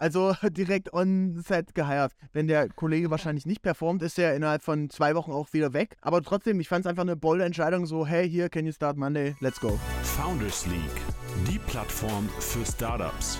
Also 0.00 0.34
direkt 0.42 0.94
on 0.94 1.42
set 1.46 1.74
geheiert. 1.74 2.12
Wenn 2.32 2.48
der 2.48 2.70
Kollege 2.70 3.10
wahrscheinlich 3.10 3.44
nicht 3.44 3.60
performt, 3.60 4.02
ist 4.02 4.18
er 4.18 4.34
innerhalb 4.34 4.62
von 4.62 4.88
zwei 4.88 5.14
Wochen 5.14 5.30
auch 5.30 5.52
wieder 5.52 5.74
weg. 5.74 5.98
Aber 6.00 6.22
trotzdem, 6.22 6.58
ich 6.58 6.68
fand 6.68 6.86
es 6.86 6.90
einfach 6.90 7.02
eine 7.02 7.16
bold 7.16 7.42
Entscheidung, 7.42 7.84
so, 7.84 8.06
hey, 8.06 8.28
hier, 8.28 8.48
can 8.48 8.64
you 8.64 8.72
start 8.72 8.96
Monday? 8.96 9.36
Let's 9.40 9.60
go. 9.60 9.78
Founders 10.02 10.66
League, 10.66 11.02
die 11.46 11.58
Plattform 11.58 12.30
für 12.38 12.64
Startups. 12.64 13.38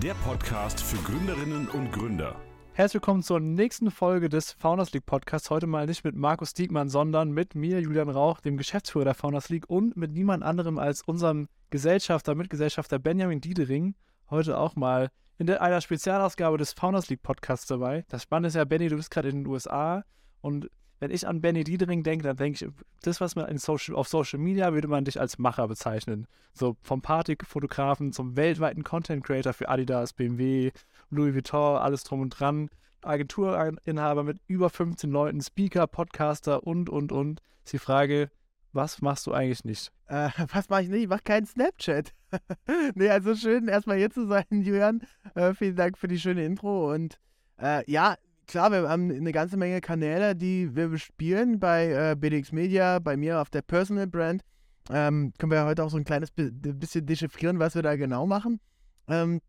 Der 0.00 0.14
Podcast 0.14 0.80
für 0.80 0.98
Gründerinnen 0.98 1.66
und 1.70 1.90
Gründer. 1.90 2.36
Herzlich 2.74 3.02
willkommen 3.02 3.24
zur 3.24 3.40
nächsten 3.40 3.90
Folge 3.90 4.28
des 4.28 4.52
Founders 4.52 4.92
League 4.92 5.06
Podcasts. 5.06 5.50
Heute 5.50 5.66
mal 5.66 5.86
nicht 5.86 6.04
mit 6.04 6.14
Markus 6.14 6.54
Diekmann, 6.54 6.88
sondern 6.88 7.32
mit 7.32 7.56
mir, 7.56 7.80
Julian 7.80 8.10
Rauch, 8.10 8.40
dem 8.40 8.56
Geschäftsführer 8.56 9.06
der 9.06 9.14
Founders 9.14 9.48
League 9.48 9.68
und 9.68 9.96
mit 9.96 10.12
niemand 10.12 10.44
anderem 10.44 10.78
als 10.78 11.02
unserem 11.02 11.48
Gesellschafter, 11.70 12.36
Mitgesellschafter 12.36 13.00
Benjamin 13.00 13.40
Diedering. 13.40 13.96
Heute 14.30 14.58
auch 14.58 14.76
mal 14.76 15.10
in 15.38 15.50
einer 15.50 15.80
Spezialausgabe 15.80 16.58
des 16.58 16.72
Founders 16.72 17.08
League 17.08 17.22
Podcasts 17.22 17.66
dabei. 17.66 18.04
Das 18.08 18.22
Spannende 18.22 18.48
ist 18.48 18.54
ja, 18.54 18.64
Benny, 18.64 18.88
du 18.88 18.96
bist 18.96 19.10
gerade 19.10 19.28
in 19.28 19.44
den 19.44 19.46
USA 19.46 20.04
und 20.40 20.70
wenn 20.98 21.10
ich 21.10 21.26
an 21.26 21.42
Benny 21.42 21.62
Diedering 21.62 22.02
denke, 22.02 22.24
dann 22.24 22.36
denke 22.36 22.64
ich, 22.64 22.72
das, 23.02 23.20
was 23.20 23.36
man 23.36 23.56
Social, 23.58 23.94
auf 23.94 24.08
Social 24.08 24.38
Media 24.38 24.72
würde 24.72 24.88
man 24.88 25.04
dich 25.04 25.20
als 25.20 25.38
Macher 25.38 25.68
bezeichnen. 25.68 26.26
So 26.54 26.76
vom 26.80 27.02
Partyfotografen 27.02 28.12
zum 28.12 28.36
weltweiten 28.36 28.82
Content 28.82 29.24
Creator 29.24 29.52
für 29.52 29.68
Adidas, 29.68 30.14
BMW, 30.14 30.72
Louis 31.10 31.34
Vuitton, 31.34 31.76
alles 31.76 32.04
drum 32.04 32.20
und 32.20 32.30
dran. 32.30 32.70
Agenturinhaber 33.02 34.24
mit 34.24 34.38
über 34.46 34.70
15 34.70 35.10
Leuten, 35.10 35.40
Speaker, 35.42 35.86
Podcaster 35.86 36.66
und, 36.66 36.88
und, 36.88 37.12
und. 37.12 37.40
Ist 37.64 37.74
die 37.74 37.78
Frage, 37.78 38.30
was 38.76 39.00
machst 39.02 39.26
du 39.26 39.32
eigentlich 39.32 39.64
nicht? 39.64 39.90
Äh, 40.06 40.28
was 40.52 40.68
mache 40.68 40.82
ich 40.82 40.88
nicht? 40.88 41.02
Ich 41.02 41.08
mache 41.08 41.22
keinen 41.24 41.46
Snapchat. 41.46 42.12
nee, 42.94 43.08
also 43.08 43.34
schön, 43.34 43.68
erstmal 43.68 43.96
hier 43.96 44.10
zu 44.10 44.26
sein, 44.26 44.44
Julian. 44.50 45.02
Äh, 45.34 45.54
vielen 45.54 45.74
Dank 45.74 45.98
für 45.98 46.08
die 46.08 46.18
schöne 46.18 46.44
Intro. 46.44 46.92
Und 46.92 47.18
äh, 47.60 47.90
ja, 47.90 48.16
klar, 48.46 48.70
wir 48.70 48.88
haben 48.88 49.10
eine 49.10 49.32
ganze 49.32 49.56
Menge 49.56 49.80
Kanäle, 49.80 50.36
die 50.36 50.76
wir 50.76 50.88
bespielen 50.88 51.58
bei 51.58 51.90
äh, 51.90 52.16
BDX 52.16 52.52
Media, 52.52 52.98
bei 53.00 53.16
mir 53.16 53.40
auf 53.40 53.50
der 53.50 53.62
Personal 53.62 54.06
Brand. 54.06 54.42
Ähm, 54.90 55.32
können 55.38 55.50
wir 55.50 55.64
heute 55.64 55.82
auch 55.82 55.90
so 55.90 55.96
ein 55.96 56.04
kleines 56.04 56.30
bisschen 56.30 57.06
dechiffrieren, 57.06 57.58
was 57.58 57.74
wir 57.74 57.82
da 57.82 57.96
genau 57.96 58.24
machen. 58.26 58.60
Ähm, 59.08 59.40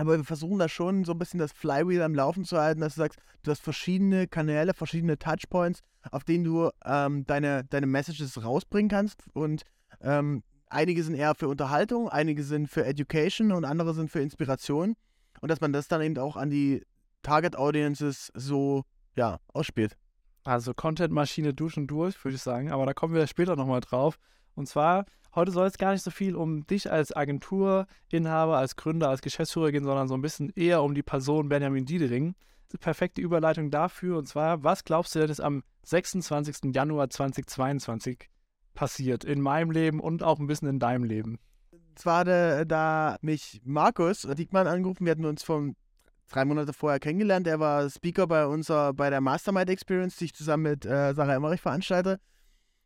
aber 0.00 0.16
wir 0.16 0.24
versuchen 0.24 0.58
da 0.58 0.66
schon 0.66 1.04
so 1.04 1.12
ein 1.12 1.18
bisschen 1.18 1.38
das 1.38 1.52
Flywheel 1.52 2.00
am 2.00 2.14
Laufen 2.14 2.44
zu 2.44 2.58
halten, 2.58 2.80
dass 2.80 2.94
du 2.94 3.00
sagst, 3.00 3.18
du 3.42 3.50
hast 3.50 3.60
verschiedene 3.60 4.26
Kanäle, 4.26 4.72
verschiedene 4.72 5.18
Touchpoints, 5.18 5.80
auf 6.10 6.24
denen 6.24 6.42
du 6.42 6.70
ähm, 6.86 7.26
deine, 7.26 7.64
deine 7.64 7.86
Messages 7.86 8.42
rausbringen 8.42 8.88
kannst. 8.88 9.22
Und 9.34 9.62
ähm, 10.00 10.42
einige 10.68 11.04
sind 11.04 11.16
eher 11.16 11.34
für 11.34 11.48
Unterhaltung, 11.48 12.08
einige 12.08 12.44
sind 12.44 12.68
für 12.68 12.86
Education 12.86 13.52
und 13.52 13.66
andere 13.66 13.92
sind 13.92 14.10
für 14.10 14.20
Inspiration. 14.20 14.96
Und 15.42 15.50
dass 15.50 15.60
man 15.60 15.74
das 15.74 15.86
dann 15.86 16.00
eben 16.00 16.16
auch 16.16 16.36
an 16.36 16.48
die 16.48 16.82
Target 17.22 17.56
Audiences 17.56 18.32
so 18.34 18.84
ja, 19.16 19.38
ausspielt. 19.52 19.98
Also 20.44 20.72
Content-Maschine 20.72 21.52
durch 21.52 21.76
und 21.76 21.88
durch, 21.88 22.24
würde 22.24 22.36
ich 22.36 22.42
sagen. 22.42 22.72
Aber 22.72 22.86
da 22.86 22.94
kommen 22.94 23.12
wir 23.12 23.26
später 23.26 23.54
nochmal 23.54 23.80
drauf. 23.80 24.18
Und 24.54 24.66
zwar, 24.66 25.04
heute 25.34 25.52
soll 25.52 25.66
es 25.66 25.78
gar 25.78 25.92
nicht 25.92 26.02
so 26.02 26.10
viel 26.10 26.36
um 26.36 26.66
dich 26.66 26.90
als 26.90 27.14
Agenturinhaber, 27.14 28.56
als 28.56 28.76
Gründer, 28.76 29.08
als 29.08 29.22
Geschäftsführer 29.22 29.72
gehen, 29.72 29.84
sondern 29.84 30.08
so 30.08 30.14
ein 30.14 30.22
bisschen 30.22 30.50
eher 30.54 30.82
um 30.82 30.94
die 30.94 31.02
Person 31.02 31.48
Benjamin 31.48 31.86
Diedering. 31.86 32.34
Perfekte 32.78 33.20
Überleitung 33.20 33.70
dafür. 33.70 34.18
Und 34.18 34.28
zwar, 34.28 34.62
was 34.62 34.84
glaubst 34.84 35.14
du 35.14 35.18
denn 35.18 35.30
ist 35.30 35.40
am 35.40 35.64
26. 35.82 36.72
Januar 36.72 37.10
2022 37.10 38.28
passiert 38.74 39.24
in 39.24 39.40
meinem 39.40 39.72
Leben 39.72 39.98
und 39.98 40.22
auch 40.22 40.38
ein 40.38 40.46
bisschen 40.46 40.68
in 40.68 40.78
deinem 40.78 41.04
Leben? 41.04 41.38
Zwar 41.96 42.24
da, 42.24 42.64
da 42.64 43.16
mich 43.22 43.60
Markus 43.64 44.22
Diekmann 44.22 44.68
angerufen, 44.68 45.04
wir 45.04 45.10
hatten 45.10 45.24
uns 45.24 45.42
von 45.42 45.74
drei 46.30 46.44
Monate 46.44 46.72
vorher 46.72 47.00
kennengelernt. 47.00 47.46
Er 47.46 47.60
war 47.60 47.90
Speaker 47.90 48.26
bei 48.26 48.46
unserer, 48.46 48.94
bei 48.94 49.10
der 49.10 49.20
Mastermind 49.20 49.68
Experience, 49.68 50.16
die 50.16 50.26
ich 50.26 50.34
zusammen 50.34 50.62
mit 50.62 50.86
äh, 50.86 51.12
Sarah 51.12 51.34
Emmerich 51.34 51.60
veranstalte. 51.60 52.20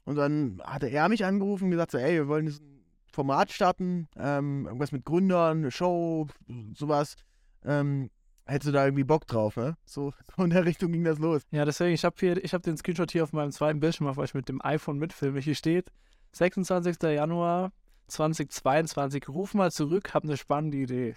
Und 0.05 0.17
dann 0.17 0.61
hatte 0.65 0.89
er 0.89 1.09
mich 1.09 1.25
angerufen 1.25 1.65
und 1.65 1.71
gesagt, 1.71 1.93
so, 1.93 1.99
ey, 1.99 2.15
wir 2.15 2.29
wollen 2.29 2.49
ein 2.49 2.85
Format 3.11 3.53
starten, 3.53 4.09
ähm, 4.17 4.67
irgendwas 4.67 4.93
mit 4.93 5.05
Gründern, 5.05 5.59
eine 5.59 5.71
Show, 5.71 6.27
sowas. 6.75 7.17
Ähm, 7.65 8.11
hättest 8.47 8.69
du 8.69 8.73
da 8.73 8.85
irgendwie 8.85 9.05
Bock 9.05 9.27
drauf, 9.27 9.57
ne? 9.57 9.77
So, 9.85 10.13
in 10.39 10.51
der 10.51 10.65
Richtung 10.65 10.93
ging 10.93 11.05
das 11.05 11.19
los. 11.19 11.43
Ja, 11.51 11.65
deswegen, 11.65 11.95
ich 11.95 12.05
habe 12.05 12.17
hier, 12.19 12.43
ich 12.45 12.53
habe 12.53 12.63
den 12.63 12.77
Screenshot 12.77 13.11
hier 13.11 13.23
auf 13.23 13.33
meinem 13.33 13.53
zweiten 13.53 13.81
Bildschirm, 13.81 14.15
weil 14.15 14.25
ich 14.25 14.35
mit 14.35 14.49
dem 14.49 14.61
iPhone 14.63 14.99
mitfilme. 14.99 15.41
Hier 15.41 15.55
steht 15.55 15.91
26. 16.33 17.03
Januar 17.03 17.73
2022. 18.09 19.29
Ruf 19.29 19.55
mal 19.55 19.73
zurück, 19.73 20.13
hab 20.15 20.25
eine 20.25 20.37
spannende 20.37 20.79
Idee. 20.79 21.15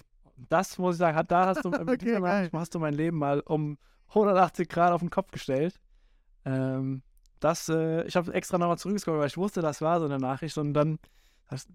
Das 0.50 0.78
muss 0.78 0.96
ich 0.96 1.00
sagen, 1.00 1.18
hat, 1.18 1.32
da 1.32 1.48
hast 1.48 1.66
du, 1.66 1.70
okay, 1.74 2.50
hast 2.54 2.76
du 2.76 2.80
mein 2.80 2.94
Leben 2.94 3.18
mal 3.18 3.42
um 3.42 3.78
180 4.10 4.70
Grad 4.70 4.94
auf 4.94 5.02
den 5.02 5.10
Kopf 5.10 5.32
gestellt. 5.32 5.80
Ähm, 6.46 7.02
das, 7.40 7.70
äh, 7.70 8.04
ich 8.06 8.16
habe 8.16 8.34
extra 8.34 8.58
nochmal 8.58 8.78
zurückgescrollt, 8.78 9.20
weil 9.20 9.28
ich 9.28 9.38
wusste, 9.38 9.62
das 9.62 9.82
war 9.82 10.00
so 10.00 10.06
eine 10.06 10.18
Nachricht 10.18 10.58
und 10.58 10.74
dann, 10.74 11.00
das, 11.50 11.68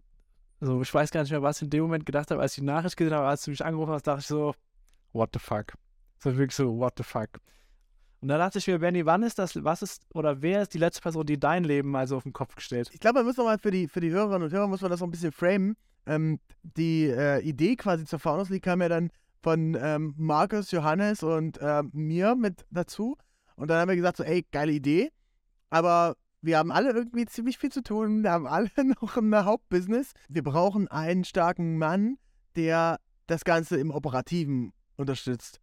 also 0.60 0.80
ich 0.80 0.92
weiß 0.92 1.10
gar 1.10 1.22
nicht 1.22 1.30
mehr, 1.30 1.42
was 1.42 1.58
ich 1.58 1.62
in 1.62 1.70
dem 1.70 1.82
Moment 1.82 2.06
gedacht 2.06 2.30
habe, 2.30 2.40
als 2.40 2.52
ich 2.52 2.60
die 2.60 2.66
Nachricht 2.66 2.96
gesehen 2.96 3.14
habe, 3.14 3.26
als 3.26 3.44
du 3.44 3.50
mich 3.50 3.64
angerufen 3.64 3.92
hast, 3.92 4.06
dachte 4.06 4.20
ich 4.20 4.26
so, 4.26 4.54
what 5.12 5.30
the 5.32 5.38
fuck. 5.38 5.72
So 6.18 6.36
wirklich 6.36 6.54
so, 6.54 6.76
what 6.78 6.94
the 6.96 7.02
fuck. 7.02 7.40
Und 8.20 8.28
da 8.28 8.38
dachte 8.38 8.58
ich 8.58 8.68
mir, 8.68 8.78
Benny, 8.78 9.04
wann 9.04 9.24
ist 9.24 9.40
das, 9.40 9.62
was 9.64 9.82
ist, 9.82 10.02
oder 10.14 10.40
wer 10.42 10.62
ist 10.62 10.74
die 10.74 10.78
letzte 10.78 11.02
Person, 11.02 11.26
die 11.26 11.40
dein 11.40 11.64
Leben 11.64 11.90
mal 11.90 12.06
so 12.06 12.16
auf 12.16 12.22
den 12.22 12.32
Kopf 12.32 12.54
gestellt? 12.54 12.88
Ich 12.92 13.00
glaube, 13.00 13.18
man 13.18 13.26
muss 13.26 13.36
nochmal 13.36 13.58
für 13.58 13.72
die, 13.72 13.88
für 13.88 14.00
die 14.00 14.12
Hörerinnen 14.12 14.44
und 14.44 14.52
Hörer, 14.52 14.68
muss 14.68 14.80
man 14.80 14.92
das 14.92 15.00
noch 15.00 15.08
ein 15.08 15.10
bisschen 15.10 15.32
framen. 15.32 15.76
Ähm, 16.06 16.38
die 16.62 17.08
äh, 17.08 17.40
Idee 17.40 17.74
quasi 17.74 18.04
zur 18.04 18.20
Faunus 18.20 18.48
League 18.48 18.62
kam 18.62 18.80
ja 18.80 18.88
dann 18.88 19.10
von 19.42 19.76
ähm, 19.80 20.14
Markus, 20.16 20.70
Johannes 20.70 21.24
und 21.24 21.58
äh, 21.58 21.82
mir 21.92 22.36
mit 22.36 22.64
dazu. 22.70 23.16
Und 23.56 23.68
dann 23.68 23.80
haben 23.80 23.88
wir 23.88 23.96
gesagt, 23.96 24.18
so, 24.18 24.22
ey, 24.22 24.46
geile 24.52 24.72
Idee. 24.72 25.10
Aber 25.72 26.16
wir 26.42 26.58
haben 26.58 26.70
alle 26.70 26.90
irgendwie 26.90 27.24
ziemlich 27.24 27.56
viel 27.56 27.72
zu 27.72 27.82
tun. 27.82 28.22
Wir 28.22 28.32
haben 28.32 28.46
alle 28.46 28.68
noch 29.00 29.16
ein 29.16 29.34
Hauptbusiness. 29.34 30.12
Wir 30.28 30.42
brauchen 30.42 30.86
einen 30.88 31.24
starken 31.24 31.78
Mann, 31.78 32.18
der 32.56 32.98
das 33.26 33.44
Ganze 33.44 33.78
im 33.78 33.90
Operativen 33.90 34.74
unterstützt. 34.96 35.60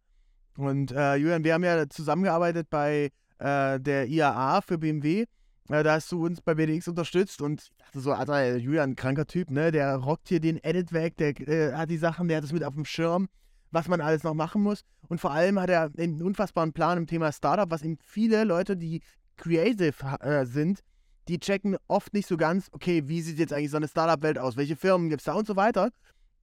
Und 0.56 0.90
äh, 0.90 1.14
Julian, 1.14 1.44
wir 1.44 1.54
haben 1.54 1.62
ja 1.62 1.88
zusammengearbeitet 1.88 2.68
bei 2.70 3.10
äh, 3.38 3.78
der 3.78 4.08
IAA 4.08 4.62
für 4.62 4.78
BMW. 4.78 5.26
Äh, 5.68 5.82
da 5.84 5.92
hast 5.92 6.10
du 6.10 6.26
uns 6.26 6.40
bei 6.40 6.54
BDX 6.56 6.88
unterstützt 6.88 7.40
und 7.40 7.62
ich 7.62 7.70
dachte 7.78 8.00
so, 8.00 8.12
Alter, 8.12 8.56
Julian, 8.56 8.96
kranker 8.96 9.28
Typ, 9.28 9.50
ne? 9.52 9.70
Der 9.70 9.94
rockt 9.94 10.28
hier 10.28 10.40
den 10.40 10.58
Edit 10.64 10.92
weg, 10.92 11.16
der 11.18 11.38
äh, 11.48 11.72
hat 11.72 11.88
die 11.88 11.98
Sachen, 11.98 12.26
der 12.26 12.38
hat 12.38 12.44
es 12.44 12.52
mit 12.52 12.64
auf 12.64 12.74
dem 12.74 12.84
Schirm, 12.84 13.28
was 13.70 13.86
man 13.86 14.00
alles 14.00 14.24
noch 14.24 14.34
machen 14.34 14.60
muss. 14.60 14.82
Und 15.06 15.20
vor 15.20 15.30
allem 15.30 15.60
hat 15.60 15.70
er 15.70 15.92
einen 15.96 16.20
unfassbaren 16.20 16.72
Plan 16.72 16.98
im 16.98 17.06
Thema 17.06 17.30
Startup, 17.30 17.70
was 17.70 17.82
ihm 17.82 17.96
viele 18.02 18.42
Leute, 18.42 18.76
die 18.76 19.02
creative 19.40 19.94
äh, 20.20 20.44
sind, 20.44 20.80
die 21.28 21.38
checken 21.38 21.76
oft 21.88 22.12
nicht 22.12 22.28
so 22.28 22.36
ganz, 22.36 22.68
okay, 22.72 23.08
wie 23.08 23.22
sieht 23.22 23.38
jetzt 23.38 23.52
eigentlich 23.52 23.70
so 23.70 23.76
eine 23.76 23.88
Startup-Welt 23.88 24.38
aus? 24.38 24.56
Welche 24.56 24.76
Firmen 24.76 25.08
gibt 25.08 25.20
es 25.20 25.24
da 25.24 25.32
und 25.34 25.46
so 25.46 25.56
weiter? 25.56 25.90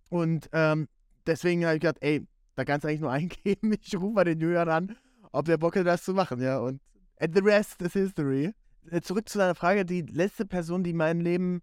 Und 0.09 0.49
ähm, 0.51 0.87
deswegen 1.25 1.65
habe 1.65 1.75
ich 1.75 1.81
gedacht, 1.81 1.97
ey, 2.01 2.25
da 2.55 2.65
kannst 2.65 2.83
du 2.83 2.89
eigentlich 2.89 3.01
nur 3.01 3.11
eingeben, 3.19 3.73
ich 3.81 3.95
rufe 3.95 4.13
mal 4.13 4.23
den 4.23 4.39
Julian 4.39 4.69
an, 4.69 4.97
ob 5.31 5.45
der 5.45 5.57
Bock 5.57 5.75
hat, 5.75 5.85
das 5.85 6.03
zu 6.03 6.13
machen, 6.13 6.41
ja. 6.41 6.59
Und 6.59 6.81
and 7.19 7.35
the 7.35 7.41
rest 7.41 7.81
is 7.81 7.93
history. 7.93 8.53
Äh, 8.89 9.01
zurück 9.01 9.29
zu 9.29 9.37
deiner 9.37 9.55
Frage, 9.55 9.85
die 9.85 10.01
letzte 10.01 10.45
Person, 10.45 10.83
die 10.83 10.93
mein 10.93 11.19
Leben 11.19 11.61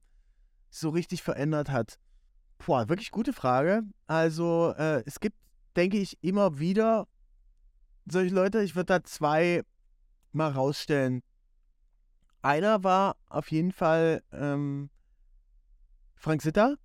so 0.70 0.90
richtig 0.90 1.22
verändert 1.22 1.70
hat. 1.70 1.98
Boah, 2.64 2.88
wirklich 2.88 3.10
gute 3.10 3.32
Frage. 3.32 3.82
Also, 4.06 4.74
äh, 4.76 5.02
es 5.06 5.20
gibt, 5.20 5.36
denke 5.76 5.98
ich, 5.98 6.18
immer 6.22 6.58
wieder 6.58 7.06
solche 8.06 8.34
Leute. 8.34 8.62
Ich 8.62 8.76
würde 8.76 8.86
da 8.86 9.04
zwei 9.04 9.62
mal 10.34 10.50
rausstellen. 10.50 11.22
Einer 12.42 12.84
war 12.84 13.16
auf 13.28 13.50
jeden 13.50 13.72
Fall 13.72 14.22
ähm, 14.32 14.90
Frank 16.14 16.42
Sitter. 16.42 16.76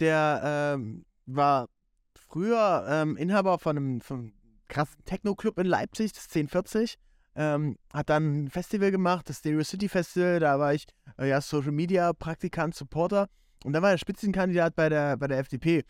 Der 0.00 0.74
ähm, 0.74 1.04
war 1.26 1.68
früher 2.14 2.86
ähm, 2.88 3.16
Inhaber 3.16 3.58
von 3.58 3.76
einem, 3.76 4.00
von 4.00 4.18
einem 4.18 4.32
krassen 4.68 5.04
Techno-Club 5.04 5.58
in 5.58 5.66
Leipzig, 5.66 6.12
das 6.12 6.24
1040. 6.24 6.96
Ähm, 7.36 7.76
hat 7.92 8.10
dann 8.10 8.44
ein 8.44 8.50
Festival 8.50 8.90
gemacht, 8.90 9.28
das 9.28 9.38
Stereo 9.38 9.64
City 9.64 9.88
Festival. 9.88 10.38
Da 10.38 10.58
war 10.58 10.74
ich 10.74 10.86
äh, 11.18 11.28
ja 11.28 11.40
Social 11.40 11.72
Media 11.72 12.12
Praktikant, 12.12 12.74
Supporter. 12.74 13.28
Und 13.64 13.72
dann 13.72 13.82
war 13.82 13.90
er 13.90 13.98
Spitzenkandidat 13.98 14.76
bei 14.76 14.88
der, 14.88 15.16
bei 15.16 15.26
der 15.26 15.38
FDP. 15.38 15.84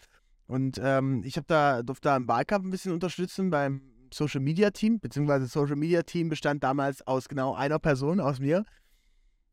Und 0.47 0.81
ähm, 0.82 1.23
ich 1.25 1.37
habe 1.37 1.47
da, 1.47 1.82
durfte 1.82 2.08
da 2.08 2.17
im 2.17 2.29
Wahlkampf 2.29 2.64
ein 2.64 2.70
bisschen 2.70 2.93
unterstützen 2.93 3.50
beim 3.50 3.82
Social 4.14 4.40
Media 4.40 4.70
Team, 4.70 5.00
beziehungsweise 5.00 5.46
Social 5.46 5.76
Media 5.76 6.02
Team 6.02 6.28
bestand 6.28 6.62
damals 6.62 7.06
aus 7.06 7.28
genau 7.28 7.55
einer 7.55 7.78
Person, 7.78 8.20
aus 8.20 8.38
mir. 8.38 8.64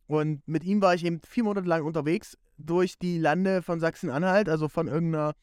Und 0.08 0.48
mit 0.48 0.64
ihm 0.64 0.82
war 0.82 0.94
ich 0.94 1.06
eben 1.06 1.20
vier 1.26 1.44
Monate 1.44 1.68
lang 1.68 1.84
unterwegs 1.84 2.38
durch 2.58 3.00
die 3.00 3.18
Lande 3.18 3.62
von 3.62 3.80
Sachsen-Anhalt, 3.80 4.50
also 4.50 4.68
von 4.68 4.88
irgendeiner 4.88 5.34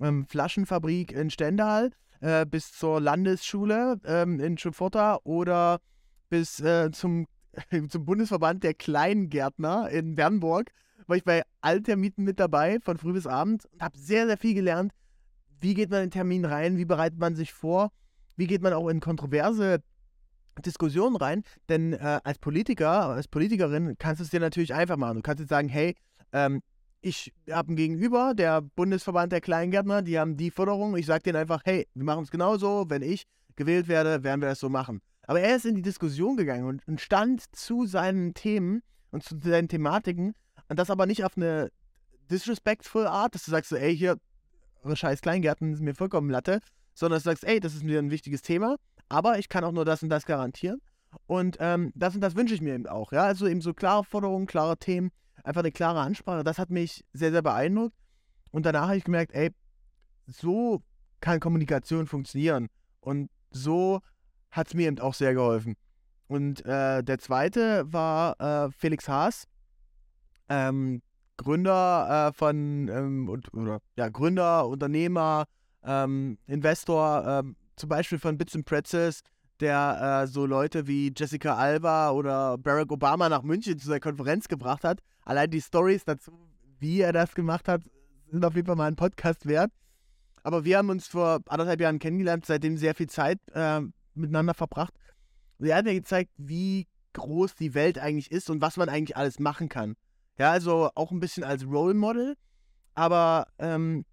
ähm, 0.00 0.24
Flaschenfabrik 0.26 1.12
in 1.12 1.30
Stendal 1.30 1.90
äh, 2.20 2.46
bis 2.46 2.72
zur 2.72 3.00
Landesschule 3.00 4.00
ähm, 4.04 4.38
in 4.38 4.58
Schufurta 4.58 5.18
oder 5.24 5.80
bis 6.28 6.60
äh, 6.60 6.90
zum, 6.92 7.26
zum 7.88 8.04
Bundesverband 8.04 8.62
der 8.62 8.74
Kleingärtner 8.74 9.88
in 9.90 10.14
Bernburg. 10.14 10.70
War 11.06 11.16
ich 11.16 11.24
bei 11.24 11.42
Altermieten 11.62 12.22
mit 12.22 12.38
dabei, 12.38 12.80
von 12.80 12.98
früh 12.98 13.12
bis 13.12 13.26
abend 13.26 13.64
und 13.72 13.82
habe 13.82 13.96
sehr, 13.96 14.26
sehr 14.26 14.36
viel 14.36 14.54
gelernt, 14.54 14.92
wie 15.60 15.74
geht 15.74 15.90
man 15.90 16.00
in 16.00 16.06
den 16.06 16.12
Termin 16.12 16.44
rein, 16.44 16.76
wie 16.76 16.84
bereitet 16.84 17.18
man 17.18 17.34
sich 17.34 17.52
vor, 17.52 17.90
wie 18.38 18.46
geht 18.46 18.62
man 18.62 18.72
auch 18.72 18.88
in 18.88 19.00
kontroverse 19.00 19.82
Diskussionen 20.62 21.16
rein. 21.16 21.42
Denn 21.68 21.92
äh, 21.92 22.20
als 22.24 22.38
Politiker, 22.38 23.10
als 23.10 23.28
Politikerin 23.28 23.96
kannst 23.98 24.20
du 24.20 24.24
es 24.24 24.30
dir 24.30 24.40
natürlich 24.40 24.74
einfach 24.74 24.96
machen. 24.96 25.16
Du 25.16 25.22
kannst 25.22 25.40
jetzt 25.40 25.50
sagen, 25.50 25.68
hey, 25.68 25.94
ähm, 26.32 26.62
ich 27.00 27.32
habe 27.50 27.72
ein 27.72 27.76
Gegenüber, 27.76 28.34
der 28.34 28.60
Bundesverband 28.60 29.32
der 29.32 29.40
Kleingärtner, 29.40 30.02
die 30.02 30.18
haben 30.18 30.36
die 30.36 30.50
Forderung. 30.50 30.96
Ich 30.96 31.06
sage 31.06 31.22
denen 31.24 31.36
einfach, 31.36 31.62
hey, 31.64 31.86
wir 31.94 32.04
machen 32.04 32.24
es 32.24 32.30
genauso. 32.30 32.86
Wenn 32.88 33.02
ich 33.02 33.24
gewählt 33.56 33.88
werde, 33.88 34.24
werden 34.24 34.40
wir 34.40 34.48
das 34.48 34.60
so 34.60 34.68
machen. 34.68 35.00
Aber 35.26 35.40
er 35.40 35.56
ist 35.56 35.66
in 35.66 35.74
die 35.74 35.82
Diskussion 35.82 36.36
gegangen 36.36 36.64
und, 36.64 36.86
und 36.88 37.00
stand 37.00 37.44
zu 37.54 37.86
seinen 37.86 38.34
Themen 38.34 38.82
und 39.10 39.22
zu 39.22 39.38
seinen 39.38 39.68
Thematiken 39.68 40.34
und 40.68 40.78
das 40.78 40.90
aber 40.90 41.06
nicht 41.06 41.24
auf 41.24 41.36
eine 41.36 41.70
disrespectful 42.30 43.06
Art, 43.06 43.34
dass 43.34 43.44
du 43.44 43.50
sagst 43.50 43.70
so, 43.70 43.76
ey, 43.76 43.96
hier, 43.96 44.18
eure 44.82 44.96
scheiß 44.96 45.20
Kleingärten 45.20 45.74
sind 45.74 45.84
mir 45.84 45.94
vollkommen 45.94 46.30
Latte, 46.30 46.60
sondern 46.98 47.20
du 47.20 47.24
sagst, 47.24 47.44
ey, 47.44 47.60
das 47.60 47.74
ist 47.74 47.84
mir 47.84 48.00
ein 48.00 48.10
wichtiges 48.10 48.42
Thema, 48.42 48.76
aber 49.08 49.38
ich 49.38 49.48
kann 49.48 49.62
auch 49.62 49.70
nur 49.70 49.84
das 49.84 50.02
und 50.02 50.08
das 50.08 50.26
garantieren. 50.26 50.80
Und 51.26 51.56
ähm, 51.60 51.92
das 51.94 52.16
und 52.16 52.20
das 52.20 52.34
wünsche 52.34 52.54
ich 52.54 52.60
mir 52.60 52.74
eben 52.74 52.88
auch. 52.88 53.12
Ja, 53.12 53.22
also 53.22 53.46
eben 53.46 53.60
so 53.60 53.72
klare 53.72 54.02
Forderungen, 54.02 54.46
klare 54.46 54.76
Themen, 54.76 55.10
einfach 55.44 55.60
eine 55.60 55.70
klare 55.70 56.00
Ansprache. 56.00 56.42
Das 56.42 56.58
hat 56.58 56.70
mich 56.70 57.04
sehr, 57.12 57.30
sehr 57.30 57.42
beeindruckt. 57.42 57.94
Und 58.50 58.66
danach 58.66 58.88
habe 58.88 58.96
ich 58.96 59.04
gemerkt, 59.04 59.32
ey, 59.32 59.50
so 60.26 60.82
kann 61.20 61.38
Kommunikation 61.38 62.08
funktionieren. 62.08 62.68
Und 63.00 63.30
so 63.50 64.00
hat 64.50 64.66
es 64.66 64.74
mir 64.74 64.88
eben 64.88 64.98
auch 64.98 65.14
sehr 65.14 65.34
geholfen. 65.34 65.76
Und 66.26 66.64
äh, 66.66 67.02
der 67.04 67.18
zweite 67.18 67.90
war 67.92 68.38
äh, 68.40 68.72
Felix 68.72 69.08
Haas, 69.08 69.44
ähm, 70.48 71.00
Gründer 71.36 72.28
äh, 72.28 72.32
von, 72.32 72.88
ähm, 72.88 73.28
und, 73.28 73.54
oder, 73.54 73.78
ja, 73.96 74.08
Gründer, 74.08 74.66
Unternehmer, 74.66 75.46
ähm, 75.84 76.38
Investor, 76.46 77.24
ähm, 77.26 77.56
zum 77.76 77.88
Beispiel 77.88 78.18
von 78.18 78.36
Bits 78.36 78.54
and 78.54 78.64
Pretzels, 78.64 79.22
der 79.60 80.22
äh, 80.22 80.26
so 80.26 80.46
Leute 80.46 80.86
wie 80.86 81.12
Jessica 81.16 81.56
Alba 81.56 82.10
oder 82.10 82.58
Barack 82.58 82.92
Obama 82.92 83.28
nach 83.28 83.42
München 83.42 83.78
zu 83.78 83.88
der 83.88 84.00
Konferenz 84.00 84.48
gebracht 84.48 84.84
hat. 84.84 85.00
Allein 85.24 85.50
die 85.50 85.60
Stories 85.60 86.04
dazu, 86.04 86.32
wie 86.78 87.00
er 87.00 87.12
das 87.12 87.34
gemacht 87.34 87.68
hat, 87.68 87.82
sind 88.30 88.44
auf 88.44 88.54
jeden 88.54 88.66
Fall 88.66 88.76
mal 88.76 88.86
ein 88.86 88.96
Podcast 88.96 89.46
wert. 89.46 89.72
Aber 90.42 90.64
wir 90.64 90.78
haben 90.78 90.90
uns 90.90 91.08
vor 91.08 91.40
anderthalb 91.48 91.80
Jahren 91.80 91.98
kennengelernt, 91.98 92.46
seitdem 92.46 92.76
sehr 92.76 92.94
viel 92.94 93.08
Zeit 93.08 93.38
äh, 93.52 93.80
miteinander 94.14 94.54
verbracht. 94.54 94.94
Und 95.58 95.66
er 95.66 95.76
hat 95.76 95.84
mir 95.84 95.94
gezeigt, 95.94 96.30
wie 96.36 96.86
groß 97.14 97.54
die 97.56 97.74
Welt 97.74 97.98
eigentlich 97.98 98.30
ist 98.30 98.48
und 98.48 98.60
was 98.60 98.76
man 98.76 98.88
eigentlich 98.88 99.16
alles 99.16 99.40
machen 99.40 99.68
kann. 99.68 99.96
Ja, 100.38 100.52
also 100.52 100.90
auch 100.94 101.10
ein 101.10 101.20
bisschen 101.20 101.42
als 101.42 101.66
Role 101.66 101.94
Model. 101.94 102.36
Aber 102.94 103.46
ähm, 103.58 104.04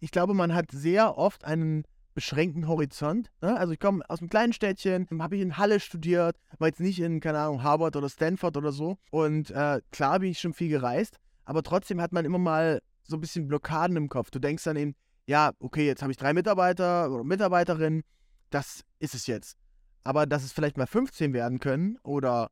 ich 0.00 0.10
glaube, 0.10 0.34
man 0.34 0.54
hat 0.54 0.70
sehr 0.70 1.18
oft 1.18 1.44
einen 1.44 1.84
beschränkten 2.14 2.66
Horizont. 2.66 3.30
Ne? 3.40 3.56
Also 3.56 3.72
ich 3.72 3.78
komme 3.78 4.02
aus 4.08 4.18
einem 4.18 4.28
kleinen 4.28 4.52
Städtchen, 4.52 5.06
habe 5.20 5.36
ich 5.36 5.42
in 5.42 5.56
Halle 5.56 5.78
studiert, 5.78 6.36
war 6.58 6.68
jetzt 6.68 6.80
nicht 6.80 7.00
in, 7.00 7.20
keine 7.20 7.38
Ahnung, 7.38 7.62
Harvard 7.62 7.94
oder 7.94 8.08
Stanford 8.08 8.56
oder 8.56 8.72
so. 8.72 8.98
Und 9.10 9.50
äh, 9.50 9.80
klar 9.92 10.18
bin 10.18 10.30
ich 10.30 10.40
schon 10.40 10.52
viel 10.52 10.68
gereist, 10.68 11.18
aber 11.44 11.62
trotzdem 11.62 12.00
hat 12.00 12.12
man 12.12 12.24
immer 12.24 12.38
mal 12.38 12.82
so 13.04 13.16
ein 13.16 13.20
bisschen 13.20 13.46
Blockaden 13.46 13.96
im 13.96 14.08
Kopf. 14.08 14.30
Du 14.30 14.40
denkst 14.40 14.64
dann 14.64 14.76
eben, 14.76 14.94
ja, 15.26 15.52
okay, 15.60 15.86
jetzt 15.86 16.02
habe 16.02 16.10
ich 16.10 16.18
drei 16.18 16.32
Mitarbeiter 16.32 17.10
oder 17.10 17.22
Mitarbeiterinnen, 17.22 18.02
das 18.50 18.84
ist 18.98 19.14
es 19.14 19.26
jetzt. 19.26 19.56
Aber 20.02 20.26
dass 20.26 20.42
es 20.42 20.52
vielleicht 20.52 20.76
mal 20.76 20.86
15 20.86 21.32
werden 21.32 21.60
können 21.60 21.98
oder 22.02 22.50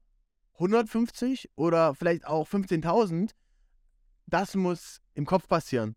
150 0.54 1.50
oder 1.56 1.94
vielleicht 1.94 2.26
auch 2.26 2.48
15.000, 2.48 3.30
das 4.26 4.54
muss 4.54 5.00
im 5.14 5.26
Kopf 5.26 5.48
passieren. 5.48 5.96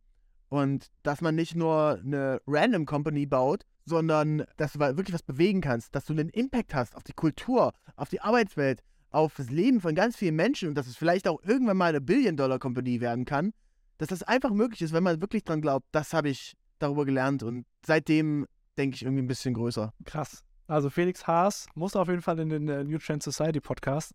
Und 0.50 0.88
dass 1.04 1.22
man 1.22 1.36
nicht 1.36 1.56
nur 1.56 2.00
eine 2.04 2.42
Random 2.48 2.86
Company 2.86 3.26
baut, 3.26 3.66
sondern 3.86 4.46
dass 4.58 4.74
du 4.74 4.80
wirklich 4.80 5.14
was 5.14 5.24
bewegen 5.24 5.62
kannst, 5.62 5.96
dass 5.96 6.06
du 6.06 6.14
einen 6.14 6.30
Impact 6.30 6.74
hast 6.74 6.96
auf 6.96 7.04
die 7.04 7.14
Kultur, 7.14 7.74
auf 7.96 8.10
die 8.10 8.22
Arbeitswelt, 8.22 8.82
auf 9.12 9.36
das 9.36 9.50
Leben 9.50 9.82
von 9.82 9.96
ganz 9.96 10.16
vielen 10.16 10.36
Menschen 10.36 10.70
und 10.70 10.76
dass 10.76 10.88
es 10.88 10.96
vielleicht 10.96 11.28
auch 11.28 11.42
irgendwann 11.44 11.78
mal 11.78 11.90
eine 11.90 12.02
Billion-Dollar-Company 12.02 13.02
werden 13.02 13.26
kann, 13.26 13.54
dass 13.98 14.10
das 14.10 14.24
einfach 14.24 14.52
möglich 14.52 14.82
ist, 14.82 14.94
wenn 14.94 15.04
man 15.04 15.22
wirklich 15.22 15.44
dran 15.44 15.62
glaubt, 15.62 15.88
das 15.92 16.14
habe 16.14 16.30
ich 16.30 16.56
darüber 16.78 17.06
gelernt 17.06 17.44
und 17.44 17.66
seitdem 17.86 18.46
denke 18.78 18.96
ich 18.96 19.04
irgendwie 19.04 19.24
ein 19.24 19.28
bisschen 19.28 19.54
größer. 19.54 19.94
Krass. 20.06 20.44
Also 20.68 20.90
Felix 20.90 21.26
Haas 21.26 21.66
muss 21.74 21.96
auf 21.96 22.08
jeden 22.08 22.22
Fall 22.22 22.40
in 22.40 22.50
den 22.50 22.70
uh, 22.70 22.84
New 22.84 23.00
Trend 23.00 23.24
Society 23.24 23.60
Podcast, 23.60 24.14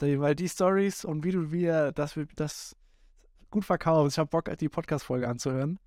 weil 0.00 0.34
die 0.34 0.48
Stories 0.48 1.04
und 1.04 1.24
wie 1.24 1.32
du 1.32 1.50
wie 1.50 1.64
er 1.64 1.92
das, 1.92 2.18
das 2.36 2.76
gut 3.50 3.64
verkauft. 3.64 4.12
Ich 4.12 4.18
habe 4.18 4.28
Bock, 4.28 4.50
die 4.58 4.68
Podcast-Folge 4.68 5.28
anzuhören. 5.28 5.78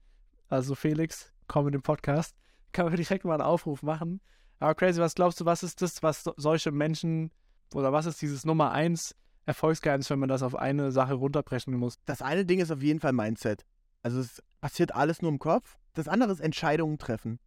Also 0.49 0.75
Felix, 0.75 1.31
komm 1.47 1.67
in 1.67 1.73
den 1.73 1.81
Podcast. 1.81 2.35
Kann 2.71 2.85
man 2.85 2.95
direkt 2.95 3.25
mal 3.25 3.33
einen 3.33 3.41
Aufruf 3.41 3.83
machen. 3.83 4.21
Aber 4.59 4.75
crazy, 4.75 5.01
was 5.01 5.15
glaubst 5.15 5.39
du, 5.39 5.45
was 5.45 5.63
ist 5.63 5.81
das, 5.81 6.03
was 6.03 6.23
solche 6.37 6.71
Menschen 6.71 7.31
oder 7.73 7.91
was 7.91 8.05
ist 8.05 8.21
dieses 8.21 8.45
Nummer 8.45 8.71
eins 8.71 9.15
Erfolgsgeheimnis, 9.45 10.09
wenn 10.09 10.19
man 10.19 10.29
das 10.29 10.43
auf 10.43 10.55
eine 10.55 10.91
Sache 10.91 11.13
runterbrechen 11.13 11.73
muss? 11.75 11.95
Das 12.05 12.21
eine 12.21 12.45
Ding 12.45 12.59
ist 12.59 12.71
auf 12.71 12.81
jeden 12.81 12.99
Fall 12.99 13.13
Mindset. 13.13 13.65
Also 14.03 14.19
es 14.19 14.41
passiert 14.61 14.93
alles 14.93 15.21
nur 15.21 15.31
im 15.31 15.39
Kopf. 15.39 15.77
Das 15.93 16.07
andere 16.07 16.31
ist 16.31 16.39
Entscheidungen 16.39 16.97
treffen. 16.97 17.39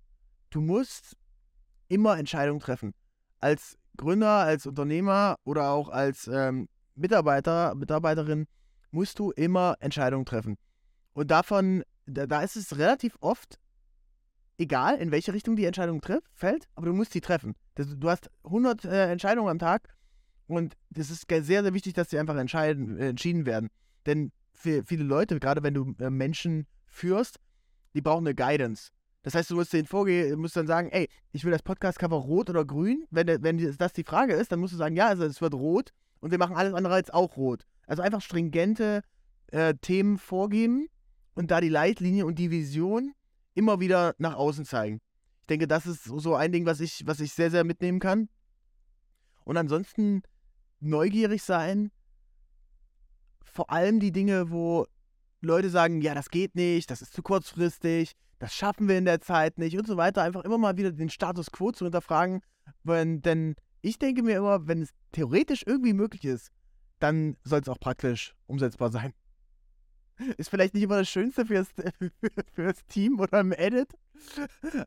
Du 0.50 0.60
musst 0.60 1.16
immer 1.88 2.18
Entscheidungen 2.18 2.60
treffen. 2.60 2.94
Als 3.40 3.78
Gründer, 3.96 4.38
als 4.40 4.66
Unternehmer 4.66 5.36
oder 5.44 5.70
auch 5.70 5.88
als 5.88 6.26
ähm, 6.26 6.68
Mitarbeiter, 6.94 7.74
Mitarbeiterin 7.74 8.46
musst 8.94 9.18
du 9.18 9.32
immer 9.32 9.76
Entscheidungen 9.80 10.24
treffen. 10.24 10.56
Und 11.12 11.30
davon, 11.30 11.82
da, 12.06 12.26
da 12.26 12.42
ist 12.42 12.56
es 12.56 12.78
relativ 12.78 13.16
oft 13.20 13.58
egal, 14.56 14.96
in 14.98 15.10
welche 15.10 15.34
Richtung 15.34 15.56
die 15.56 15.64
Entscheidung 15.64 16.00
trifft, 16.00 16.30
fällt, 16.32 16.68
aber 16.76 16.86
du 16.86 16.92
musst 16.92 17.12
sie 17.12 17.20
treffen. 17.20 17.54
Das, 17.74 17.88
du 17.96 18.08
hast 18.08 18.30
100 18.44 18.84
äh, 18.84 19.10
Entscheidungen 19.10 19.50
am 19.50 19.58
Tag 19.58 19.88
und 20.46 20.74
das 20.90 21.10
ist 21.10 21.26
sehr, 21.28 21.42
sehr 21.42 21.74
wichtig, 21.74 21.94
dass 21.94 22.10
sie 22.10 22.18
einfach 22.18 22.36
entscheiden, 22.36 22.96
äh, 22.98 23.08
entschieden 23.08 23.46
werden. 23.46 23.68
Denn 24.06 24.30
für 24.52 24.84
viele 24.84 25.04
Leute, 25.04 25.40
gerade 25.40 25.62
wenn 25.62 25.74
du 25.74 25.94
äh, 25.98 26.10
Menschen 26.10 26.66
führst, 26.86 27.40
die 27.94 28.00
brauchen 28.00 28.26
eine 28.26 28.34
Guidance. 28.34 28.90
Das 29.22 29.34
heißt, 29.34 29.50
du 29.50 29.56
musst 29.56 29.72
denen 29.72 29.86
vorgehen, 29.86 30.38
musst 30.38 30.56
dann 30.56 30.66
sagen, 30.66 30.90
ey, 30.90 31.08
ich 31.32 31.44
will 31.44 31.52
das 31.52 31.62
Podcast-Cover 31.62 32.16
rot 32.16 32.50
oder 32.50 32.64
grün. 32.64 33.06
Wenn, 33.10 33.42
wenn 33.42 33.76
das 33.76 33.92
die 33.92 34.04
Frage 34.04 34.34
ist, 34.34 34.52
dann 34.52 34.60
musst 34.60 34.74
du 34.74 34.76
sagen, 34.76 34.96
ja, 34.96 35.08
also 35.08 35.24
es 35.24 35.40
wird 35.40 35.54
rot 35.54 35.90
und 36.20 36.30
wir 36.30 36.38
machen 36.38 36.54
alles 36.54 36.74
andere 36.74 36.94
als 36.94 37.10
auch 37.10 37.36
rot. 37.36 37.66
Also 37.86 38.02
einfach 38.02 38.20
stringente 38.20 39.02
äh, 39.48 39.74
Themen 39.74 40.18
vorgeben 40.18 40.88
und 41.34 41.50
da 41.50 41.60
die 41.60 41.68
Leitlinie 41.68 42.26
und 42.26 42.38
die 42.38 42.50
Vision 42.50 43.12
immer 43.54 43.80
wieder 43.80 44.14
nach 44.18 44.34
außen 44.34 44.64
zeigen. 44.64 45.00
Ich 45.42 45.46
denke, 45.48 45.68
das 45.68 45.86
ist 45.86 46.04
so 46.04 46.34
ein 46.34 46.52
Ding, 46.52 46.66
was 46.66 46.80
ich, 46.80 47.06
was 47.06 47.20
ich 47.20 47.32
sehr, 47.32 47.50
sehr 47.50 47.64
mitnehmen 47.64 48.00
kann. 48.00 48.28
Und 49.44 49.56
ansonsten 49.56 50.22
neugierig 50.80 51.42
sein. 51.42 51.90
Vor 53.42 53.70
allem 53.70 54.00
die 54.00 54.12
Dinge, 54.12 54.50
wo 54.50 54.86
Leute 55.40 55.70
sagen, 55.70 56.00
ja, 56.00 56.14
das 56.14 56.30
geht 56.30 56.54
nicht, 56.54 56.90
das 56.90 57.02
ist 57.02 57.12
zu 57.12 57.22
kurzfristig, 57.22 58.12
das 58.38 58.54
schaffen 58.54 58.88
wir 58.88 58.98
in 58.98 59.04
der 59.04 59.20
Zeit 59.20 59.58
nicht 59.58 59.78
und 59.78 59.86
so 59.86 59.96
weiter. 59.96 60.22
Einfach 60.22 60.44
immer 60.44 60.58
mal 60.58 60.76
wieder 60.76 60.92
den 60.92 61.10
Status 61.10 61.50
quo 61.50 61.70
zu 61.72 61.84
hinterfragen. 61.84 62.40
Wenn, 62.82 63.20
denn 63.22 63.54
ich 63.82 63.98
denke 63.98 64.22
mir 64.22 64.36
immer, 64.38 64.66
wenn 64.66 64.82
es 64.82 64.90
theoretisch 65.12 65.62
irgendwie 65.66 65.92
möglich 65.92 66.24
ist, 66.24 66.50
dann 66.98 67.36
soll 67.44 67.60
es 67.60 67.68
auch 67.68 67.80
praktisch 67.80 68.34
umsetzbar 68.46 68.90
sein. 68.90 69.12
Ist 70.36 70.48
vielleicht 70.48 70.74
nicht 70.74 70.84
immer 70.84 70.98
das 70.98 71.08
Schönste 71.08 71.44
fürs, 71.44 71.68
fürs 72.54 72.84
Team 72.86 73.18
oder 73.18 73.40
im 73.40 73.52
Edit, 73.52 73.88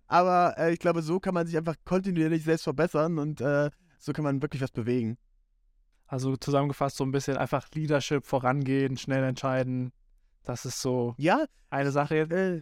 aber 0.08 0.56
äh, 0.58 0.74
ich 0.74 0.80
glaube, 0.80 1.02
so 1.02 1.20
kann 1.20 1.34
man 1.34 1.46
sich 1.46 1.58
einfach 1.58 1.76
kontinuierlich 1.86 2.44
selbst 2.44 2.64
verbessern 2.64 3.20
und 3.20 3.42
äh, 3.42 3.70
so 4.00 4.14
kann 4.14 4.24
man 4.24 4.42
wirklich 4.42 4.62
was 4.62 4.72
bewegen. 4.72 5.18
Also 6.06 6.38
zusammengefasst 6.38 6.96
so 6.96 7.04
ein 7.04 7.12
bisschen 7.12 7.38
einfach 7.38 7.68
Leadership, 7.74 8.26
vorangehen, 8.26 8.98
schnell 8.98 9.24
entscheiden. 9.24 9.92
Das 10.44 10.64
ist 10.64 10.82
so 10.82 11.14
ja, 11.18 11.46
eine 11.70 11.92
Sache. 11.92 12.20
Äh, 12.20 12.62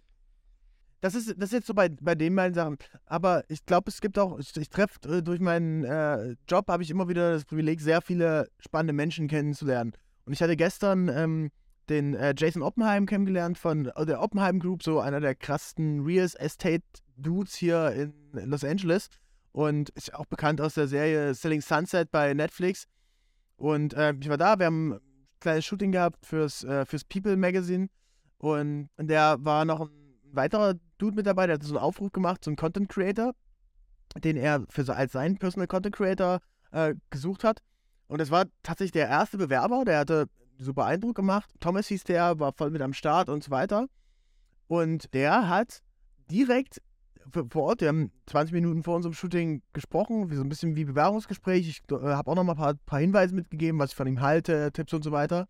das 1.02 1.16
ist, 1.16 1.36
das 1.38 1.50
ist 1.50 1.54
jetzt 1.54 1.68
so 1.68 1.74
bei, 1.74 1.90
bei 1.90 2.16
den 2.16 2.36
beiden 2.36 2.54
Sachen. 2.54 2.78
Aber 3.06 3.44
ich 3.50 3.66
glaube, 3.66 3.90
es 3.90 4.02
gibt 4.02 4.18
auch, 4.18 4.40
ich, 4.40 4.56
ich 4.58 4.70
treffe 4.70 5.00
äh, 5.08 5.22
durch 5.22 5.40
meinen 5.40 5.84
äh, 5.84 6.36
Job, 6.48 6.68
habe 6.68 6.84
ich 6.84 6.90
immer 6.90 7.08
wieder 7.08 7.34
das 7.34 7.46
Privileg, 7.46 7.82
sehr 7.82 8.02
viele 8.02 8.50
spannende 8.60 8.94
Menschen 8.94 9.28
kennenzulernen. 9.28 9.94
Und 10.25 10.34
ich 10.34 10.42
hatte 10.42 10.56
gestern 10.56 11.10
ähm, 11.10 11.52
den 11.90 12.16
äh, 12.16 12.34
Jason 12.36 12.64
Oppenheim 12.64 13.06
kennengelernt 13.06 13.58
von 13.58 13.88
äh, 13.88 14.06
der 14.06 14.22
Oppenheim 14.22 14.60
Group, 14.60 14.84
so 14.84 15.00
einer 15.00 15.20
der 15.20 15.36
krassesten 15.36 16.04
Real 16.04 16.30
Estate 16.38 16.84
Dudes 17.18 17.56
hier 17.56 17.92
in 17.92 18.14
Los 18.50 18.64
Angeles. 18.64 19.10
Und 19.52 19.90
ist 19.92 20.14
auch 20.14 20.25
bekannt 20.25 20.60
aus 20.60 20.74
der 20.74 20.88
Serie 20.88 21.34
Selling 21.34 21.62
Sunset 21.62 22.12
bei 22.12 22.34
Netflix. 22.34 22.88
Und 23.56 23.94
äh, 23.94 24.14
ich 24.20 24.28
war 24.28 24.38
da, 24.38 24.60
wir 24.60 24.66
haben 24.66 24.94
ein 24.94 25.00
kleines 25.40 25.66
Shooting 25.66 25.94
gehabt 25.94 26.25
fürs, 26.25 26.64
äh, 26.66 26.86
fürs 26.86 27.06
People 27.06 27.38
Magazine. 27.38 27.88
Und 28.38 28.90
der 28.98 29.38
war 29.40 29.64
noch 29.64 29.82
ein 29.82 29.90
weiterer 30.34 30.75
Dude 30.98 31.16
mit 31.16 31.25
dabei, 31.25 31.48
der 31.48 31.56
hat 31.56 31.64
so 31.64 31.75
einen 31.75 31.84
Aufruf 31.84 32.12
gemacht, 32.12 32.44
so 32.44 32.50
einen 32.50 32.58
Content 32.58 32.90
Creator, 32.90 33.34
den 34.24 34.38
er 34.38 34.66
für 34.70 34.84
so 34.84 34.94
als 34.94 35.14
seinen 35.14 35.38
Personal 35.38 35.68
Content 35.68 35.96
Creator 35.96 36.40
äh, 36.72 36.96
gesucht 37.10 37.44
hat. 37.44 37.62
Und 38.08 38.22
es 38.22 38.32
war 38.32 38.46
tatsächlich 38.64 38.94
der 38.94 39.08
erste 39.08 39.38
Bewerber, 39.38 39.84
der 39.86 40.00
hatte 40.00 40.28
super 40.58 40.86
Eindruck 40.86 41.16
gemacht. 41.16 41.50
Thomas 41.60 41.88
hieß 41.88 42.04
der, 42.04 42.40
war 42.40 42.54
voll 42.54 42.70
mit 42.70 42.82
am 42.82 42.94
Start 42.94 43.30
und 43.30 43.44
so 43.44 43.52
weiter. 43.52 43.88
Und 44.68 45.14
der 45.14 45.50
hat 45.50 45.82
direkt 46.30 46.82
vor 47.50 47.64
Ort, 47.64 47.82
wir 47.82 47.88
haben 47.88 48.12
20 48.28 48.54
Minuten 48.54 48.84
vor 48.84 48.96
unserem 48.96 49.14
Shooting 49.14 49.62
gesprochen, 49.74 50.30
so 50.32 50.42
ein 50.42 50.50
bisschen 50.50 50.75
wie 50.75 50.86
Bewerbungsgespräch. 50.86 51.68
Ich 51.68 51.82
äh, 51.92 51.96
habe 51.96 52.30
auch 52.30 52.36
noch 52.36 52.44
mal 52.44 52.54
ein 52.54 52.58
paar, 52.58 52.74
paar 52.86 53.00
Hinweise 53.00 53.34
mitgegeben, 53.34 53.80
was 53.80 53.92
ich 53.92 53.96
von 53.96 54.08
ihm 54.08 54.22
halte, 54.22 54.72
Tipps 54.72 54.94
und 54.94 55.04
so 55.04 55.12
weiter. 55.12 55.48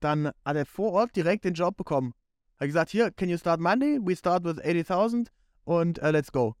Dann 0.00 0.30
hat 0.44 0.56
er 0.56 0.66
vor 0.66 0.92
Ort 0.92 1.16
direkt 1.16 1.44
den 1.44 1.54
Job 1.54 1.76
bekommen. 1.76 2.14
Er 2.58 2.64
hat 2.64 2.68
gesagt, 2.68 2.90
hier, 2.90 3.12
can 3.12 3.28
you 3.28 3.38
start 3.38 3.60
Monday? 3.60 4.00
We 4.02 4.16
start 4.16 4.42
with 4.42 4.58
80.000 4.58 5.28
und 5.64 6.00
äh, 6.00 6.10
let's 6.10 6.32
go. 6.32 6.56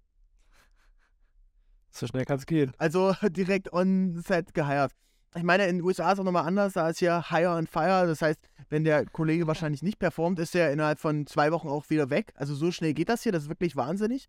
So 1.90 2.06
schnell 2.06 2.24
kann 2.24 2.38
es 2.38 2.46
gehen. 2.46 2.72
Also 2.78 3.14
direkt 3.30 3.72
on 3.72 4.22
set 4.24 4.54
geheiert. 4.54 4.92
Ich 5.34 5.42
meine, 5.42 5.66
in 5.66 5.78
den 5.78 5.84
USA 5.84 6.12
ist 6.12 6.20
auch 6.20 6.24
nochmal 6.24 6.46
anders, 6.46 6.74
da 6.74 6.88
ist 6.88 7.00
ja 7.00 7.28
Hire 7.30 7.50
and 7.50 7.68
Fire. 7.68 8.06
Das 8.06 8.22
heißt, 8.22 8.38
wenn 8.70 8.84
der 8.84 9.06
Kollege 9.06 9.48
wahrscheinlich 9.48 9.82
nicht 9.82 9.98
performt, 9.98 10.38
ist 10.38 10.54
er 10.54 10.72
innerhalb 10.72 11.00
von 11.00 11.26
zwei 11.26 11.50
Wochen 11.50 11.68
auch 11.68 11.90
wieder 11.90 12.10
weg. 12.10 12.32
Also 12.36 12.54
so 12.54 12.70
schnell 12.70 12.94
geht 12.94 13.08
das 13.08 13.24
hier, 13.24 13.32
das 13.32 13.44
ist 13.44 13.48
wirklich 13.48 13.74
wahnsinnig. 13.74 14.28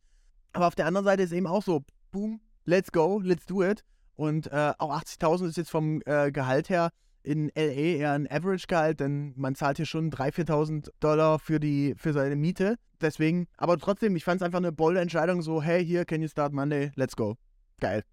Aber 0.54 0.66
auf 0.68 0.76
der 0.76 0.88
anderen 0.88 1.06
Seite 1.06 1.22
ist 1.22 1.32
eben 1.32 1.46
auch 1.46 1.64
so, 1.64 1.84
boom, 2.12 2.42
let's 2.66 2.92
go, 2.92 3.20
let's 3.24 3.46
do 3.46 3.64
it. 3.64 3.84
Und 4.16 4.48
äh, 4.48 4.74
auch 4.80 4.92
80.000 5.00 5.50
ist 5.50 5.58
jetzt 5.58 5.70
vom 5.70 6.02
äh, 6.06 6.32
Gehalt 6.32 6.70
her 6.70 6.90
in 7.24 7.52
LA 7.56 7.62
eher 7.62 8.12
ein 8.14 8.30
Average-Gehalt, 8.30 9.00
denn 9.00 9.34
man 9.36 9.56
zahlt 9.56 9.78
hier 9.78 9.86
schon 9.86 10.12
3.000, 10.12 10.48
4.000 10.48 10.90
Dollar 11.00 11.40
für, 11.40 11.60
die, 11.60 11.96
für 11.98 12.14
seine 12.14 12.36
Miete. 12.36 12.76
Deswegen, 13.02 13.48
aber 13.58 13.78
trotzdem, 13.78 14.16
ich 14.16 14.24
fand 14.24 14.42
es 14.42 14.46
einfach 14.46 14.60
eine 14.60 14.72
bolde 14.72 15.00
Entscheidung, 15.00 15.42
so, 15.42 15.62
hey, 15.62 15.86
hier, 15.86 16.06
can 16.06 16.22
you 16.22 16.28
start 16.28 16.54
Monday, 16.54 16.92
let's 16.96 17.16
go. 17.16 17.38
Geil. 17.80 18.04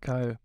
Geil. 0.00 0.38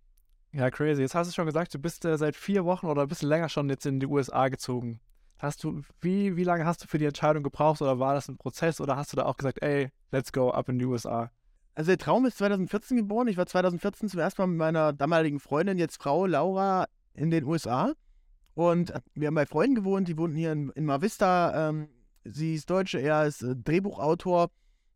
Ja, 0.51 0.71
crazy. 0.71 1.01
Jetzt 1.01 1.15
hast 1.15 1.29
du 1.29 1.33
schon 1.33 1.45
gesagt, 1.45 1.73
du 1.73 1.79
bist 1.79 2.05
äh, 2.05 2.17
seit 2.17 2.35
vier 2.35 2.65
Wochen 2.65 2.87
oder 2.87 3.03
ein 3.03 3.07
bisschen 3.07 3.29
länger 3.29 3.49
schon 3.49 3.69
jetzt 3.69 3.85
in 3.85 3.99
die 3.99 4.07
USA 4.07 4.47
gezogen. 4.47 4.99
Hast 5.37 5.63
du, 5.63 5.81
wie, 6.01 6.35
wie 6.35 6.43
lange 6.43 6.65
hast 6.65 6.83
du 6.83 6.87
für 6.87 6.97
die 6.97 7.05
Entscheidung 7.05 7.43
gebraucht 7.43 7.81
oder 7.81 7.99
war 7.99 8.13
das 8.13 8.27
ein 8.27 8.37
Prozess 8.37 8.81
oder 8.81 8.97
hast 8.97 9.13
du 9.13 9.17
da 9.17 9.25
auch 9.25 9.37
gesagt, 9.37 9.61
ey, 9.61 9.89
let's 10.11 10.33
go 10.33 10.49
up 10.49 10.67
in 10.69 10.79
die 10.79 10.85
USA? 10.85 11.31
Also 11.75 11.91
der 11.91 11.97
Traum 11.97 12.25
ist 12.25 12.37
2014 12.39 12.97
geboren. 12.97 13.27
Ich 13.27 13.37
war 13.37 13.45
2014 13.45 14.09
zum 14.09 14.19
ersten 14.19 14.41
Mal 14.41 14.47
mit 14.47 14.57
meiner 14.57 14.91
damaligen 14.91 15.39
Freundin, 15.39 15.77
jetzt 15.77 16.01
Frau 16.01 16.25
Laura, 16.25 16.87
in 17.19 17.29
den 17.29 17.43
USA. 17.43 17.93
Und 18.55 18.93
wir 19.13 19.27
haben 19.27 19.35
bei 19.35 19.45
Freunden 19.45 19.75
gewohnt, 19.75 20.07
die 20.07 20.17
wohnten 20.17 20.35
hier 20.35 20.51
in, 20.51 20.69
in 20.71 20.85
Mar. 20.85 21.01
Ähm, 21.01 21.89
sie 22.23 22.55
ist 22.55 22.69
Deutsche, 22.69 22.99
er 22.99 23.25
ist 23.25 23.41
äh, 23.41 23.55
Drehbuchautor. 23.55 24.49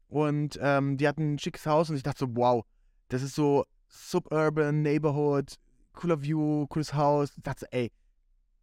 Und 0.08 0.60
ähm, 0.62 0.98
die 0.98 1.08
hatten 1.08 1.34
ein 1.34 1.40
schickes 1.40 1.66
Haus 1.66 1.90
und 1.90 1.96
ich 1.96 2.04
dachte 2.04 2.20
so, 2.20 2.36
wow, 2.36 2.66
das 3.10 3.24
ist 3.24 3.36
so 3.36 3.66
Suburban, 3.88 4.82
Neighborhood, 4.82 5.56
cooler 5.94 6.22
View, 6.22 6.68
cooles 6.68 6.94
Haus. 6.94 7.32
Ich 7.36 7.44
dachte 7.44 7.62
so, 7.62 7.66
ey, 7.72 7.92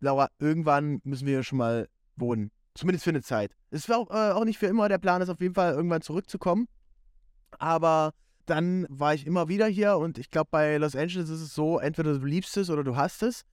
Laura, 0.01 0.29
irgendwann 0.39 1.01
müssen 1.05 1.27
wir 1.27 1.35
hier 1.35 1.43
schon 1.43 1.59
mal 1.59 1.89
wohnen. 2.17 2.51
Zumindest 2.75 3.05
für 3.05 3.11
eine 3.11 3.23
Zeit. 3.23 3.53
Es 3.71 3.89
war 3.89 3.99
auch, 3.99 4.11
äh, 4.11 4.33
auch 4.33 4.45
nicht 4.45 4.59
für 4.59 4.67
immer. 4.67 4.89
Der 4.89 4.99
Plan 4.99 5.23
ist 5.23 5.29
auf 5.29 5.41
jeden 5.41 5.55
Fall, 5.55 5.75
irgendwann 5.75 6.03
zurückzukommen. 6.03 6.69
Aber 7.59 8.13
dann 8.47 8.87
war 8.89 9.15
ich 9.15 9.27
immer 9.27 9.49
wieder 9.49 9.67
hier 9.67 9.97
und 9.97 10.19
ich 10.19 10.31
glaube, 10.31 10.49
bei 10.51 10.77
Los 10.77 10.97
Angeles 10.97 11.29
ist 11.29 11.41
es 11.41 11.55
so, 11.55 11.79
entweder 11.79 12.19
du 12.19 12.25
liebst 12.25 12.57
es 12.57 12.71
oder 12.71 12.85
du 12.85 12.97
hast 12.97 13.23
es. 13.23 13.45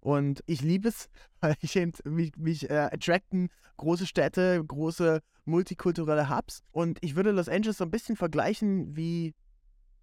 Und 0.00 0.42
ich 0.46 0.62
liebe 0.62 0.88
es, 0.88 1.08
weil 1.40 1.54
ich 1.60 1.76
eben, 1.76 1.92
mich, 2.04 2.36
mich 2.36 2.68
äh, 2.68 2.88
attracten 2.92 3.48
große 3.76 4.06
Städte, 4.06 4.62
große 4.66 5.20
multikulturelle 5.44 6.28
Hubs. 6.28 6.62
Und 6.70 6.98
ich 7.00 7.16
würde 7.16 7.30
Los 7.30 7.48
Angeles 7.48 7.78
so 7.78 7.84
ein 7.84 7.90
bisschen 7.90 8.16
vergleichen 8.16 8.96
wie 8.96 9.34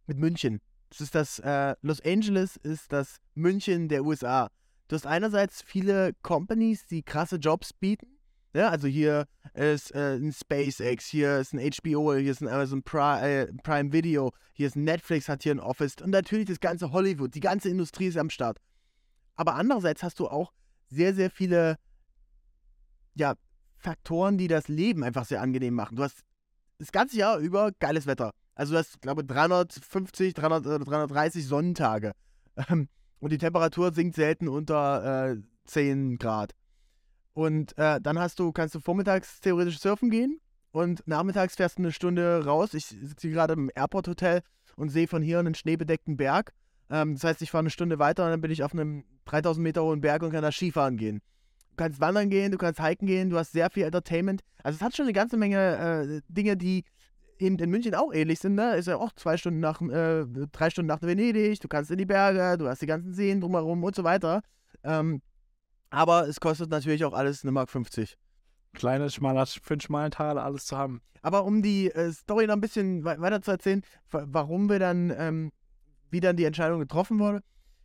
mit 0.08 0.18
München. 0.18 0.62
Das 0.90 1.02
ist 1.02 1.16
das, 1.16 1.40
äh, 1.40 1.76
Los 1.82 2.02
Angeles 2.02 2.58
ist 2.58 2.92
das 2.92 3.18
München 3.36 3.90
der 3.90 4.04
USA. 4.04 4.50
Du 4.88 4.96
hast 4.96 5.06
einerseits 5.06 5.62
viele 5.62 6.14
Companies, 6.24 6.88
die 6.88 7.04
krasse 7.04 7.36
Jobs 7.36 7.74
bieten. 7.74 8.18
Ja, 8.54 8.70
also 8.70 8.88
hier 8.88 9.28
ist 9.54 9.94
äh, 9.94 10.16
ein 10.16 10.32
SpaceX, 10.32 11.06
hier 11.06 11.38
ist 11.38 11.54
ein 11.54 11.60
HBO, 11.60 12.16
hier 12.16 12.32
ist 12.32 12.42
ein 12.42 12.48
Amazon 12.48 12.82
Prime, 12.82 13.22
äh, 13.22 13.54
Prime 13.62 13.92
Video, 13.92 14.32
hier 14.54 14.68
ist 14.68 14.76
Netflix, 14.76 15.28
hat 15.28 15.44
hier 15.44 15.54
ein 15.54 15.60
Office 15.60 15.96
und 16.02 16.12
natürlich 16.12 16.46
das 16.46 16.60
ganze 16.60 16.92
Hollywood, 16.92 17.36
die 17.36 17.42
ganze 17.42 17.70
Industrie 17.70 18.08
ist 18.08 18.18
am 18.18 18.30
Start. 18.30 18.60
Aber 19.38 19.56
andererseits 19.56 20.04
hast 20.04 20.20
du 20.20 20.28
auch 20.28 20.52
sehr, 20.90 21.14
sehr 21.14 21.30
viele 21.30 21.78
ja, 23.16 23.36
Faktoren, 23.78 24.38
die 24.38 24.48
das 24.48 24.68
Leben 24.68 25.04
einfach 25.04 25.26
sehr 25.26 25.42
angenehm 25.42 25.74
machen. 25.74 25.96
Du 25.96 26.04
hast 26.04 26.22
das 26.80 26.92
ganze 26.92 27.18
Jahr 27.18 27.38
über 27.38 27.72
geiles 27.80 28.06
Wetter. 28.06 28.32
Also 28.56 28.74
du 28.74 28.80
hast, 28.80 29.02
glaube 29.02 29.22
ich, 29.22 29.28
350, 29.28 30.34
300, 30.34 30.66
äh, 30.66 30.80
330 30.84 31.46
Sonnentage. 31.46 32.12
Ähm, 32.70 32.90
und 33.20 33.32
die 33.32 33.38
Temperatur 33.38 33.94
sinkt 33.94 34.16
selten 34.16 34.48
unter 34.48 35.32
äh, 35.32 35.38
10 35.66 36.18
Grad. 36.18 36.54
Und 37.34 37.78
äh, 37.78 38.02
dann 38.02 38.18
hast 38.18 38.40
du, 38.40 38.52
kannst 38.52 38.74
du 38.74 38.80
vormittags 38.80 39.42
theoretisch 39.42 39.80
surfen 39.80 40.10
gehen 40.10 40.40
und 40.72 41.08
nachmittags 41.08 41.56
fährst 41.56 41.78
du 41.78 41.84
eine 41.84 41.92
Stunde 41.92 42.44
raus. 42.46 42.74
Ich 42.74 42.86
sitze 42.86 43.30
gerade 43.30 43.54
im 43.54 43.70
Airport 43.76 44.08
Hotel 44.08 44.42
und 44.76 44.90
sehe 44.90 45.08
von 45.08 45.22
hier 45.22 45.40
einen 45.40 45.54
schneebedeckten 45.54 46.18
Berg. 46.18 46.54
Ähm, 46.90 47.14
das 47.16 47.24
heißt, 47.24 47.42
ich 47.42 47.52
fahre 47.52 47.62
eine 47.62 47.70
Stunde 47.70 48.00
weiter 48.00 48.26
und 48.26 48.32
dann 48.32 48.42
bin 48.42 48.52
ich 48.52 48.64
auf 48.64 48.74
einem 48.74 49.04
3000 49.26 49.64
Meter 49.64 49.84
hohen 49.84 50.02
Berg 50.02 50.24
und 50.24 50.32
kann 50.32 50.42
da 50.42 50.52
Skifahren 50.52 50.98
gehen. 50.98 51.22
Du 51.72 51.76
kannst 51.84 52.00
wandern 52.00 52.30
gehen, 52.30 52.52
du 52.52 52.58
kannst 52.58 52.82
hiken 52.82 53.08
gehen, 53.08 53.30
du 53.30 53.38
hast 53.38 53.52
sehr 53.52 53.70
viel 53.70 53.84
Entertainment. 53.84 54.42
Also 54.64 54.78
es 54.78 54.82
hat 54.82 54.96
schon 54.96 55.06
eine 55.06 55.14
ganze 55.14 55.38
Menge 55.38 55.58
äh, 55.58 56.22
Dinge, 56.28 56.58
die 56.58 56.84
eben 57.40 57.58
in 57.60 57.70
München 57.70 57.94
auch 57.96 58.14
ähnlich 58.14 58.40
sind. 58.40 58.56
Ne? 58.56 58.76
Ist 58.76 58.88
ja 58.88 58.98
auch 58.98 59.12
zwei 59.14 59.38
Stunden 59.38 59.60
nach, 59.60 59.82
äh, 59.82 60.26
drei 60.52 60.70
Stunden 60.70 60.88
nach 60.88 61.02
Venedig. 61.02 61.60
Du 61.60 61.68
kannst 61.68 61.92
in 61.92 61.98
die 61.98 62.06
Berge, 62.06 62.58
du 62.58 62.68
hast 62.68 62.82
die 62.82 62.88
ganzen 62.88 63.14
Seen 63.14 63.42
drumherum 63.42 63.84
und 63.84 63.96
so 63.96 64.04
weiter. 64.04 64.42
Ähm, 64.84 65.22
aber 65.90 66.28
es 66.28 66.40
kostet 66.40 66.70
natürlich 66.70 67.06
auch 67.06 67.14
alles 67.14 67.44
eine 67.44 67.52
Mark 67.52 67.70
50. 67.70 68.18
Kleine, 68.74 69.10
schmaler, 69.10 69.46
für 69.46 69.74
einen 69.74 69.82
schmalen 69.82 70.12
Taler 70.12 70.44
alles 70.44 70.66
zu 70.66 70.78
haben. 70.78 71.02
Aber 71.22 71.46
um 71.46 71.62
die 71.62 71.92
äh, 71.92 72.12
Story 72.12 72.48
noch 72.48 72.54
ein 72.54 72.62
bisschen 72.62 73.04
we 73.04 73.20
weiter 73.20 73.42
zu 73.42 73.52
erzählen, 73.52 73.82
warum 74.12 74.70
wir 74.70 74.80
dann, 74.80 75.14
ähm, 75.18 75.52
wie 76.10 76.20
dann 76.20 76.38
die 76.38 76.46
Entscheidung 76.46 76.80
getroffen 76.80 77.20
wurde. 77.20 77.42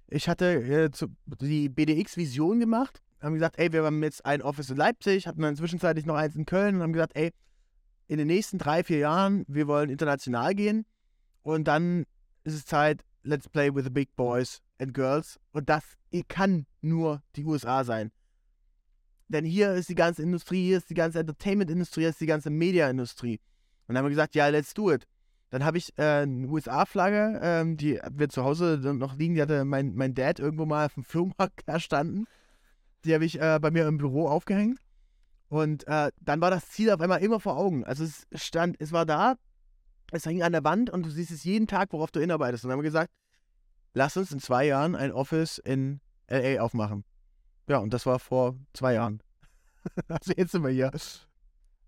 Ich 0.09 0.29
hatte 0.29 0.47
äh, 0.47 0.91
zu, 0.91 1.09
die 1.41 1.69
BDX-Vision 1.69 2.61
gemacht, 2.61 3.00
haben 3.21 3.35
gesagt, 3.35 3.59
ey, 3.59 3.73
wir 3.73 3.85
haben 3.85 4.02
jetzt 4.02 4.25
ein 4.26 4.43
Office 4.43 4.71
in 4.71 4.76
Leipzig, 4.76 5.26
hatten 5.26 5.43
dann 5.43 5.57
zwischenzeitlich 5.57 6.07
noch 6.07 6.17
eins 6.17 6.37
in 6.37 6.45
Köln 6.45 6.76
und 6.76 6.83
haben 6.83 6.93
gesagt, 6.93 7.17
ey, 7.17 7.33
in 8.09 8.19
den 8.19 8.26
nächsten 8.26 8.59
drei, 8.59 8.85
vier 8.85 8.99
Jahren, 8.99 9.45
wir 9.49 9.67
wollen 9.67 9.88
international 9.88 10.55
gehen 10.55 10.85
und 11.43 11.64
dann 11.64 12.05
ist 12.45 12.55
es 12.55 12.67
Zeit, 12.67 13.05
let's 13.23 13.49
play 13.49 13.75
with 13.75 13.85
the 13.85 13.91
big 13.91 14.14
boys 14.17 14.61
and 14.79 14.93
girls 14.93 15.38
und 15.52 15.69
das 15.69 15.85
kann 16.29 16.67
nur 16.81 17.23
die 17.37 17.45
USA 17.45 17.85
sein. 17.85 18.11
Denn 19.29 19.47
hier 19.47 19.73
ist 19.73 19.88
die 19.88 19.95
ganze 19.95 20.23
Industrie, 20.23 20.67
hier 20.67 20.76
ist 20.76 20.91
die 20.91 20.95
ganze 20.95 21.21
Entertainment-Industrie, 21.21 22.02
hier 22.02 22.11
ist 22.11 22.21
die 22.21 22.26
ganze 22.26 22.50
Media-Industrie. 22.50 23.41
Und 23.87 23.95
dann 23.95 23.99
haben 23.99 24.05
wir 24.05 24.11
gesagt, 24.11 24.35
ja, 24.35 24.49
let's 24.49 24.75
do 24.75 24.93
it. 24.93 25.07
Dann 25.52 25.66
habe 25.66 25.76
ich 25.76 25.92
äh, 25.99 26.23
eine 26.23 26.49
USA-Flagge, 26.49 27.38
ähm, 27.42 27.76
die 27.76 28.00
wird 28.11 28.32
zu 28.32 28.42
Hause 28.42 28.80
noch 28.82 29.16
liegen, 29.16 29.35
die 29.35 29.42
hatte 29.42 29.66
mein, 29.66 29.94
mein 29.94 30.14
Dad 30.14 30.38
irgendwo 30.38 30.64
mal 30.64 30.87
auf 30.87 30.94
dem 30.94 31.04
Flohmarkt 31.04 31.62
erstanden. 31.68 32.25
Die 33.04 33.12
habe 33.12 33.26
ich 33.26 33.38
äh, 33.38 33.59
bei 33.61 33.71
mir 33.71 33.87
im 33.87 33.99
Büro 33.99 34.28
aufgehängt. 34.28 34.78
Und 35.49 35.87
äh, 35.87 36.11
dann 36.23 36.40
war 36.40 36.50
das 36.50 36.71
Ziel 36.71 36.90
auf 36.90 37.02
einmal 37.02 37.23
immer 37.23 37.38
vor 37.38 37.59
Augen. 37.59 37.85
Also 37.85 38.02
es 38.02 38.26
stand, 38.32 38.80
es 38.80 38.92
war 38.92 39.04
da, 39.04 39.35
es 40.11 40.25
hing 40.25 40.42
an 40.42 40.52
der 40.52 40.64
Wand 40.64 40.88
und 40.88 41.04
du 41.04 41.11
siehst 41.11 41.30
es 41.30 41.44
jeden 41.44 41.66
Tag, 41.66 41.92
worauf 41.92 42.11
du 42.11 42.21
hinarbeitest. 42.21 42.64
Und 42.64 42.71
dann 42.71 42.78
haben 42.78 42.82
wir 42.82 42.88
gesagt, 42.88 43.12
lass 43.92 44.16
uns 44.16 44.32
in 44.32 44.40
zwei 44.40 44.64
Jahren 44.64 44.97
ein 44.97 45.12
Office 45.12 45.59
in 45.59 46.00
LA 46.30 46.62
aufmachen. 46.62 47.04
Ja, 47.68 47.76
und 47.76 47.92
das 47.92 48.06
war 48.06 48.18
vor 48.18 48.56
zwei 48.73 48.94
Jahren. 48.94 49.23
also 50.09 50.32
jetzt 50.35 50.52
sind 50.52 50.62
wir 50.62 50.71
hier. 50.71 50.90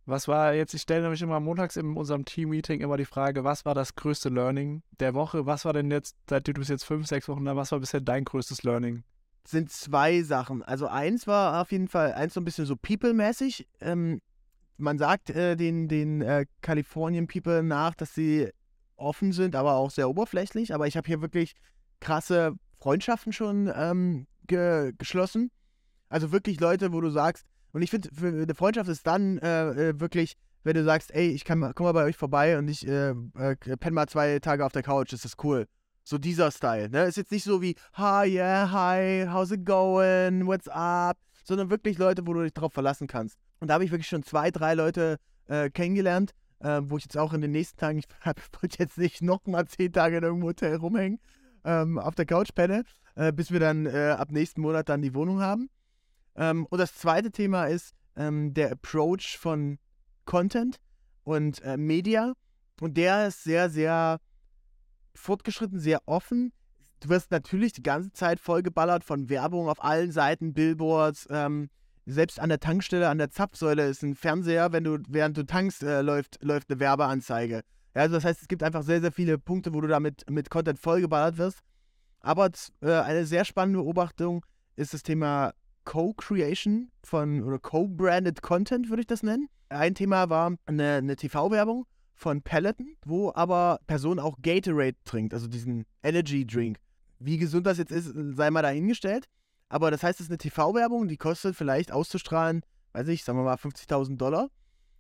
Was 0.07 0.29
war 0.29 0.53
jetzt, 0.53 0.75
ich 0.75 0.83
stelle 0.83 1.03
nämlich 1.03 1.23
immer 1.23 1.41
montags 1.41 1.77
in 1.77 1.97
unserem 1.97 2.27
Team-Meeting 2.27 2.81
immer 2.81 2.99
die 2.99 3.07
Frage, 3.07 3.43
was 3.43 3.65
war 3.65 3.75
das 3.75 3.95
größte 3.95 4.29
Learning 4.29 4.83
der 5.01 5.15
Woche? 5.15 5.47
Was 5.47 5.65
war 5.65 5.73
denn 5.73 5.91
jetzt, 5.91 6.17
seitdem 6.29 6.55
du 6.55 6.61
bist 6.61 6.71
jetzt 6.71 6.85
fünf, 6.85 7.07
sechs 7.07 7.27
Wochen 7.29 7.45
da, 7.45 7.57
was 7.57 7.73
war 7.73 7.81
bisher 7.81 8.01
dein 8.01 8.25
größtes 8.25 8.65
Learning? 8.65 9.03
Sind 9.47 9.71
zwei 9.71 10.23
Sachen. 10.23 10.63
Also 10.63 10.89
eins 10.89 11.27
war 11.27 11.63
auf 11.63 11.73
jeden 11.73 11.89
Fall, 11.89 12.13
eins 12.13 12.35
so 12.35 12.41
ein 12.41 12.45
bisschen 12.45 12.67
so 12.67 12.77
People-mäßig. 12.77 13.67
Ähm, 13.81 14.21
man 14.77 14.99
sagt 14.99 15.31
äh, 15.31 15.57
den, 15.57 15.89
den 15.89 16.21
äh, 16.21 16.45
Californian 16.61 17.27
People 17.27 17.63
nach, 17.63 17.95
dass 17.95 18.15
sie 18.15 18.51
offen 18.97 19.33
sind, 19.33 19.57
aber 19.57 19.75
auch 19.75 19.91
sehr 19.91 20.09
oberflächlich. 20.09 20.75
Aber 20.75 20.87
ich 20.87 20.97
habe 20.97 21.07
hier 21.07 21.23
wirklich 21.23 21.55
krasse 22.01 22.55
Freundschaften 22.79 23.33
schon 23.33 23.73
ähm, 23.75 24.27
ge 24.47 24.93
geschlossen. 24.99 25.51
Also 26.09 26.33
wirklich 26.33 26.61
Leute, 26.61 26.93
wo 26.93 27.01
du 27.01 27.11
sagst, 27.11 27.47
und 27.75 27.83
ich 27.83 27.91
finde, 27.91 28.09
eine 28.23 28.55
Freundschaft 28.55 28.89
ist 28.89 29.05
dann 29.05 29.39
äh, 29.39 29.89
äh, 29.89 30.01
wirklich, 30.01 30.37
wenn 30.63 30.75
du 30.75 30.85
sagst, 30.85 31.13
ey, 31.13 31.31
ich 31.31 31.45
kann 31.45 31.59
mal, 31.59 31.75
komm 31.75 31.85
mal 31.85 31.93
bei 31.93 32.05
euch 32.05 32.17
vorbei 32.17 32.57
und 32.57 32.69
ich 32.69 32.87
äh, 32.87 33.11
äh, 33.11 33.57
penne 33.57 33.91
mal 33.91 34.07
zwei 34.07 34.39
Tage 34.39 34.65
auf 34.65 34.71
der 34.71 34.85
Couch, 34.85 35.13
ist 35.13 35.25
das 35.25 35.35
cool. 35.43 35.67
So 36.05 36.17
dieser 36.17 36.53
Style, 36.53 36.89
ne? 36.89 37.03
Ist 37.05 37.17
jetzt 37.17 37.33
nicht 37.33 37.43
so 37.43 37.61
wie, 37.61 37.75
hi, 37.95 38.29
yeah, 38.29 38.71
hi, 38.71 39.27
how's 39.29 39.51
it 39.51 39.67
going, 39.67 40.47
what's 40.47 40.69
up, 40.69 41.19
sondern 41.43 41.69
wirklich 41.69 41.99
Leute, 41.99 42.25
wo 42.29 42.33
du 42.35 42.43
dich 42.45 42.55
drauf 42.55 42.73
verlassen 42.73 43.09
kannst. 43.09 43.39
Und 43.59 43.69
da 43.69 43.75
habe 43.75 43.85
ich 43.85 43.91
wirklich 43.91 44.09
schon 44.09 44.23
zwei, 44.23 44.53
drei 44.53 44.75
Leute 44.75 45.19
äh, 45.49 45.69
kennengelernt, 45.69 46.31
äh, 46.61 46.81
wo 46.85 46.97
ich 46.97 47.05
jetzt 47.05 47.19
auch 47.19 47.33
in 47.33 47.41
den 47.41 47.51
nächsten 47.51 47.77
Tagen, 47.77 47.99
ich 47.99 48.07
wollte 48.07 48.79
jetzt 48.79 48.99
nicht 48.99 49.21
nochmal 49.21 49.67
zehn 49.67 49.93
Tage 49.93 50.19
in 50.19 50.23
irgendeinem 50.23 50.49
Hotel 50.49 50.77
rumhängen, 50.77 51.19
ähm, 51.65 51.99
auf 51.99 52.15
der 52.15 52.27
Couch 52.27 52.55
penne, 52.55 52.85
äh, 53.17 53.33
bis 53.33 53.51
wir 53.51 53.59
dann 53.59 53.87
äh, 53.87 54.15
ab 54.17 54.31
nächsten 54.31 54.61
Monat 54.61 54.89
dann 54.89 55.03
die 55.03 55.13
Wohnung 55.13 55.41
haben. 55.41 55.69
Ähm, 56.37 56.67
und 56.67 56.79
das 56.79 56.95
zweite 56.95 57.31
Thema 57.31 57.67
ist 57.67 57.95
ähm, 58.17 58.55
der 58.55 58.73
Approach 58.73 59.39
von 59.39 59.79
Content. 60.25 60.79
und 61.25 61.63
äh, 61.63 61.77
Media. 61.77 62.35
Und 62.81 62.97
der 62.97 63.29
ist 63.29 63.45
sehr, 63.45 63.71
sehr 63.71 64.21
fortgeschritten, 65.15 65.79
sehr 65.79 66.01
offen. 66.07 66.53
Du 67.01 67.09
wirst 67.09 67.31
natürlich 67.31 67.73
die 67.73 67.83
ganze 67.83 68.13
Zeit 68.13 68.41
vollgeballert 68.41 69.05
von 69.05 69.29
Werbung 69.29 69.69
auf 69.69 69.83
allen 69.83 70.13
Seiten, 70.13 70.55
Billboards, 70.55 71.27
ähm, 71.31 71.71
selbst 72.07 72.39
an 72.39 72.51
der 72.51 72.61
Tankstelle, 72.61 73.09
an 73.09 73.19
der 73.19 73.31
Zapfsäule 73.31 73.87
ist 73.87 74.03
ein 74.03 74.15
Fernseher, 74.15 74.73
wenn 74.73 74.85
du, 74.85 74.99
während 75.09 75.37
du 75.37 75.47
tankst, 75.47 75.83
äh, 75.83 76.03
läuft, 76.03 76.43
läuft 76.43 76.71
eine 76.71 76.81
Werbeanzeige. 76.81 77.63
Ja, 77.95 78.03
also 78.03 78.17
das 78.17 78.25
heißt, 78.25 78.43
es 78.43 78.49
gibt 78.49 78.63
einfach 78.63 78.83
sehr, 78.83 79.01
sehr 79.01 79.13
viele 79.13 79.39
Punkte, 79.39 79.73
wo 79.73 79.81
du 79.81 79.89
damit 79.89 80.29
mit 80.29 80.51
Content 80.51 80.79
vollgeballert 80.79 81.39
wirst. 81.39 81.61
Aber 82.21 82.51
äh, 82.81 82.93
eine 82.93 83.25
sehr 83.25 83.45
spannende 83.45 83.81
Beobachtung 83.81 84.45
ist 84.77 84.93
das 84.93 85.03
Thema 85.03 85.55
Co-Creation 85.85 86.91
von 87.03 87.43
oder 87.43 87.59
Co-Branded 87.59 88.43
Content, 88.43 88.89
würde 88.89 89.03
ich 89.03 89.07
das 89.07 89.23
nennen. 89.23 89.49
Ein 89.69 89.95
Thema 89.95 90.31
war 90.31 90.57
eine, 90.67 90.95
eine 90.95 91.17
TV-Werbung 91.17 91.87
von 92.15 92.43
Peloton, 92.43 92.97
wo 93.05 93.33
aber 93.35 93.81
Person 93.87 94.19
auch 94.19 94.37
Gatorade 94.41 94.97
trinkt, 95.05 95.35
also 95.35 95.47
diesen 95.47 95.85
Energy 96.03 96.47
Drink. 96.47 96.79
Wie 97.19 97.39
gesund 97.39 97.67
das 97.67 97.79
jetzt 97.79 97.93
ist, 97.93 98.13
sei 98.15 98.51
mal 98.51 98.63
dahingestellt. 98.63 99.27
Aber 99.69 99.91
das 99.91 100.03
heißt, 100.03 100.21
es 100.21 100.27
ist 100.27 100.31
eine 100.31 100.39
TV-Werbung, 100.39 101.09
die 101.09 101.17
kostet 101.17 101.57
vielleicht 101.57 101.91
auszustrahlen, 101.91 102.63
weiß 102.93 103.09
ich, 103.09 103.25
sagen 103.25 103.39
wir 103.39 103.45
mal 103.45 103.57
50.000 103.57 104.17
Dollar. 104.17 104.51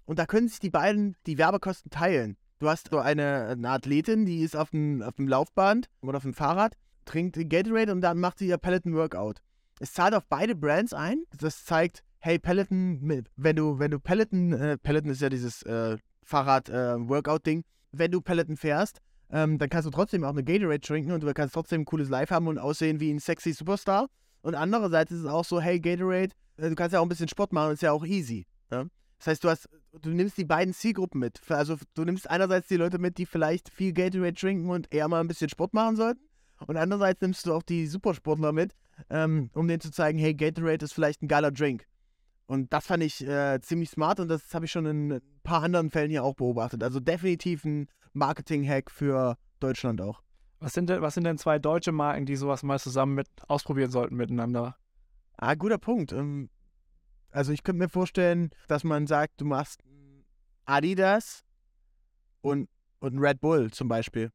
Und 0.06 0.18
da 0.18 0.26
können 0.26 0.48
sich 0.48 0.58
die 0.58 0.70
beiden 0.70 1.16
die 1.26 1.38
Werbekosten 1.38 1.90
teilen. 1.90 2.36
Du 2.58 2.68
hast 2.68 2.90
so 2.90 2.98
eine, 2.98 3.46
eine 3.46 3.68
Athletin, 3.68 4.26
die 4.26 4.42
ist 4.42 4.56
auf 4.56 4.70
dem, 4.70 5.02
auf 5.02 5.14
dem 5.16 5.28
Laufband 5.28 5.88
oder 6.00 6.16
auf 6.16 6.22
dem 6.22 6.34
Fahrrad, 6.34 6.76
trinkt 7.04 7.36
Gatorade 7.48 7.92
und 7.92 8.00
dann 8.00 8.18
macht 8.18 8.38
sie 8.38 8.48
ihr 8.48 8.58
Peloton 8.58 8.94
Workout. 8.94 9.42
Es 9.80 9.92
zahlt 9.92 10.14
auf 10.14 10.26
beide 10.28 10.54
Brands 10.54 10.92
ein. 10.92 11.24
Das 11.38 11.64
zeigt, 11.64 12.02
hey, 12.20 12.38
Peloton, 12.38 13.26
wenn 13.36 13.56
du, 13.56 13.78
wenn 13.78 13.90
du 13.90 13.98
Peloton, 13.98 14.52
äh, 14.52 14.78
Peloton 14.78 15.10
ist 15.10 15.20
ja 15.20 15.28
dieses 15.28 15.62
äh, 15.62 15.96
Fahrrad-Workout-Ding, 16.24 17.60
äh, 17.60 17.64
wenn 17.92 18.10
du 18.10 18.20
Peloton 18.20 18.56
fährst, 18.56 19.00
ähm, 19.30 19.58
dann 19.58 19.68
kannst 19.68 19.86
du 19.86 19.90
trotzdem 19.90 20.24
auch 20.24 20.30
eine 20.30 20.44
Gatorade 20.44 20.80
trinken 20.80 21.12
und 21.12 21.22
du 21.22 21.32
kannst 21.34 21.54
trotzdem 21.54 21.82
ein 21.82 21.84
cooles 21.84 22.08
Live 22.08 22.30
haben 22.30 22.46
und 22.46 22.58
aussehen 22.58 23.00
wie 23.00 23.10
ein 23.10 23.18
sexy 23.18 23.52
Superstar. 23.52 24.08
Und 24.42 24.54
andererseits 24.54 25.10
ist 25.10 25.20
es 25.20 25.26
auch 25.26 25.44
so, 25.44 25.60
hey, 25.60 25.80
Gatorade, 25.80 26.34
äh, 26.56 26.68
du 26.68 26.74
kannst 26.74 26.92
ja 26.92 27.00
auch 27.00 27.04
ein 27.04 27.08
bisschen 27.08 27.28
Sport 27.28 27.52
machen, 27.52 27.72
ist 27.72 27.82
ja 27.82 27.92
auch 27.92 28.04
easy. 28.04 28.46
Ja? 28.70 28.86
Das 29.18 29.26
heißt, 29.26 29.44
du 29.44 29.48
hast, 29.48 29.68
du 29.92 30.10
nimmst 30.10 30.36
die 30.36 30.44
beiden 30.44 30.74
Zielgruppen 30.74 31.20
mit. 31.20 31.40
Also 31.48 31.76
du 31.94 32.04
nimmst 32.04 32.28
einerseits 32.28 32.68
die 32.68 32.76
Leute 32.76 32.98
mit, 32.98 33.18
die 33.18 33.26
vielleicht 33.26 33.70
viel 33.70 33.92
Gatorade 33.92 34.34
trinken 34.34 34.70
und 34.70 34.92
eher 34.92 35.08
mal 35.08 35.20
ein 35.20 35.28
bisschen 35.28 35.48
Sport 35.48 35.74
machen 35.74 35.96
sollten. 35.96 36.20
Und 36.66 36.76
andererseits 36.76 37.20
nimmst 37.20 37.46
du 37.46 37.54
auch 37.54 37.62
die 37.62 37.86
Supersportler 37.86 38.52
mit, 38.52 38.74
ähm, 39.10 39.50
um 39.54 39.68
denen 39.68 39.80
zu 39.80 39.90
zeigen, 39.90 40.18
hey, 40.18 40.34
Gatorade 40.34 40.84
ist 40.84 40.94
vielleicht 40.94 41.22
ein 41.22 41.28
geiler 41.28 41.50
Drink. 41.50 41.86
Und 42.46 42.72
das 42.72 42.86
fand 42.86 43.02
ich 43.02 43.26
äh, 43.26 43.60
ziemlich 43.60 43.90
smart 43.90 44.20
und 44.20 44.28
das 44.28 44.52
habe 44.54 44.66
ich 44.66 44.70
schon 44.70 44.86
in 44.86 45.12
ein 45.12 45.22
paar 45.42 45.62
anderen 45.62 45.90
Fällen 45.90 46.10
hier 46.10 46.24
auch 46.24 46.34
beobachtet. 46.34 46.82
Also 46.82 47.00
definitiv 47.00 47.64
ein 47.64 47.88
Marketing-Hack 48.12 48.90
für 48.90 49.36
Deutschland 49.60 50.00
auch. 50.00 50.22
Was 50.60 50.72
sind, 50.72 50.88
denn, 50.88 51.02
was 51.02 51.14
sind 51.14 51.24
denn 51.24 51.38
zwei 51.38 51.58
deutsche 51.58 51.92
Marken, 51.92 52.26
die 52.26 52.36
sowas 52.36 52.62
mal 52.62 52.78
zusammen 52.78 53.14
mit 53.14 53.28
ausprobieren 53.48 53.90
sollten 53.90 54.16
miteinander? 54.16 54.76
Ah, 55.36 55.54
guter 55.54 55.78
Punkt. 55.78 56.12
Ähm, 56.12 56.50
also 57.30 57.52
ich 57.52 57.62
könnte 57.62 57.82
mir 57.82 57.88
vorstellen, 57.88 58.50
dass 58.68 58.84
man 58.84 59.06
sagt, 59.06 59.40
du 59.40 59.44
machst 59.44 59.82
Adidas 60.66 61.44
und, 62.40 62.68
und 63.00 63.18
Red 63.18 63.40
Bull 63.40 63.70
zum 63.72 63.88
Beispiel. 63.88 64.30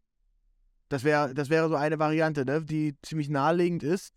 Das 0.90 1.04
wäre 1.04 1.34
das 1.34 1.50
wäre 1.50 1.70
so 1.70 1.76
eine 1.76 2.00
Variante, 2.00 2.46
ne, 2.46 2.64
die 2.64 2.96
ziemlich 3.02 3.30
naheliegend 3.30 3.84
ist. 3.84 4.14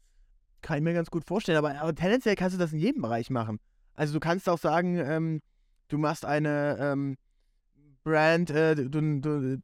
Kann 0.63 0.79
ich 0.79 0.83
mir 0.83 0.95
ganz 0.95 1.11
gut 1.11 1.25
vorstellen. 1.25 1.59
Aber, 1.59 1.79
aber 1.81 1.95
tendenziell 1.95 2.35
kannst 2.35 2.55
du 2.55 2.59
das 2.59 2.73
in 2.73 2.79
jedem 2.79 3.03
Bereich 3.03 3.31
machen. 3.31 3.59
Also 3.95 4.15
du 4.15 4.21
kannst 4.21 4.49
auch 4.49 4.59
sagen, 4.59 4.97
ähm, 4.97 5.41
du 5.89 5.99
machst 5.99 6.25
eine 6.25 6.79
ähm, 6.81 7.17
Brand, 8.05 8.51
äh, 8.51 8.75
du, 8.75 8.89
du, 9.21 9.59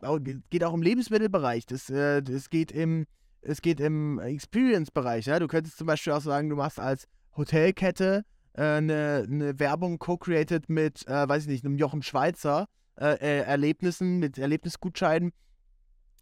geht 0.51 0.65
auch 0.65 0.75
im 0.75 0.83
Lebensmittelbereich. 0.83 1.67
Das, 1.67 1.91
äh, 1.91 2.23
das 2.23 2.51
geht 2.51 2.71
im, 2.73 3.07
es 3.41 3.63
geht 3.63 3.81
im 3.81 4.19
Experience-Bereich. 4.19 5.27
Ja? 5.27 5.39
Du 5.39 5.49
könntest 5.49 5.79
zum 5.79 5.87
Beispiel 5.87 6.13
auch 6.13 6.21
sagen, 6.21 6.49
du 6.49 6.57
machst 6.57 6.79
als 6.79 7.07
Hotelkette 7.37 8.25
äh, 8.53 8.63
eine, 8.63 9.25
eine 9.27 9.59
Werbung 9.59 9.99
co-created 9.99 10.69
mit, 10.69 11.07
äh, 11.09 11.29
weiß 11.29 11.43
ich 11.43 11.49
nicht, 11.49 11.65
einem 11.65 11.77
Jochen 11.77 12.03
Schweizer 12.03 12.67
äh, 12.97 13.15
äh, 13.15 13.43
Erlebnissen, 13.43 14.19
mit 14.19 14.39
Erlebnisgutscheinen. 14.39 15.33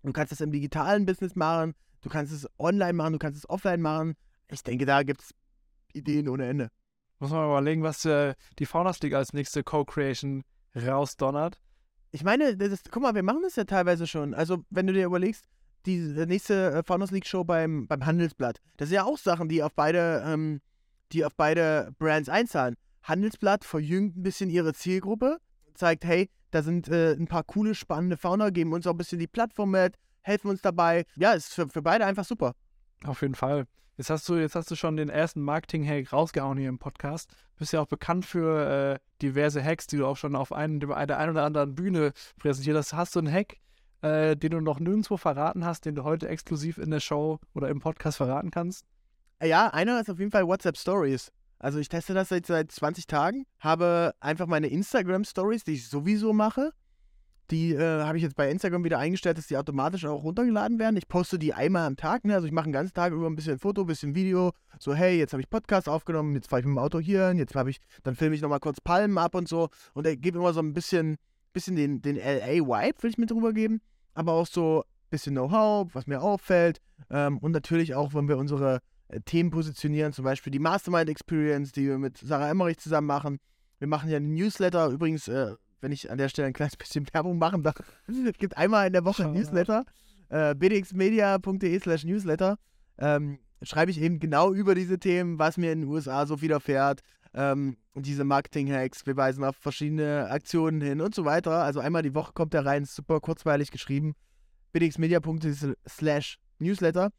Du 0.07 0.13
kannst 0.13 0.31
das 0.31 0.41
im 0.41 0.53
digitalen 0.53 1.05
Business 1.05 1.35
machen, 1.35 1.75
du 2.01 2.09
kannst 2.09 2.33
es 2.33 2.49
online 2.59 2.93
machen, 2.93 3.15
du 3.15 3.19
kannst 3.19 3.39
es 3.39 3.51
offline 3.51 3.83
machen. 3.83 4.15
Ich 4.49 4.63
denke, 4.63 4.87
da 4.87 5.03
gibt 5.03 5.21
es 5.21 5.35
Ideen 5.93 6.29
ohne 6.29 6.47
Ende. 6.47 6.71
Muss 7.19 7.31
man 7.31 7.41
mal 7.41 7.47
überlegen, 7.47 7.83
was 7.83 8.05
äh, 8.05 8.35
die 8.61 8.67
Faunas 8.67 9.01
League 9.01 9.15
als 9.15 9.33
nächste 9.33 9.65
Co-Creation 9.65 10.45
rausdonnert. 10.77 11.61
Ich 12.13 12.23
meine, 12.23 12.57
das, 12.57 12.83
guck 12.89 13.03
mal, 13.03 13.17
wir 13.17 13.25
machen 13.25 13.43
das 13.43 13.57
ja 13.57 13.65
teilweise 13.65 14.07
schon. 14.07 14.33
Also, 14.33 14.65
wenn 14.71 14.87
du 14.87 14.93
dir 14.93 15.07
überlegst, 15.07 15.47
die 15.87 15.99
nächste 15.99 16.73
äh, 16.73 16.83
Founders 16.85 17.11
League 17.11 17.27
Show 17.27 17.43
beim, 17.43 17.89
beim 17.89 18.07
Handelsblatt, 18.07 18.61
das 18.77 18.89
sind 18.89 18.97
ja 18.97 19.05
auch 19.05 19.19
Sachen, 19.19 19.49
die 19.49 19.63
auf 19.63 19.75
beide, 19.75 20.23
ähm, 20.25 20.61
die 21.13 21.25
auf 21.25 21.35
beide 21.35 21.93
Brands 21.99 22.29
einzahlen. 22.29 22.77
Handelsblatt 23.03 23.65
verjüngt 23.65 24.17
ein 24.17 24.23
bisschen 24.23 24.51
ihre 24.51 24.73
Zielgruppe, 24.73 25.39
zeigt, 25.75 26.05
hey, 26.05 26.31
da 26.51 26.63
sind 26.63 26.89
äh, 26.89 27.13
ein 27.13 27.27
paar 27.27 27.45
coole, 27.45 27.75
spannende 27.75 28.17
Founder, 28.17 28.51
geben 28.51 28.73
uns 28.73 28.87
auch 28.87 28.93
ein 28.93 28.99
bisschen 28.99 29.19
die 29.19 29.27
Plattform 29.27 29.71
mit, 29.73 29.97
helfen 30.23 30.49
uns 30.49 30.63
dabei. 30.63 31.05
Ja, 31.17 31.33
ist 31.33 31.55
für, 31.55 31.69
für 31.69 31.83
beide 31.83 32.07
einfach 32.07 32.25
super. 32.25 32.55
Auf 33.05 33.23
jeden 33.23 33.35
Fall. 33.35 33.67
Jetzt 33.97 34.11
hast 34.11 34.29
du, 34.29 34.35
jetzt 34.35 34.55
hast 34.55 34.71
du 34.71 34.77
schon 34.77 34.97
den 34.97 35.09
ersten 35.09 35.41
Marketing-Hack 35.41 36.13
rausgehauen 36.13 36.59
hier 36.59 36.69
im 36.69 36.79
Podcast. 36.79 37.31
Du 37.31 37.61
bist 37.61 37.73
ja 37.73 37.81
auch 37.81 37.87
bekannt 37.87 38.27
für 38.27 38.95
äh, 38.95 38.99
diverse 39.23 39.65
Hacks, 39.65 39.87
die 39.87 39.97
du 39.97 40.07
auch 40.07 40.19
schon 40.19 40.37
auf 40.37 40.53
einen, 40.53 40.81
der 40.81 40.97
einen 40.97 41.31
oder 41.31 41.45
anderen 41.45 41.75
Bühne 41.75 42.13
präsentiert 42.39 42.77
hast. 42.77 42.93
Hast 42.93 43.15
du 43.15 43.21
einen 43.21 43.33
Hack, 43.33 43.57
äh, 44.03 44.37
den 44.37 44.51
du 44.51 44.61
noch 44.61 44.81
nirgendwo 44.81 45.17
verraten 45.17 45.65
hast, 45.65 45.87
den 45.87 45.95
du 45.95 46.05
heute 46.05 46.29
exklusiv 46.29 46.77
in 46.77 46.91
der 46.91 47.01
Show 47.01 47.39
oder 47.55 47.71
im 47.71 47.81
Podcast 47.81 48.19
verraten 48.19 48.51
kannst? 48.51 48.85
Ja, 49.43 49.69
einer 49.69 49.99
ist 50.01 50.11
auf 50.11 50.19
jeden 50.19 50.31
Fall 50.31 50.47
WhatsApp 50.47 50.77
Stories. 50.77 51.33
Also 51.59 51.79
ich 51.79 51.89
teste 51.89 52.15
das 52.15 52.29
seit, 52.29 52.47
seit 52.47 52.71
20 52.71 53.07
Tagen, 53.07 53.47
habe 53.61 54.15
einfach 54.21 54.47
meine 54.47 54.67
Instagram 54.67 55.25
Stories, 55.25 55.65
die 55.65 55.73
ich 55.73 55.89
sowieso 55.89 56.33
mache, 56.33 56.73
die 57.51 57.75
äh, 57.75 58.03
habe 58.03 58.17
ich 58.19 58.25
jetzt 58.25 58.35
bei 58.35 58.51
Instagram 58.51 58.83
wieder 58.85 58.99
eingestellt, 58.99 59.39
dass 59.39 59.47
die 59.47 59.57
automatisch 59.57 60.05
auch 60.05 60.25
runtergeladen 60.25 60.79
werden. 60.79 60.97
Ich 60.97 61.07
poste 61.07 61.39
die 61.39 61.55
einmal 61.55 61.87
am 61.87 61.97
Tag. 61.97 62.25
Ne? 62.25 62.35
Also 62.35 62.47
ich 62.47 62.53
mache 62.53 62.65
einen 62.65 62.73
ganzen 62.73 62.93
Tag 62.93 63.13
über 63.13 63.27
ein 63.27 63.37
bisschen 63.37 63.59
Foto, 63.59 63.83
ein 63.83 63.87
bisschen 63.87 64.15
Video. 64.15 64.53
So, 64.81 64.95
hey, 64.95 65.17
jetzt 65.17 65.33
habe 65.33 65.41
ich 65.41 65.49
Podcast 65.49 65.89
aufgenommen, 65.89 66.35
jetzt 66.35 66.49
fahre 66.49 66.61
ich 66.61 66.67
mit 66.67 66.75
dem 66.75 66.79
Auto 66.79 66.99
hier 66.99 67.29
hin, 67.29 67.39
jetzt 67.39 67.55
habe 67.55 67.71
ich, 67.71 67.79
dann 68.03 68.17
filme 68.17 68.35
ich 68.35 68.43
nochmal 68.43 68.59
kurz 68.59 68.81
Palmen 68.81 69.17
ab 69.19 69.35
und 69.35 69.49
so. 69.49 69.69
Und 69.95 70.07
er 70.07 70.17
gibt 70.17 70.37
immer 70.37 70.53
so 70.53 70.61
ein 70.61 70.73
bisschen, 70.73 71.19
bisschen 71.53 71.77
den, 71.77 72.03
den 72.03 72.17
LA-Vibe, 72.17 73.03
will 73.03 73.11
ich 73.11 73.19
mit 73.19 73.31
drüber 73.31 73.53
geben. 73.53 73.81
Aber 74.15 74.33
auch 74.33 74.47
so 74.47 74.81
ein 74.81 75.11
bisschen 75.11 75.35
Know-how, 75.35 75.89
was 75.95 76.09
mir 76.09 76.23
auffällt. 76.23 76.81
Ähm, 77.11 77.39
und 77.39 77.53
natürlich 77.53 77.95
auch, 77.95 78.13
wenn 78.13 78.29
wir 78.29 78.39
unsere 78.39 78.81
Themen 79.25 79.51
positionieren, 79.51 80.13
zum 80.13 80.25
Beispiel 80.25 80.51
die 80.51 80.59
Mastermind 80.59 81.09
Experience, 81.09 81.73
die 81.73 81.87
wir 81.87 81.99
mit 81.99 82.19
Sarah 82.19 82.51
Emmerich 82.51 82.79
zusammen 82.79 83.07
machen. 83.07 83.39
Wir 83.79 83.89
machen 83.89 84.11
ja 84.11 84.17
einen 84.17 84.35
Newsletter, 84.35 84.89
übrigens 84.89 85.29
äh, 85.29 85.55
wenn 85.81 85.93
ich 85.93 86.11
an 86.11 86.19
der 86.19 86.29
Stelle 86.29 86.49
ein 86.49 86.55
kleines 86.55 86.77
bisschen 86.79 87.07
Werbung 87.13 87.39
machen 87.39 87.63
darf. 87.63 87.77
es 88.07 88.39
gibt 88.39 88.57
einmal 88.57 88.87
in 88.87 88.93
der 88.93 89.05
Woche 89.05 89.25
ein 89.25 89.33
Newsletter, 89.33 89.85
äh, 90.29 90.55
bdxmedia.de 90.55 91.81
slash 91.81 92.05
Newsletter. 92.05 92.59
Ähm, 92.99 93.39
schreibe 93.63 93.91
ich 93.91 94.01
eben 94.01 94.19
genau 94.19 94.53
über 94.53 94.75
diese 94.75 94.99
Themen, 94.99 95.39
was 95.39 95.57
mir 95.57 95.73
in 95.73 95.83
den 95.83 95.91
USA 95.91 96.27
so 96.27 96.41
widerfährt. 96.41 97.01
Ähm, 97.35 97.77
diese 97.95 98.25
Marketing-Hacks, 98.25 99.07
wir 99.07 99.17
weisen 99.17 99.45
auf 99.45 99.57
verschiedene 99.57 100.29
Aktionen 100.31 100.81
hin 100.81 101.01
und 101.01 101.15
so 101.15 101.25
weiter. 101.25 101.63
Also 101.63 101.81
einmal 101.81 102.03
die 102.03 102.15
Woche 102.15 102.33
kommt 102.33 102.55
der 102.55 102.65
rein, 102.65 102.85
super 102.85 103.21
kurzweilig 103.21 103.71
geschrieben. 103.71 104.15
bdxmedia.de 104.73 105.75
slash 105.87 106.39
Newsletter. 106.59 107.11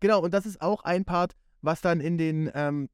Genau, 0.00 0.20
und 0.20 0.34
das 0.34 0.46
ist 0.46 0.60
auch 0.60 0.84
ein 0.84 1.04
Part, 1.04 1.34
was 1.62 1.80
dann 1.80 2.00
in 2.00 2.18
den, 2.18 2.50
ähm, 2.54 2.88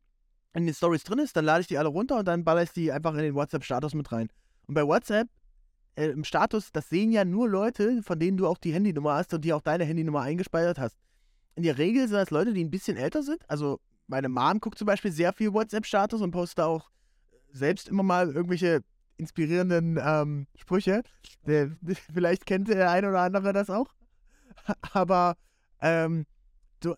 in 0.55 0.67
den 0.67 0.75
Stories 0.75 1.05
drin 1.05 1.19
ist. 1.19 1.37
Dann 1.37 1.45
lade 1.45 1.63
ich 1.63 1.67
die 1.67 1.79
alle 1.79 1.89
runter 1.89 2.19
und 2.19 2.27
dann 2.27 2.45
baller 2.45 2.63
ich 2.63 2.73
die 2.73 2.93
einfach 2.93 3.15
in 3.15 3.23
den 3.23 3.35
WhatsApp-Status 3.35 3.95
mit 3.95 4.13
rein. 4.13 4.29
Und 4.67 4.75
bei 4.75 4.87
WhatsApp 4.87 5.29
äh, 5.97 6.07
im 6.09 6.25
Status, 6.25 6.73
das 6.73 6.89
sehen 6.89 7.13
ja 7.13 7.25
nur 7.25 7.49
Leute, 7.49 8.03
von 8.03 8.19
denen 8.19 8.37
du 8.37 8.47
auch 8.47 8.59
die 8.59 8.73
Handynummer 8.73 9.15
hast 9.15 9.35
und 9.35 9.45
die 9.45 9.53
auch 9.53 9.63
deine 9.63 9.85
Handynummer 9.85 10.23
eingespeichert 10.23 10.79
hast. 10.79 10.97
In 11.55 11.65
der 11.65 11.79
Regel 11.79 12.09
sind 12.09 12.17
das 12.17 12.31
Leute, 12.31 12.53
die 12.53 12.65
ein 12.65 12.71
bisschen 12.71 12.97
älter 12.97 13.23
sind. 13.23 13.49
Also 13.49 13.81
meine 14.07 14.29
Mom 14.29 14.61
guckt 14.61 14.79
zum 14.79 14.87
Beispiel 14.87 15.13
sehr 15.13 15.33
viel 15.33 15.53
WhatsApp-Status 15.53 16.21
und 16.21 16.31
postet 16.31 16.65
auch 16.65 16.91
selbst 17.53 17.89
immer 17.89 18.03
mal 18.03 18.31
irgendwelche 18.31 18.83
inspirierenden 19.19 19.99
ähm, 20.03 20.47
Sprüche. 20.57 21.03
Der, 21.47 21.77
vielleicht 22.15 22.47
kennt 22.47 22.69
der 22.69 22.91
eine 22.91 23.09
oder 23.09 23.21
andere 23.21 23.53
das 23.53 23.71
auch. 23.71 23.93
Aber 24.93 25.37
ähm, 25.81 26.27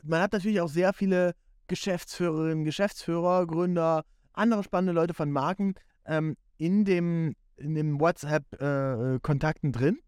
man 0.02 0.20
hat 0.20 0.32
natürlich 0.32 0.60
auch 0.60 0.68
sehr 0.68 0.92
viele 0.92 1.34
Geschäftsführerinnen, 1.68 2.64
Geschäftsführer, 2.64 3.46
Gründer, 3.46 4.04
andere 4.32 4.62
spannende 4.62 4.92
Leute 4.92 5.14
von 5.14 5.30
Marken 5.30 5.74
ähm, 6.06 6.36
in 6.58 6.84
dem 6.84 7.34
in 7.56 7.74
den 7.74 8.00
WhatsApp-Kontakten 8.00 9.70
äh, 9.70 9.72
drin. 9.72 9.98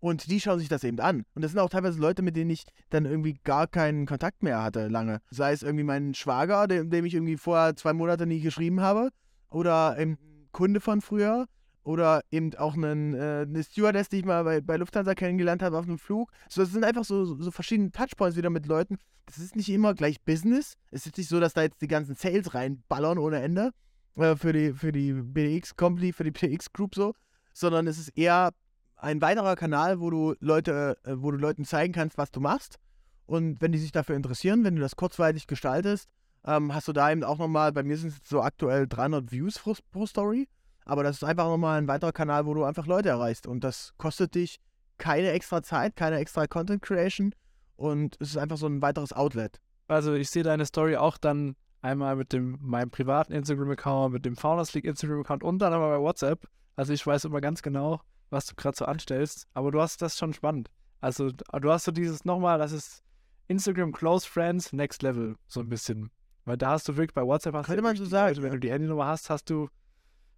Und 0.00 0.28
die 0.28 0.40
schauen 0.40 0.58
sich 0.58 0.68
das 0.68 0.82
eben 0.82 0.98
an. 0.98 1.24
Und 1.34 1.42
das 1.42 1.52
sind 1.52 1.60
auch 1.60 1.70
teilweise 1.70 2.00
Leute, 2.00 2.22
mit 2.22 2.34
denen 2.34 2.50
ich 2.50 2.64
dann 2.90 3.04
irgendwie 3.04 3.38
gar 3.44 3.68
keinen 3.68 4.04
Kontakt 4.04 4.42
mehr 4.42 4.60
hatte 4.60 4.88
lange. 4.88 5.20
Sei 5.30 5.52
es 5.52 5.62
irgendwie 5.62 5.84
mein 5.84 6.14
Schwager, 6.14 6.66
dem, 6.66 6.90
dem 6.90 7.04
ich 7.04 7.14
irgendwie 7.14 7.36
vorher 7.36 7.76
zwei 7.76 7.92
Monate 7.92 8.26
nie 8.26 8.40
geschrieben 8.40 8.80
habe. 8.80 9.10
Oder 9.48 9.92
ein 9.92 10.18
Kunde 10.50 10.80
von 10.80 11.02
früher. 11.02 11.46
Oder 11.84 12.22
eben 12.30 12.54
auch 12.56 12.74
einen, 12.74 13.14
äh, 13.14 13.44
eine 13.48 13.62
Stewardess, 13.62 14.08
die 14.08 14.18
ich 14.18 14.24
mal 14.24 14.44
bei, 14.44 14.60
bei 14.60 14.76
Lufthansa 14.76 15.14
kennengelernt 15.14 15.62
habe 15.62 15.78
auf 15.78 15.86
einem 15.86 15.98
Flug. 15.98 16.30
So, 16.48 16.62
das 16.62 16.72
sind 16.72 16.84
einfach 16.84 17.04
so, 17.04 17.24
so 17.24 17.50
verschiedene 17.50 17.90
Touchpoints 17.90 18.36
wieder 18.36 18.50
mit 18.50 18.66
Leuten. 18.66 18.98
Das 19.26 19.38
ist 19.38 19.56
nicht 19.56 19.68
immer 19.68 19.94
gleich 19.94 20.20
Business. 20.22 20.74
Es 20.90 21.06
ist 21.06 21.16
nicht 21.16 21.28
so, 21.28 21.40
dass 21.40 21.54
da 21.54 21.62
jetzt 21.62 21.80
die 21.82 21.88
ganzen 21.88 22.14
Sales 22.14 22.54
reinballern 22.54 23.18
ohne 23.18 23.40
Ende 23.40 23.72
äh, 24.16 24.36
für 24.36 24.52
die, 24.52 24.72
BDX 25.12 25.76
Company, 25.76 26.12
für 26.12 26.24
die 26.24 26.30
BDX 26.30 26.72
Group 26.72 26.94
so, 26.94 27.14
sondern 27.52 27.86
es 27.86 27.98
ist 27.98 28.10
eher 28.16 28.52
ein 28.96 29.20
weiterer 29.20 29.56
Kanal, 29.56 30.00
wo 30.00 30.10
du 30.10 30.34
Leute, 30.40 30.96
äh, 31.04 31.14
wo 31.16 31.30
du 31.30 31.38
Leuten 31.38 31.64
zeigen 31.64 31.92
kannst, 31.92 32.18
was 32.18 32.30
du 32.30 32.40
machst. 32.40 32.78
Und 33.26 33.60
wenn 33.60 33.72
die 33.72 33.78
sich 33.78 33.92
dafür 33.92 34.16
interessieren, 34.16 34.64
wenn 34.64 34.76
du 34.76 34.82
das 34.82 34.96
kurzweilig 34.96 35.46
gestaltest, 35.46 36.08
ähm, 36.44 36.74
hast 36.74 36.88
du 36.88 36.92
da 36.92 37.10
eben 37.10 37.24
auch 37.24 37.38
nochmal, 37.38 37.72
bei 37.72 37.82
mir 37.82 37.96
sind 37.96 38.10
es 38.10 38.28
so 38.28 38.42
aktuell 38.42 38.86
300 38.86 39.30
Views 39.30 39.58
pro, 39.58 39.74
pro 39.90 40.06
Story. 40.06 40.48
Aber 40.84 41.02
das 41.02 41.16
ist 41.16 41.24
einfach 41.24 41.46
nochmal 41.46 41.78
ein 41.78 41.88
weiterer 41.88 42.12
Kanal, 42.12 42.46
wo 42.46 42.54
du 42.54 42.64
einfach 42.64 42.86
Leute 42.86 43.10
erreichst. 43.10 43.46
Und 43.46 43.64
das 43.64 43.94
kostet 43.98 44.34
dich 44.34 44.58
keine 44.98 45.30
extra 45.30 45.62
Zeit, 45.62 45.96
keine 45.96 46.18
extra 46.18 46.46
Content 46.46 46.82
Creation. 46.82 47.34
Und 47.76 48.16
es 48.20 48.30
ist 48.30 48.36
einfach 48.36 48.56
so 48.56 48.66
ein 48.66 48.82
weiteres 48.82 49.12
Outlet. 49.12 49.60
Also 49.88 50.14
ich 50.14 50.30
sehe 50.30 50.42
deine 50.42 50.66
Story 50.66 50.96
auch 50.96 51.18
dann 51.18 51.56
einmal 51.82 52.16
mit 52.16 52.32
dem 52.32 52.58
meinem 52.60 52.90
privaten 52.90 53.32
Instagram-Account, 53.32 54.12
mit 54.12 54.24
dem 54.24 54.36
Founders 54.36 54.72
League 54.74 54.84
Instagram-Account 54.84 55.42
und 55.42 55.58
dann 55.58 55.72
aber 55.72 55.90
bei 55.90 56.02
WhatsApp. 56.02 56.46
Also 56.76 56.92
ich 56.92 57.06
weiß 57.06 57.24
immer 57.24 57.40
ganz 57.40 57.62
genau, 57.62 58.00
was 58.30 58.46
du 58.46 58.54
gerade 58.54 58.76
so 58.76 58.84
anstellst. 58.84 59.46
Aber 59.54 59.70
du 59.70 59.80
hast 59.80 60.00
das 60.00 60.16
schon 60.16 60.32
spannend. 60.32 60.70
Also 61.00 61.30
du 61.30 61.70
hast 61.72 61.84
so 61.84 61.92
dieses 61.92 62.24
nochmal, 62.24 62.58
das 62.58 62.72
ist 62.72 63.02
Instagram 63.48 63.92
Close 63.92 64.26
Friends 64.26 64.72
Next 64.72 65.02
Level, 65.02 65.36
so 65.48 65.60
ein 65.60 65.68
bisschen. 65.68 66.10
Weil 66.44 66.56
da 66.56 66.70
hast 66.70 66.88
du 66.88 66.96
wirklich 66.96 67.14
bei 67.14 67.22
WhatsApp 67.22 67.54
hast 67.54 67.66
Könnte 67.66 67.82
man 67.82 67.96
so 67.96 68.04
sagen. 68.04 68.28
Leute, 68.28 68.42
wenn 68.42 68.52
du 68.52 68.60
die 68.60 68.70
Handynummer 68.70 69.06
hast, 69.06 69.30
hast 69.30 69.50
du 69.50 69.68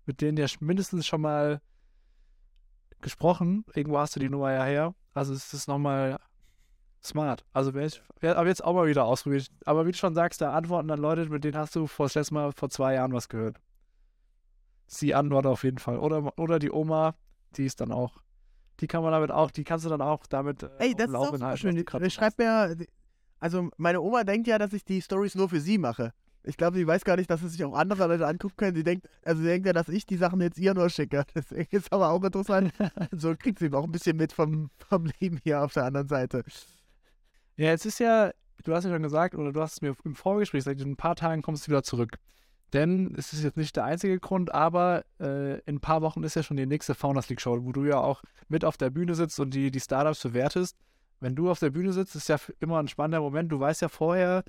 mit 0.07 0.21
denen 0.21 0.37
ja 0.37 0.47
mindestens 0.61 1.07
schon 1.07 1.21
mal 1.21 1.61
gesprochen. 3.01 3.65
Irgendwo 3.75 3.99
hast 3.99 4.17
du 4.17 4.21
die 4.21 4.29
Nummer 4.29 4.53
ja 4.53 4.65
her. 4.65 4.95
Also 5.13 5.33
es 5.33 5.53
ist 5.53 5.69
nochmal 5.69 6.19
smart. 7.03 7.45
Also 7.53 7.75
werde 7.75 7.89
ich 7.89 8.03
werd 8.21 8.37
aber 8.37 8.49
jetzt 8.49 8.65
auch 8.65 8.75
mal 8.75 8.87
wieder 8.87 9.05
ausprobiert. 9.05 9.49
Aber 9.65 9.87
wie 9.87 9.93
du 9.93 9.99
schon 9.99 10.15
sagst, 10.15 10.41
da 10.41 10.53
antworten 10.53 10.89
dann 10.89 10.99
Leute, 10.99 11.29
mit 11.29 11.45
denen 11.45 11.57
hast 11.57 11.77
du 11.77 11.87
vor 11.87 12.07
das 12.07 12.15
letzte 12.15 12.35
Mal 12.35 12.53
vor 12.53 12.71
zwei 12.71 12.95
Jahren 12.95 13.13
was 13.13 13.29
gehört. 13.29 13.61
Sie 14.87 15.15
antwortet 15.15 15.51
auf 15.51 15.65
jeden 15.65 15.79
Fall. 15.79 15.99
Oder, 15.99 16.37
oder 16.39 16.59
die 16.59 16.71
Oma, 16.71 17.15
die 17.57 17.67
ist 17.67 17.81
dann 17.81 17.93
auch. 17.93 18.23
Die 18.81 18.87
kann 18.87 19.03
man 19.03 19.13
damit 19.13 19.31
auch, 19.31 19.51
die 19.51 19.65
kannst 19.65 19.85
du 19.85 19.89
dann 19.89 20.03
auch 20.03 20.27
damit. 20.27 20.63
Äh, 20.65 20.69
Ey, 20.79 20.95
das 20.95 21.09
ist 21.09 21.15
auch 21.15 21.33
super 21.33 21.57
schön. 21.57 21.77
Die, 21.77 22.11
schreibt 22.11 22.39
mir, 22.39 22.77
also 23.39 23.71
meine 23.77 24.01
Oma 24.01 24.25
denkt 24.25 24.49
ja, 24.49 24.59
dass 24.59 24.73
ich 24.73 24.85
die 24.85 25.01
Stories 25.01 25.35
nur 25.35 25.49
für 25.49 25.61
sie 25.61 25.79
mache. 25.79 26.13
Ich 26.47 26.57
glaube, 26.57 26.77
sie 26.77 26.87
weiß 26.87 27.05
gar 27.05 27.17
nicht, 27.17 27.31
dass 27.31 27.43
es 27.43 27.53
sich 27.53 27.65
auch 27.65 27.75
andere 27.75 28.07
Leute 28.07 28.27
angucken 28.27 28.57
können. 28.57 28.77
Sie 28.77 28.85
denkt, 28.85 29.09
also 29.25 29.41
sie 29.41 29.49
denkt 29.49 29.67
ja, 29.67 29.73
dass 29.73 29.89
ich 29.89 30.05
die 30.05 30.17
Sachen 30.17 30.41
jetzt 30.41 30.59
ihr 30.59 30.75
nur 30.75 30.91
schicke. 30.91 31.25
Deswegen 31.35 31.77
ist 31.77 31.93
aber 31.93 32.11
auch 32.11 32.23
interessant. 32.23 32.73
so 33.13 33.35
kriegt 33.35 33.59
sie 33.59 33.73
auch 33.73 33.85
ein 33.85 33.93
bisschen 33.93 34.17
mit 34.17 34.33
vom, 34.33 34.71
vom 34.89 35.07
Leben 35.21 35.39
hier 35.43 35.63
auf 35.63 35.73
der 35.73 35.85
anderen 35.85 36.09
Seite. 36.09 36.45
Ja, 37.57 37.71
jetzt 37.71 37.87
ist 37.87 37.99
ja, 37.99 38.33
du 38.63 38.75
hast 38.75 38.85
ja 38.85 38.91
schon 38.91 39.03
gesagt, 39.03 39.35
oder 39.35 39.53
du 39.53 39.61
hast 39.61 39.75
es 39.75 39.83
mir 39.83 39.95
im 40.05 40.15
Vorgespräch 40.15 40.61
gesagt, 40.65 40.81
in 40.81 40.93
ein 40.93 40.97
paar 40.97 41.17
Tagen 41.17 41.43
kommst 41.43 41.67
du 41.67 41.71
wieder 41.71 41.83
zurück. 41.83 42.19
Denn 42.75 43.15
es 43.17 43.33
ist 43.33 43.45
jetzt 43.45 43.57
nicht 43.57 43.77
der 43.77 43.85
einzige 43.85 44.19
Grund, 44.19 44.53
aber 44.53 45.05
äh, 45.21 45.61
in 45.61 45.77
ein 45.77 45.81
paar 45.81 46.03
Wochen 46.03 46.25
ist 46.25 46.35
ja 46.35 46.43
schon 46.43 46.57
die 46.57 46.67
nächste 46.67 46.95
Founders 46.95 47.29
League 47.29 47.41
Show, 47.41 47.65
wo 47.65 47.71
du 47.71 47.85
ja 47.85 47.99
auch 47.99 48.23
mit 48.49 48.65
auf 48.65 48.77
der 48.77 48.91
Bühne 48.91 49.15
sitzt 49.15 49.39
und 49.39 49.55
die, 49.55 49.71
die 49.71 49.81
Startups 49.81 50.23
bewertest. 50.23 50.77
Wenn 51.21 51.37
du 51.37 51.51
auf 51.51 51.61
der 51.61 51.71
Bühne 51.71 51.93
sitzt, 51.93 52.17
ist 52.17 52.29
ja 52.29 52.37
immer 52.59 52.81
ein 52.81 52.89
spannender 52.89 53.21
Moment. 53.21 53.53
Du 53.53 53.61
weißt 53.61 53.81
ja 53.81 53.89
vorher, 53.89 54.43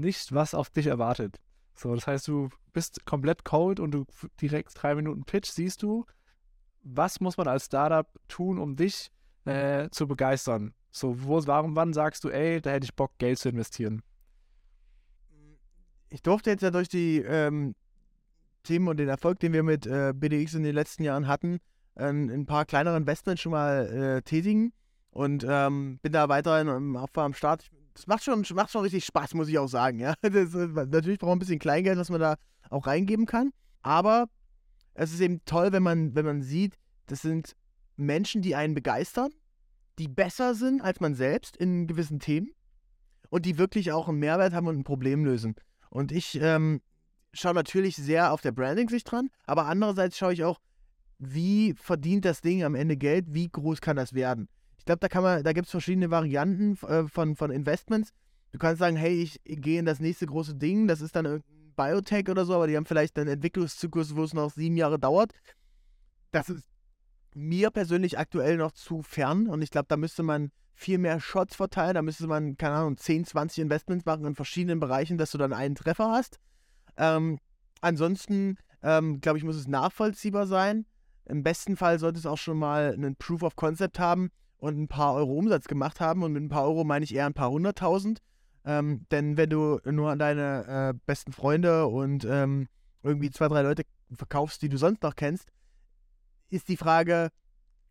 nicht, 0.00 0.32
was 0.34 0.54
auf 0.54 0.70
dich 0.70 0.86
erwartet. 0.86 1.38
So, 1.74 1.94
das 1.94 2.06
heißt, 2.06 2.28
du 2.28 2.50
bist 2.72 3.06
komplett 3.06 3.44
cold 3.44 3.80
und 3.80 3.92
du 3.92 4.04
direkt 4.40 4.72
drei 4.74 4.94
Minuten 4.94 5.24
Pitch 5.24 5.50
siehst 5.50 5.82
du, 5.82 6.06
was 6.82 7.20
muss 7.20 7.36
man 7.36 7.48
als 7.48 7.66
Startup 7.66 8.06
tun, 8.28 8.58
um 8.58 8.76
dich 8.76 9.10
äh, 9.44 9.88
zu 9.90 10.06
begeistern? 10.06 10.74
So, 10.90 11.24
wo, 11.24 11.46
warum, 11.46 11.76
wann 11.76 11.92
sagst 11.92 12.24
du, 12.24 12.28
ey, 12.28 12.60
da 12.60 12.70
hätte 12.70 12.84
ich 12.84 12.94
Bock, 12.94 13.12
Geld 13.18 13.38
zu 13.38 13.48
investieren? 13.48 14.02
Ich 16.08 16.22
durfte 16.22 16.50
jetzt 16.50 16.62
ja 16.62 16.70
durch 16.70 16.88
die 16.88 17.18
ähm, 17.18 17.74
Themen 18.64 18.88
und 18.88 18.96
den 18.96 19.08
Erfolg, 19.08 19.38
den 19.38 19.52
wir 19.52 19.62
mit 19.62 19.86
äh, 19.86 20.12
BDX 20.14 20.54
in 20.54 20.64
den 20.64 20.74
letzten 20.74 21.04
Jahren 21.04 21.28
hatten, 21.28 21.60
äh, 21.94 22.08
ein 22.08 22.46
paar 22.46 22.64
kleinere 22.64 22.96
Investments 22.96 23.42
schon 23.42 23.52
mal 23.52 23.86
äh, 23.86 24.22
tätigen 24.22 24.72
und 25.10 25.46
ähm, 25.48 25.98
bin 26.02 26.12
da 26.12 26.28
weiterhin 26.28 26.68
am, 26.68 26.96
am 26.96 27.34
Start. 27.34 27.70
Ich 27.72 27.79
das 28.00 28.06
macht 28.06 28.24
schon, 28.24 28.44
macht 28.54 28.70
schon 28.70 28.82
richtig 28.82 29.04
Spaß, 29.04 29.34
muss 29.34 29.48
ich 29.48 29.58
auch 29.58 29.68
sagen. 29.68 29.98
Ja? 29.98 30.14
Das, 30.22 30.52
natürlich 30.54 31.18
braucht 31.18 31.28
man 31.28 31.36
ein 31.36 31.40
bisschen 31.40 31.58
Kleingeld, 31.58 31.98
was 31.98 32.08
man 32.08 32.20
da 32.20 32.36
auch 32.70 32.86
reingeben 32.86 33.26
kann. 33.26 33.50
Aber 33.82 34.28
es 34.94 35.12
ist 35.12 35.20
eben 35.20 35.44
toll, 35.44 35.72
wenn 35.72 35.82
man, 35.82 36.14
wenn 36.14 36.24
man 36.24 36.42
sieht, 36.42 36.76
das 37.06 37.22
sind 37.22 37.54
Menschen, 37.96 38.40
die 38.40 38.54
einen 38.54 38.74
begeistern, 38.74 39.30
die 39.98 40.08
besser 40.08 40.54
sind 40.54 40.80
als 40.80 41.00
man 41.00 41.14
selbst 41.14 41.56
in 41.56 41.86
gewissen 41.86 42.20
Themen 42.20 42.50
und 43.28 43.44
die 43.44 43.58
wirklich 43.58 43.92
auch 43.92 44.08
einen 44.08 44.18
Mehrwert 44.18 44.54
haben 44.54 44.66
und 44.66 44.78
ein 44.78 44.84
Problem 44.84 45.24
lösen. 45.24 45.54
Und 45.90 46.10
ich 46.10 46.40
ähm, 46.40 46.80
schaue 47.34 47.54
natürlich 47.54 47.96
sehr 47.96 48.32
auf 48.32 48.40
der 48.40 48.52
Branding-Sicht 48.52 49.10
dran, 49.10 49.28
aber 49.46 49.66
andererseits 49.66 50.16
schaue 50.16 50.32
ich 50.32 50.44
auch, 50.44 50.58
wie 51.18 51.74
verdient 51.74 52.24
das 52.24 52.40
Ding 52.40 52.64
am 52.64 52.74
Ende 52.74 52.96
Geld, 52.96 53.26
wie 53.28 53.48
groß 53.48 53.82
kann 53.82 53.96
das 53.96 54.14
werden. 54.14 54.48
Ich 54.80 54.86
glaube, 54.86 55.00
da 55.00 55.08
kann 55.08 55.22
man, 55.22 55.44
da 55.44 55.52
gibt 55.52 55.66
es 55.66 55.70
verschiedene 55.70 56.10
Varianten 56.10 56.78
äh, 56.86 57.06
von, 57.06 57.36
von 57.36 57.50
Investments. 57.50 58.14
Du 58.52 58.58
kannst 58.58 58.78
sagen, 58.78 58.96
hey, 58.96 59.22
ich 59.22 59.38
gehe 59.44 59.78
in 59.78 59.84
das 59.84 60.00
nächste 60.00 60.24
große 60.24 60.54
Ding, 60.54 60.88
das 60.88 61.02
ist 61.02 61.14
dann 61.14 61.26
irgendein 61.26 61.74
Biotech 61.76 62.30
oder 62.30 62.46
so, 62.46 62.54
aber 62.54 62.66
die 62.66 62.78
haben 62.78 62.86
vielleicht 62.86 63.18
einen 63.18 63.28
Entwicklungszyklus, 63.28 64.16
wo 64.16 64.24
es 64.24 64.32
noch 64.32 64.50
sieben 64.50 64.78
Jahre 64.78 64.98
dauert. 64.98 65.32
Das 66.32 66.48
ist 66.48 66.64
mir 67.34 67.70
persönlich 67.70 68.18
aktuell 68.18 68.56
noch 68.56 68.72
zu 68.72 69.02
fern 69.02 69.48
und 69.48 69.60
ich 69.60 69.70
glaube, 69.70 69.86
da 69.86 69.98
müsste 69.98 70.22
man 70.22 70.50
viel 70.72 70.96
mehr 70.96 71.20
Shots 71.20 71.56
verteilen, 71.56 71.94
da 71.94 72.00
müsste 72.00 72.26
man, 72.26 72.56
keine 72.56 72.76
Ahnung, 72.76 72.96
10, 72.96 73.26
20 73.26 73.58
Investments 73.58 74.06
machen 74.06 74.24
in 74.24 74.34
verschiedenen 74.34 74.80
Bereichen, 74.80 75.18
dass 75.18 75.30
du 75.30 75.36
dann 75.36 75.52
einen 75.52 75.74
Treffer 75.74 76.10
hast. 76.10 76.38
Ähm, 76.96 77.38
ansonsten, 77.82 78.56
ähm, 78.82 79.20
glaube 79.20 79.36
ich, 79.36 79.44
muss 79.44 79.56
es 79.56 79.68
nachvollziehbar 79.68 80.46
sein. 80.46 80.86
Im 81.26 81.42
besten 81.42 81.76
Fall 81.76 81.98
sollte 81.98 82.18
es 82.18 82.24
auch 82.24 82.38
schon 82.38 82.56
mal 82.56 82.94
einen 82.94 83.14
Proof 83.14 83.42
of 83.42 83.56
Concept 83.56 83.98
haben, 83.98 84.30
und 84.60 84.78
ein 84.78 84.88
paar 84.88 85.14
Euro 85.14 85.32
Umsatz 85.32 85.66
gemacht 85.66 86.00
haben. 86.00 86.22
Und 86.22 86.32
mit 86.32 86.42
ein 86.42 86.48
paar 86.48 86.64
Euro 86.64 86.84
meine 86.84 87.04
ich 87.04 87.14
eher 87.14 87.26
ein 87.26 87.34
paar 87.34 87.50
hunderttausend. 87.50 88.20
Ähm, 88.64 89.06
denn 89.10 89.36
wenn 89.36 89.50
du 89.50 89.80
nur 89.84 90.10
an 90.10 90.18
deine 90.18 90.92
äh, 90.94 90.98
besten 91.06 91.32
Freunde 91.32 91.86
und 91.86 92.26
ähm, 92.28 92.68
irgendwie 93.02 93.30
zwei, 93.30 93.48
drei 93.48 93.62
Leute 93.62 93.84
verkaufst, 94.12 94.60
die 94.62 94.68
du 94.68 94.76
sonst 94.76 95.02
noch 95.02 95.16
kennst, 95.16 95.48
ist 96.50 96.68
die 96.68 96.76
Frage, 96.76 97.30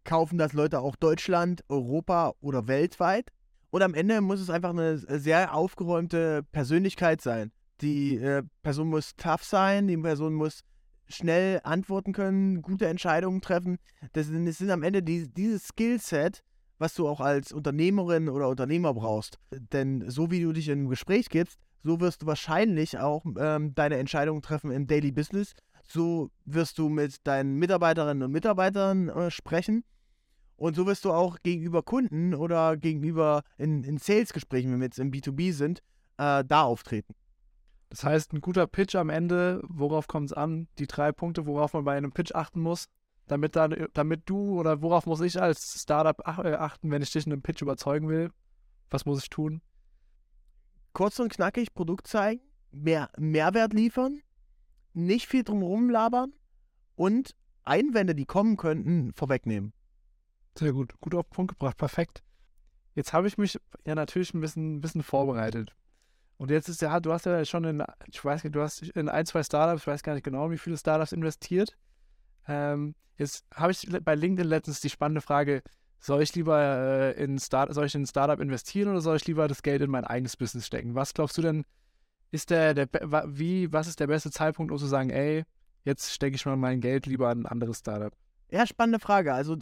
kaufen 0.04 0.38
das 0.38 0.54
Leute 0.54 0.80
auch 0.80 0.96
Deutschland, 0.96 1.64
Europa 1.70 2.34
oder 2.42 2.68
weltweit? 2.68 3.32
Und 3.72 3.82
am 3.82 3.94
Ende 3.94 4.22
muss 4.22 4.40
es 4.40 4.50
einfach 4.50 4.72
eine 4.72 4.98
sehr 4.98 5.54
aufgeräumte 5.54 6.44
Persönlichkeit 6.52 7.22
sein. 7.22 7.52
Die 7.82 8.18
äh, 8.18 8.44
Person 8.62 8.90
muss 8.90 9.16
tough 9.16 9.44
sein, 9.44 9.88
die 9.88 9.98
Person 9.98 10.34
muss 10.34 10.62
schnell 11.08 11.60
antworten 11.64 12.14
können, 12.14 12.62
gute 12.62 12.88
Entscheidungen 12.88 13.42
treffen. 13.42 13.78
Das 14.14 14.28
sind, 14.28 14.46
das 14.46 14.58
sind 14.58 14.70
am 14.70 14.84
Ende 14.84 15.02
die, 15.02 15.28
dieses 15.28 15.68
Skillset, 15.68 16.44
was 16.80 16.94
du 16.96 17.08
auch 17.08 17.20
als 17.20 17.52
Unternehmerin 17.52 18.30
oder 18.30 18.50
Unternehmer 18.50 18.94
brauchst. 18.94 19.38
Denn 19.52 20.10
so 20.10 20.32
wie 20.32 20.42
du 20.42 20.54
dich 20.54 20.70
in 20.70 20.80
einem 20.80 20.90
Gespräch 20.90 21.30
gibst, 21.30 21.60
so 21.84 22.00
wirst 22.00 22.24
du 22.24 22.26
wahrscheinlich 22.26 22.98
auch 22.98 23.24
ähm, 23.38 23.76
deine 23.76 23.98
Entscheidungen 23.98 24.42
treffen 24.42 24.72
im 24.72 24.88
Daily 24.88 25.12
Business. 25.12 25.54
So 25.88 26.32
wirst 26.46 26.78
du 26.78 26.90
mit 26.90 27.26
deinen 27.28 27.56
Mitarbeiterinnen 27.58 28.24
und 28.24 28.32
Mitarbeitern 28.32 29.10
äh, 29.10 29.30
sprechen. 29.30 29.84
Und 30.56 30.76
so 30.76 30.86
wirst 30.86 31.06
du 31.06 31.12
auch 31.12 31.38
gegenüber 31.42 31.84
Kunden 31.84 32.34
oder 32.34 32.76
gegenüber 32.76 33.44
in, 33.58 33.84
in 33.84 33.98
Sales-Gesprächen, 33.98 34.72
wenn 34.72 34.80
wir 34.80 34.88
jetzt 34.88 35.00
im 35.00 35.12
B2B 35.12 35.54
sind, 35.54 35.80
äh, 36.18 36.44
da 36.46 36.64
auftreten. 36.64 37.14
Das 37.90 38.04
heißt, 38.04 38.34
ein 38.34 38.42
guter 38.42 38.68
Pitch 38.68 38.96
am 38.96 39.10
Ende, 39.10 39.62
worauf 39.68 40.08
kommt 40.08 40.32
es 40.32 40.34
an? 40.34 40.68
Die 40.78 40.86
drei 40.86 41.12
Punkte, 41.12 41.46
worauf 41.46 41.74
man 41.74 41.86
bei 41.86 41.96
einem 41.96 42.12
Pitch 42.12 42.36
achten 42.36 42.62
muss 42.62 42.88
damit, 43.30 43.56
dann, 43.56 43.88
damit 43.94 44.24
du 44.26 44.60
oder 44.60 44.82
worauf 44.82 45.06
muss 45.06 45.22
ich 45.22 45.42
als 45.42 45.82
Startup 45.82 46.20
äh, 46.28 46.54
achten, 46.54 46.92
wenn 46.92 47.02
ich 47.02 47.12
dich 47.12 47.26
in 47.26 47.32
einem 47.32 47.42
Pitch 47.42 47.62
überzeugen 47.62 48.10
will? 48.10 48.32
Was 48.90 49.06
muss 49.06 49.24
ich 49.24 49.30
tun? 49.30 49.62
Kurz 50.94 51.20
und 51.20 51.32
knackig 51.32 51.74
Produkt 51.74 52.08
zeigen, 52.08 52.42
mehr 52.72 53.10
Mehrwert 53.18 53.74
liefern, 53.74 54.22
nicht 54.94 55.28
viel 55.28 55.44
drumherum 55.44 55.90
labern 55.90 56.34
und 56.96 57.36
Einwände, 57.64 58.16
die 58.16 58.26
kommen 58.26 58.58
könnten, 58.58 59.14
vorwegnehmen. 59.14 59.74
Sehr 60.58 60.74
gut, 60.74 61.00
gut 61.00 61.14
auf 61.14 61.28
den 61.28 61.34
Punkt 61.34 61.52
gebracht, 61.54 61.78
perfekt. 61.78 62.24
Jetzt 62.96 63.14
habe 63.14 63.28
ich 63.28 63.38
mich 63.38 63.60
ja 63.86 63.96
natürlich 63.96 64.34
ein 64.34 64.42
bisschen, 64.42 64.78
ein 64.78 64.82
bisschen 64.82 65.04
vorbereitet. 65.04 65.76
Und 66.38 66.50
jetzt 66.52 66.68
ist 66.68 66.82
ja, 66.82 67.00
du 67.00 67.14
hast 67.14 67.26
ja 67.26 67.46
schon 67.46 67.64
in, 67.66 67.84
ich 68.08 68.24
weiß 68.24 68.44
nicht, 68.44 68.56
du 68.56 68.62
hast 68.62 68.82
in 68.82 69.08
ein, 69.08 69.26
zwei 69.26 69.44
Startups, 69.44 69.84
ich 69.84 69.88
weiß 69.88 70.04
gar 70.04 70.16
nicht 70.16 70.24
genau, 70.24 70.50
wie 70.50 70.58
viele 70.58 70.78
Startups 70.78 71.12
investiert. 71.12 71.78
Ähm, 72.50 72.96
jetzt 73.18 73.46
habe 73.54 73.72
ich 73.72 73.88
bei 74.04 74.16
LinkedIn 74.16 74.50
letztens 74.50 74.82
die 74.82 74.90
spannende 74.90 75.22
Frage, 75.22 75.62
soll 76.00 76.22
ich 76.24 76.34
lieber 76.34 76.60
äh, 76.60 77.24
in 77.24 77.38
Start 77.38 77.74
soll 77.74 77.86
ich 77.86 77.96
in 77.96 78.04
ein 78.04 78.08
Startup 78.08 78.40
investieren 78.40 78.90
oder 78.90 79.02
soll 79.02 79.18
ich 79.18 79.28
lieber 79.28 79.48
das 79.48 79.62
Geld 79.62 79.82
in 79.82 79.92
mein 79.92 80.04
eigenes 80.04 80.36
Business 80.36 80.66
stecken? 80.66 80.96
Was 80.96 81.14
glaubst 81.14 81.38
du 81.38 81.42
denn, 81.42 81.64
ist 82.32 82.50
der, 82.50 82.74
der 82.74 82.88
wie, 83.28 83.72
was 83.72 83.88
ist 83.88 84.00
der 84.00 84.08
beste 84.08 84.32
Zeitpunkt, 84.32 84.72
um 84.72 84.78
zu 84.78 84.88
sagen, 84.88 85.10
ey, 85.10 85.44
jetzt 85.84 86.12
stecke 86.12 86.36
ich 86.36 86.46
mal 86.46 86.58
mein 86.58 86.82
Geld 86.82 87.06
lieber 87.06 87.32
in 87.32 87.42
ein 87.42 87.46
anderes 87.46 87.80
Startup? 87.80 88.14
Ja, 88.50 88.66
spannende 88.66 89.00
Frage. 89.00 89.34
Also 89.34 89.58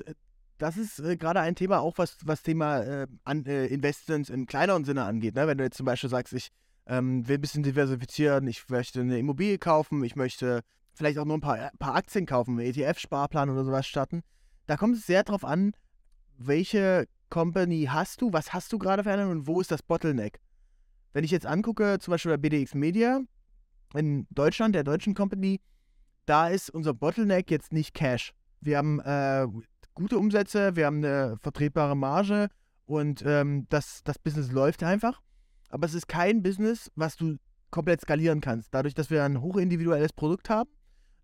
das 0.58 0.78
ist 0.78 1.00
äh, 1.00 1.18
gerade 1.18 1.42
ein 1.42 1.56
Thema, 1.56 1.80
auch 1.80 1.98
was 1.98 2.18
was 2.24 2.44
Thema 2.44 2.84
äh, 2.84 3.08
an, 3.26 3.46
äh, 3.46 3.66
Investments 3.66 4.30
im 4.30 4.46
kleineren 4.46 4.86
Sinne 4.86 5.04
angeht. 5.04 5.36
Ne? 5.36 5.46
Wenn 5.48 5.58
du 5.58 5.64
jetzt 5.64 5.78
zum 5.78 5.86
Beispiel 5.86 6.10
sagst, 6.10 6.34
ich 6.34 6.50
ähm, 6.86 7.28
will 7.28 7.38
ein 7.38 7.42
bisschen 7.42 7.64
diversifizieren, 7.64 8.48
ich 8.48 8.70
möchte 8.70 9.02
eine 9.02 9.20
Immobilie 9.20 9.58
kaufen, 9.58 10.04
ich 10.04 10.16
möchte 10.16 10.62
vielleicht 10.98 11.18
auch 11.20 11.26
nur 11.26 11.38
ein 11.38 11.42
paar, 11.42 11.56
ein 11.56 11.78
paar 11.80 11.96
Aktien 11.96 12.26
kaufen, 12.26 12.60
einen 12.60 12.74
ETF-Sparplan 12.74 13.50
oder 13.50 13.64
sowas 13.64 13.88
starten. 13.88 14.24
Da 14.66 14.78
kommt 14.78 14.98
es 14.98 15.06
sehr 15.06 15.24
drauf 15.24 15.46
an, 15.46 15.74
welche 16.38 17.08
Company 17.30 17.88
hast 17.90 18.22
du, 18.22 18.34
was 18.34 18.54
hast 18.54 18.72
du 18.74 18.78
gerade 18.78 19.04
für 19.04 19.12
eine 19.12 19.30
und 19.30 19.48
wo 19.48 19.62
ist 19.62 19.72
das 19.72 19.84
Bottleneck. 19.84 20.40
Wenn 21.14 21.24
ich 21.24 21.32
jetzt 21.32 21.46
angucke, 21.46 22.00
zum 22.00 22.12
Beispiel 22.12 22.32
bei 22.32 22.38
BDX 22.38 22.74
Media 22.74 23.22
in 23.94 24.28
Deutschland, 24.32 24.76
der 24.76 24.84
deutschen 24.84 25.14
Company, 25.14 25.60
da 26.26 26.50
ist 26.50 26.70
unser 26.70 26.94
Bottleneck 26.94 27.50
jetzt 27.50 27.74
nicht 27.74 27.94
Cash. 27.94 28.34
Wir 28.60 28.78
haben 28.78 29.00
äh, 29.00 29.48
gute 29.94 30.18
Umsätze, 30.18 30.76
wir 30.76 30.86
haben 30.86 30.98
eine 30.98 31.38
vertretbare 31.42 31.96
Marge 31.96 32.50
und 32.86 33.24
ähm, 33.26 33.66
das, 33.70 34.04
das 34.04 34.20
Business 34.20 34.52
läuft 34.52 34.84
einfach. 34.84 35.22
Aber 35.70 35.86
es 35.86 35.94
ist 35.94 36.08
kein 36.08 36.44
Business, 36.44 36.92
was 36.96 37.16
du 37.16 37.38
komplett 37.72 38.02
skalieren 38.02 38.42
kannst. 38.42 38.74
Dadurch, 38.74 38.94
dass 38.94 39.10
wir 39.10 39.24
ein 39.24 39.42
hochindividuelles 39.42 40.14
Produkt 40.14 40.50
haben, 40.50 40.70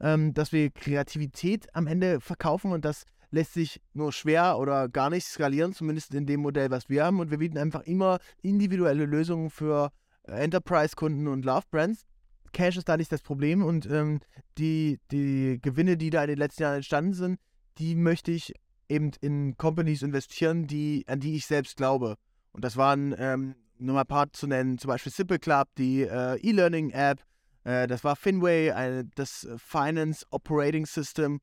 ähm, 0.04 0.34
dass 0.34 0.52
wir 0.52 0.70
Kreativität 0.70 1.74
am 1.74 1.88
Ende 1.88 2.20
verkaufen 2.20 2.72
und 2.72 2.84
das 2.86 3.06
lässt 3.32 3.54
sich 3.54 3.82
nur 3.94 4.12
schwer 4.12 4.60
oder 4.60 4.90
gar 4.90 5.10
nicht 5.10 5.26
skalieren, 5.26 5.74
zumindest 5.74 6.14
in 6.14 6.28
dem 6.28 6.42
Modell, 6.42 6.70
was 6.70 6.90
wir 6.90 7.06
haben. 7.06 7.20
Und 7.20 7.32
wir 7.32 7.40
bieten 7.40 7.58
einfach 7.58 7.82
immer 7.82 8.20
individuelle 8.44 9.06
Lösungen 9.06 9.50
für 9.50 9.92
äh, 10.28 10.34
Enterprise-Kunden 10.34 11.28
und 11.28 11.46
Love-Brands. 11.46 12.04
Cash 12.52 12.78
ist 12.78 12.88
da 12.88 12.98
nicht 12.98 13.12
das 13.12 13.24
Problem 13.24 13.64
und 13.64 13.90
ähm, 13.90 14.20
die, 14.60 15.00
die 15.10 15.58
Gewinne, 15.60 15.98
die 15.98 16.12
da 16.12 16.22
in 16.22 16.28
den 16.28 16.38
letzten 16.38 16.64
Jahren 16.64 16.76
entstanden 16.76 17.14
sind, 17.14 17.40
die 17.80 17.96
möchte 17.96 18.32
ich 18.32 18.54
eben 18.90 19.12
in 19.22 19.58
Companies 19.58 20.04
investieren, 20.04 20.68
die, 20.68 21.04
an 21.08 21.20
die 21.20 21.36
ich 21.36 21.48
selbst 21.48 21.78
glaube. 21.78 22.18
Und 22.52 22.64
das 22.64 22.78
waren, 22.78 23.16
ähm, 23.18 23.56
nur 23.80 23.96
mal 23.96 24.02
ein 24.02 24.08
paar 24.08 24.32
zu 24.32 24.46
nennen, 24.46 24.78
zum 24.78 24.90
Beispiel 24.90 25.12
Simple 25.12 25.40
Club, 25.40 25.70
die 25.80 26.04
äh, 26.04 26.38
E-Learning-App, 26.48 27.20
das 27.64 28.04
war 28.04 28.16
Finway, 28.16 28.72
eine, 28.72 29.06
das 29.16 29.48
Finance 29.58 30.26
Operating 30.32 30.86
System, 30.86 31.40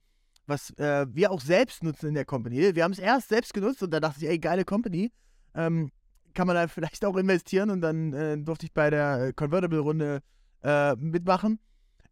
was 0.47 0.71
äh, 0.79 1.07
wir 1.09 1.31
auch 1.31 1.41
selbst 1.41 1.83
nutzen 1.83 2.09
in 2.09 2.15
der 2.15 2.27
Company. 2.27 2.75
Wir 2.75 2.85
haben 2.85 2.93
es 2.93 2.99
erst 2.99 3.31
selbst 3.31 3.55
genutzt 3.55 3.83
und 3.83 3.91
da 3.91 4.01
dachte 4.01 4.21
ich, 4.21 4.29
ey, 4.29 4.39
geile 4.39 4.65
Company. 4.65 5.11
Ähm, 5.55 5.91
kann 6.35 6.47
man 6.47 6.57
da 6.57 6.69
vielleicht 6.69 7.05
auch 7.05 7.17
investieren 7.17 7.71
und 7.71 7.81
dann 7.81 8.13
äh, 8.13 8.37
durfte 8.39 8.67
ich 8.67 8.73
bei 8.73 8.91
der 8.91 9.29
äh, 9.29 9.33
Convertible-Runde 9.33 10.21
äh, 10.63 10.95
mitmachen. 10.97 11.59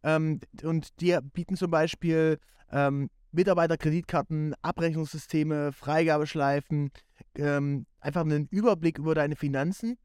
Ähm, 0.03 0.39
und 0.63 0.99
die 1.01 1.17
bieten 1.33 1.55
zum 1.55 1.71
Beispiel 1.71 2.39
ähm, 2.71 3.09
Mitarbeiterkreditkarten, 3.31 4.55
Abrechnungssysteme, 4.61 5.71
Freigabeschleifen, 5.71 6.91
ähm, 7.35 7.85
einfach 7.99 8.21
einen 8.21 8.47
Überblick 8.47 8.97
über 8.97 9.13
deine 9.13 9.35
Finanzen 9.35 9.97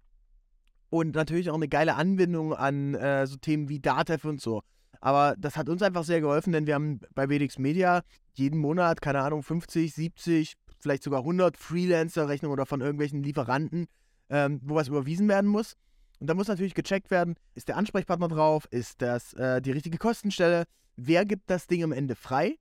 und 0.94 1.16
natürlich 1.16 1.50
auch 1.50 1.57
eine 1.57 1.66
geile 1.66 1.96
Anbindung 1.96 2.54
an 2.54 2.94
äh, 2.94 3.26
so 3.26 3.35
Themen 3.35 3.68
wie 3.68 3.80
Datev 3.80 4.28
und 4.28 4.40
so. 4.40 4.62
Aber 5.00 5.35
das 5.37 5.57
hat 5.57 5.68
uns 5.68 5.83
einfach 5.83 6.04
sehr 6.04 6.20
geholfen, 6.20 6.52
denn 6.52 6.68
wir 6.68 6.74
haben 6.76 7.00
bei 7.16 7.28
Vedix 7.28 7.59
Media 7.59 8.02
jeden 8.35 8.61
Monat, 8.61 9.02
keine 9.02 9.20
Ahnung, 9.20 9.42
50, 9.42 9.92
70, 9.92 10.54
vielleicht 10.78 11.02
sogar 11.02 11.20
100 11.22 11.57
Freelancer-Rechnungen 11.57 12.52
oder 12.52 12.64
von 12.64 12.80
irgendwelchen 12.80 13.24
Lieferanten, 13.24 13.87
ähm, 14.30 14.61
wo 14.62 14.76
was 14.76 14.87
überwiesen 14.87 15.28
werden 15.28 15.50
muss. 15.50 15.74
Und 16.20 16.28
da 16.28 16.35
muss 16.35 16.46
natürlich 16.46 16.74
gecheckt 16.74 17.11
werden, 17.11 17.35
ist 17.57 17.66
der 17.66 17.76
Ansprechpartner 17.76 18.28
drauf, 18.28 18.68
ist 18.70 19.02
das 19.02 19.33
äh, 19.33 19.61
die 19.61 19.72
richtige 19.72 19.98
Kostenstelle, 19.98 20.62
wer 20.94 21.24
gibt 21.24 21.50
das 21.50 21.66
Ding 21.66 21.83
am 21.83 21.90
Ende 21.90 22.14
frei, 22.14 22.54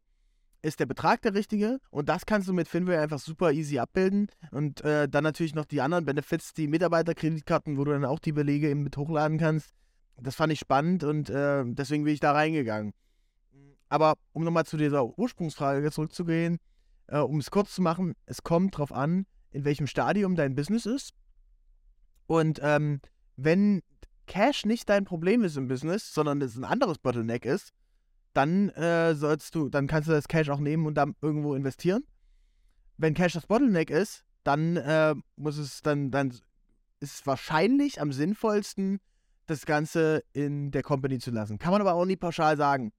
ist 0.63 0.79
der 0.79 0.85
Betrag 0.85 1.21
der 1.21 1.35
richtige 1.35 1.79
und 1.91 2.09
das 2.09 2.25
kannst 2.25 2.47
du 2.47 2.53
mit 2.53 2.67
Finway 2.67 2.97
einfach 2.97 3.19
super 3.19 3.51
easy 3.51 3.77
abbilden 3.77 4.27
und 4.51 4.81
äh, 4.83 5.07
dann 5.09 5.23
natürlich 5.23 5.53
noch 5.53 5.65
die 5.65 5.81
anderen 5.81 6.05
Benefits, 6.05 6.53
die 6.53 6.67
Mitarbeiterkreditkarten, 6.67 7.77
wo 7.77 7.83
du 7.83 7.91
dann 7.91 8.05
auch 8.05 8.19
die 8.19 8.31
Belege 8.31 8.69
eben 8.69 8.81
mit 8.81 8.97
hochladen 8.97 9.37
kannst. 9.37 9.71
Das 10.17 10.35
fand 10.35 10.53
ich 10.53 10.59
spannend 10.59 11.03
und 11.03 11.29
äh, 11.29 11.63
deswegen 11.65 12.05
bin 12.05 12.13
ich 12.13 12.21
da 12.21 12.31
reingegangen. 12.31 12.93
Aber 13.89 14.15
um 14.31 14.43
nochmal 14.43 14.65
zu 14.65 14.77
dieser 14.77 15.05
Ursprungsfrage 15.19 15.91
zurückzugehen, 15.91 16.59
äh, 17.07 17.19
um 17.19 17.39
es 17.39 17.51
kurz 17.51 17.75
zu 17.75 17.81
machen, 17.81 18.15
es 18.25 18.41
kommt 18.41 18.77
drauf 18.77 18.93
an, 18.93 19.25
in 19.51 19.65
welchem 19.65 19.85
Stadium 19.85 20.35
dein 20.35 20.55
Business 20.55 20.85
ist. 20.85 21.13
Und 22.25 22.59
ähm, 22.63 23.01
wenn 23.35 23.81
Cash 24.27 24.65
nicht 24.65 24.87
dein 24.87 25.03
Problem 25.03 25.43
ist 25.43 25.57
im 25.57 25.67
Business, 25.67 26.13
sondern 26.13 26.41
es 26.41 26.55
ein 26.55 26.63
anderes 26.63 26.97
Bottleneck 26.99 27.45
ist, 27.45 27.73
dann 28.33 28.69
äh, 28.69 29.15
sollst 29.15 29.55
du, 29.55 29.69
dann 29.69 29.87
kannst 29.87 30.09
du 30.09 30.13
das 30.13 30.27
Cash 30.27 30.49
auch 30.49 30.59
nehmen 30.59 30.85
und 30.85 30.95
dann 30.95 31.15
irgendwo 31.21 31.55
investieren. 31.55 32.03
Wenn 32.97 33.13
Cash 33.13 33.33
das 33.33 33.47
Bottleneck 33.47 33.89
ist, 33.89 34.23
dann 34.43 34.77
äh, 34.77 35.15
muss 35.35 35.57
es 35.57 35.81
dann, 35.81 36.11
dann 36.11 36.29
ist 36.99 37.15
es 37.15 37.27
wahrscheinlich 37.27 38.01
am 38.01 38.11
sinnvollsten, 38.11 38.99
das 39.45 39.65
Ganze 39.65 40.23
in 40.33 40.71
der 40.71 40.83
Company 40.83 41.19
zu 41.19 41.31
lassen. 41.31 41.59
Kann 41.59 41.71
man 41.71 41.81
aber 41.81 41.93
auch 41.93 42.05
nie 42.05 42.15
pauschal 42.15 42.57
sagen. 42.57 42.93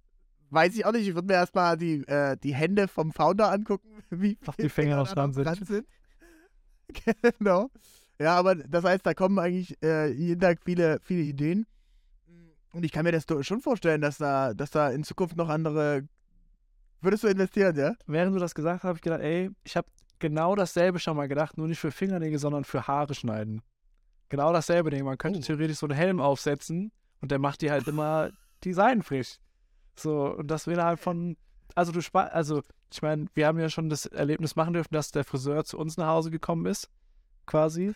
Weiß 0.51 0.75
ich 0.75 0.85
auch 0.85 0.91
nicht. 0.91 1.07
Ich 1.07 1.13
würde 1.15 1.27
mir 1.27 1.33
erstmal 1.35 1.77
die, 1.77 2.07
äh, 2.07 2.35
die 2.37 2.53
Hände 2.53 2.87
vom 2.87 3.11
Founder 3.11 3.51
angucken, 3.51 3.87
wie 4.09 4.37
Ach, 4.47 4.55
die 4.55 4.69
Finger 4.69 4.95
noch 4.97 5.11
dran 5.11 5.33
sind. 5.33 5.67
sind. 5.67 5.85
genau. 7.39 7.69
Ja, 8.19 8.35
aber 8.35 8.55
das 8.55 8.83
heißt, 8.83 9.05
da 9.05 9.13
kommen 9.13 9.39
eigentlich 9.39 9.77
äh, 9.83 10.11
jeden 10.11 10.41
Tag 10.41 10.59
viele, 10.63 10.99
viele 11.03 11.21
Ideen. 11.21 11.65
Und 12.71 12.83
ich 12.83 12.91
kann 12.91 13.03
mir 13.03 13.11
das 13.11 13.25
schon 13.41 13.61
vorstellen, 13.61 14.01
dass 14.01 14.17
da, 14.17 14.53
dass 14.53 14.71
da 14.71 14.89
in 14.89 15.03
Zukunft 15.03 15.35
noch 15.35 15.49
andere. 15.49 16.07
Würdest 17.01 17.23
du 17.23 17.27
investieren, 17.27 17.75
ja? 17.77 17.93
Während 18.07 18.35
du 18.35 18.39
das 18.39 18.53
gesagt 18.53 18.83
hast, 18.83 18.87
habe 18.87 18.97
ich 18.97 19.01
gedacht, 19.01 19.21
ey, 19.21 19.49
ich 19.63 19.77
habe 19.77 19.87
genau 20.19 20.55
dasselbe 20.55 20.99
schon 20.99 21.15
mal 21.15 21.27
gedacht, 21.27 21.57
nur 21.57 21.67
nicht 21.67 21.79
für 21.79 21.91
Fingernägel, 21.91 22.37
sondern 22.37 22.65
für 22.65 22.87
Haare 22.87 23.15
schneiden. 23.15 23.61
Genau 24.27 24.51
dasselbe 24.51 24.89
Ding. 24.89 25.05
Man 25.05 25.17
könnte 25.17 25.39
Oh. 25.39 25.41
theoretisch 25.41 25.77
so 25.77 25.87
einen 25.87 25.95
Helm 25.95 26.19
aufsetzen 26.19 26.91
und 27.21 27.31
der 27.31 27.39
macht 27.39 27.61
dir 27.61 27.71
halt 27.71 27.87
immer 27.87 28.29
die 28.63 28.73
Seiten 28.73 29.03
frisch. 29.03 29.37
So, 29.95 30.35
und 30.35 30.47
das 30.47 30.67
wäre 30.67 30.83
halt 30.83 30.99
von. 30.99 31.37
Also, 31.75 31.91
du 31.91 32.01
spar 32.01 32.31
also, 32.31 32.63
ich 32.91 33.01
meine, 33.01 33.27
wir 33.35 33.47
haben 33.47 33.59
ja 33.59 33.69
schon 33.69 33.89
das 33.89 34.05
Erlebnis 34.05 34.55
machen 34.55 34.73
dürfen, 34.73 34.93
dass 34.93 35.11
der 35.11 35.23
Friseur 35.23 35.63
zu 35.65 35.77
uns 35.77 35.97
nach 35.97 36.07
Hause 36.07 36.31
gekommen 36.31 36.65
ist, 36.65 36.89
quasi. 37.45 37.93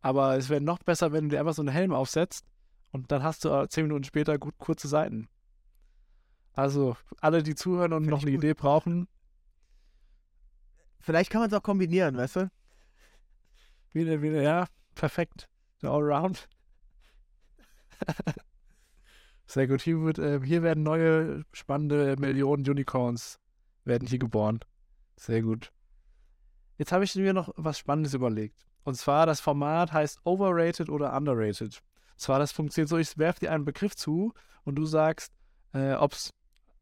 Aber 0.00 0.36
es 0.36 0.50
wäre 0.50 0.60
noch 0.60 0.78
besser, 0.80 1.12
wenn 1.12 1.24
du 1.24 1.30
dir 1.30 1.40
einfach 1.40 1.54
so 1.54 1.62
einen 1.62 1.70
Helm 1.70 1.92
aufsetzt 1.92 2.44
und 2.92 3.10
dann 3.10 3.22
hast 3.22 3.44
du 3.44 3.48
äh, 3.48 3.68
zehn 3.68 3.84
Minuten 3.84 4.04
später 4.04 4.38
gut 4.38 4.58
kurze 4.58 4.88
Seiten. 4.88 5.28
Also, 6.52 6.96
alle, 7.20 7.42
die 7.42 7.54
zuhören 7.54 7.92
und 7.92 8.04
Find 8.04 8.10
noch 8.10 8.22
eine 8.22 8.32
gut. 8.32 8.44
Idee 8.44 8.54
brauchen, 8.54 9.08
Vielleicht 11.04 11.30
kann 11.30 11.42
man 11.42 11.50
es 11.50 11.54
auch 11.54 11.62
kombinieren, 11.62 12.16
weißt 12.16 12.36
du? 12.36 12.50
wieder, 13.92 14.22
wieder, 14.22 14.40
ja, 14.40 14.66
perfekt. 14.94 15.50
Der 15.82 15.90
Allround. 15.90 16.48
Sehr 19.46 19.66
gut. 19.66 19.82
Hier, 19.82 20.00
wird, 20.00 20.18
äh, 20.18 20.40
hier 20.42 20.62
werden 20.62 20.82
neue 20.82 21.44
spannende 21.52 22.16
Millionen 22.18 22.68
Unicorns 22.68 23.38
werden 23.84 24.08
hier 24.08 24.18
geboren. 24.18 24.60
Sehr 25.16 25.42
gut. 25.42 25.70
Jetzt 26.78 26.92
habe 26.92 27.04
ich 27.04 27.14
mir 27.14 27.32
noch 27.32 27.50
was 27.56 27.78
Spannendes 27.78 28.14
überlegt. 28.14 28.66
Und 28.82 28.96
zwar 28.96 29.26
das 29.26 29.40
Format 29.40 29.92
heißt 29.92 30.20
Overrated 30.24 30.90
oder 30.90 31.16
Underrated. 31.16 31.82
Und 32.12 32.20
zwar 32.20 32.38
das 32.38 32.52
funktioniert 32.52 32.88
so, 32.88 32.98
ich 32.98 33.16
werfe 33.18 33.40
dir 33.40 33.52
einen 33.52 33.64
Begriff 33.64 33.94
zu 33.94 34.32
und 34.64 34.76
du 34.76 34.84
sagst, 34.84 35.32
äh, 35.72 35.94
ob 35.94 36.12
es, 36.12 36.30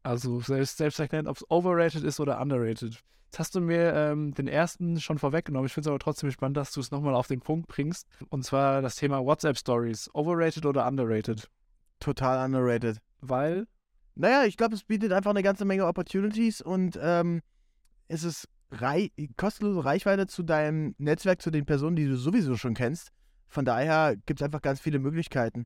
also 0.03 0.39
selbst, 0.41 0.77
selbst 0.77 0.99
erklärt, 0.99 1.27
ob 1.27 1.37
es 1.37 1.49
overrated 1.49 2.03
ist 2.03 2.19
oder 2.19 2.41
underrated. 2.41 3.03
Jetzt 3.25 3.39
hast 3.39 3.55
du 3.55 3.61
mir 3.61 3.93
ähm, 3.93 4.33
den 4.33 4.47
ersten 4.47 4.99
schon 4.99 5.17
vorweggenommen. 5.17 5.65
Ich 5.65 5.73
finde 5.73 5.89
es 5.89 5.91
aber 5.91 5.99
trotzdem 5.99 6.29
spannend, 6.29 6.57
dass 6.57 6.71
du 6.71 6.79
es 6.79 6.91
nochmal 6.91 7.15
auf 7.15 7.27
den 7.27 7.39
Punkt 7.39 7.67
bringst. 7.67 8.07
Und 8.29 8.45
zwar 8.45 8.81
das 8.81 8.95
Thema 8.95 9.25
WhatsApp 9.25 9.57
Stories. 9.57 10.09
Overrated 10.13 10.65
oder 10.65 10.87
underrated? 10.87 11.49
Total 12.03 12.43
underrated. 12.43 12.97
Weil, 13.21 13.65
Naja, 14.15 14.43
ich 14.43 14.57
glaube, 14.57 14.75
es 14.75 14.83
bietet 14.83 15.13
einfach 15.13 15.31
eine 15.31 15.41
ganze 15.41 15.63
Menge 15.63 15.85
Opportunities 15.87 16.61
und 16.61 16.99
ähm, 17.01 17.41
es 18.09 18.25
ist 18.25 18.49
rei 18.71 19.09
kostenlose 19.37 19.85
Reichweite 19.85 20.27
zu 20.27 20.43
deinem 20.43 20.95
Netzwerk, 20.97 21.41
zu 21.41 21.49
den 21.49 21.65
Personen, 21.65 21.95
die 21.95 22.05
du 22.05 22.17
sowieso 22.17 22.57
schon 22.57 22.73
kennst. 22.73 23.09
Von 23.47 23.63
daher 23.63 24.17
gibt 24.25 24.41
es 24.41 24.45
einfach 24.45 24.61
ganz 24.61 24.81
viele 24.81 24.99
Möglichkeiten. 24.99 25.65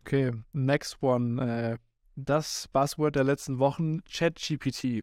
okay, 0.00 0.32
next 0.52 1.00
one. 1.00 1.40
Äh, 1.40 1.78
das 2.16 2.68
Buzzword 2.72 3.14
der 3.14 3.24
letzten 3.24 3.60
Wochen, 3.60 4.02
ChatGPT. 4.04 5.02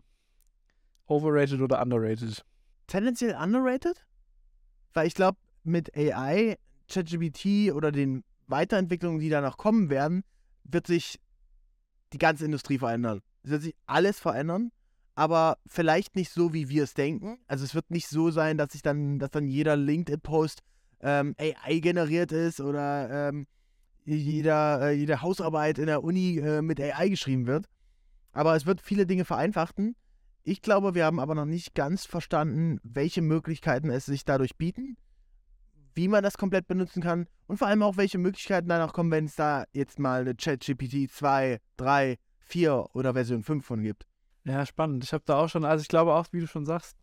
Overrated 1.07 1.61
oder 1.61 1.81
underrated? 1.81 2.43
Tendenziell 2.87 3.33
underrated, 3.33 4.05
weil 4.93 5.07
ich 5.07 5.15
glaube, 5.15 5.37
mit 5.63 5.95
AI, 5.95 6.57
ChatGPT 6.89 7.71
oder 7.73 7.93
den 7.93 8.23
Weiterentwicklungen, 8.47 9.19
die 9.19 9.29
danach 9.29 9.57
kommen 9.57 9.89
werden, 9.89 10.23
wird 10.71 10.87
sich 10.87 11.19
die 12.13 12.17
ganze 12.17 12.45
Industrie 12.45 12.79
verändern. 12.79 13.21
Es 13.43 13.51
wird 13.51 13.61
sich 13.63 13.75
alles 13.85 14.19
verändern, 14.19 14.71
aber 15.15 15.57
vielleicht 15.67 16.15
nicht 16.15 16.31
so, 16.31 16.53
wie 16.53 16.69
wir 16.69 16.83
es 16.83 16.93
denken. 16.93 17.39
Also 17.47 17.63
es 17.63 17.75
wird 17.75 17.91
nicht 17.91 18.07
so 18.07 18.31
sein, 18.31 18.57
dass 18.57 18.71
sich 18.71 18.81
dann, 18.81 19.19
dass 19.19 19.31
dann 19.31 19.47
jeder 19.47 19.75
LinkedIn-Post 19.75 20.61
ähm, 21.01 21.35
AI 21.37 21.79
generiert 21.79 22.31
ist 22.31 22.59
oder 22.59 23.29
ähm, 23.29 23.47
jeder, 24.05 24.81
äh, 24.81 24.91
jede 24.93 25.21
Hausarbeit 25.21 25.77
in 25.77 25.85
der 25.85 26.03
Uni 26.03 26.39
äh, 26.39 26.61
mit 26.61 26.79
AI 26.81 27.09
geschrieben 27.09 27.47
wird. 27.47 27.67
Aber 28.31 28.55
es 28.55 28.65
wird 28.65 28.81
viele 28.81 29.05
Dinge 29.05 29.25
vereinfachen. 29.25 29.95
Ich 30.43 30.61
glaube, 30.61 30.95
wir 30.95 31.05
haben 31.05 31.19
aber 31.19 31.35
noch 31.35 31.45
nicht 31.45 31.75
ganz 31.75 32.05
verstanden, 32.05 32.79
welche 32.83 33.21
Möglichkeiten 33.21 33.89
es 33.89 34.05
sich 34.05 34.25
dadurch 34.25 34.55
bieten, 34.55 34.97
wie 35.95 36.07
man 36.07 36.23
das 36.23 36.37
komplett 36.37 36.67
benutzen 36.67 37.01
kann 37.01 37.27
und 37.47 37.57
vor 37.57 37.67
allem 37.67 37.83
auch, 37.83 37.97
welche 37.97 38.17
Möglichkeiten 38.17 38.69
danach 38.69 38.93
kommen, 38.93 39.11
wenn 39.11 39.25
es 39.25 39.35
da 39.35 39.65
jetzt 39.73 39.99
mal 39.99 40.21
eine 40.21 40.35
ChatGPT 40.35 41.11
2, 41.11 41.59
3, 41.77 42.17
4 42.39 42.87
oder 42.93 43.13
Version 43.13 43.43
5 43.43 43.65
von 43.65 43.81
gibt. 43.81 44.05
Ja, 44.45 44.65
spannend. 44.65 45.03
Ich 45.03 45.13
habe 45.13 45.23
da 45.25 45.37
auch 45.37 45.49
schon, 45.49 45.65
also 45.65 45.81
ich 45.81 45.87
glaube 45.87 46.13
auch, 46.13 46.27
wie 46.31 46.39
du 46.39 46.47
schon 46.47 46.65
sagst, 46.65 46.95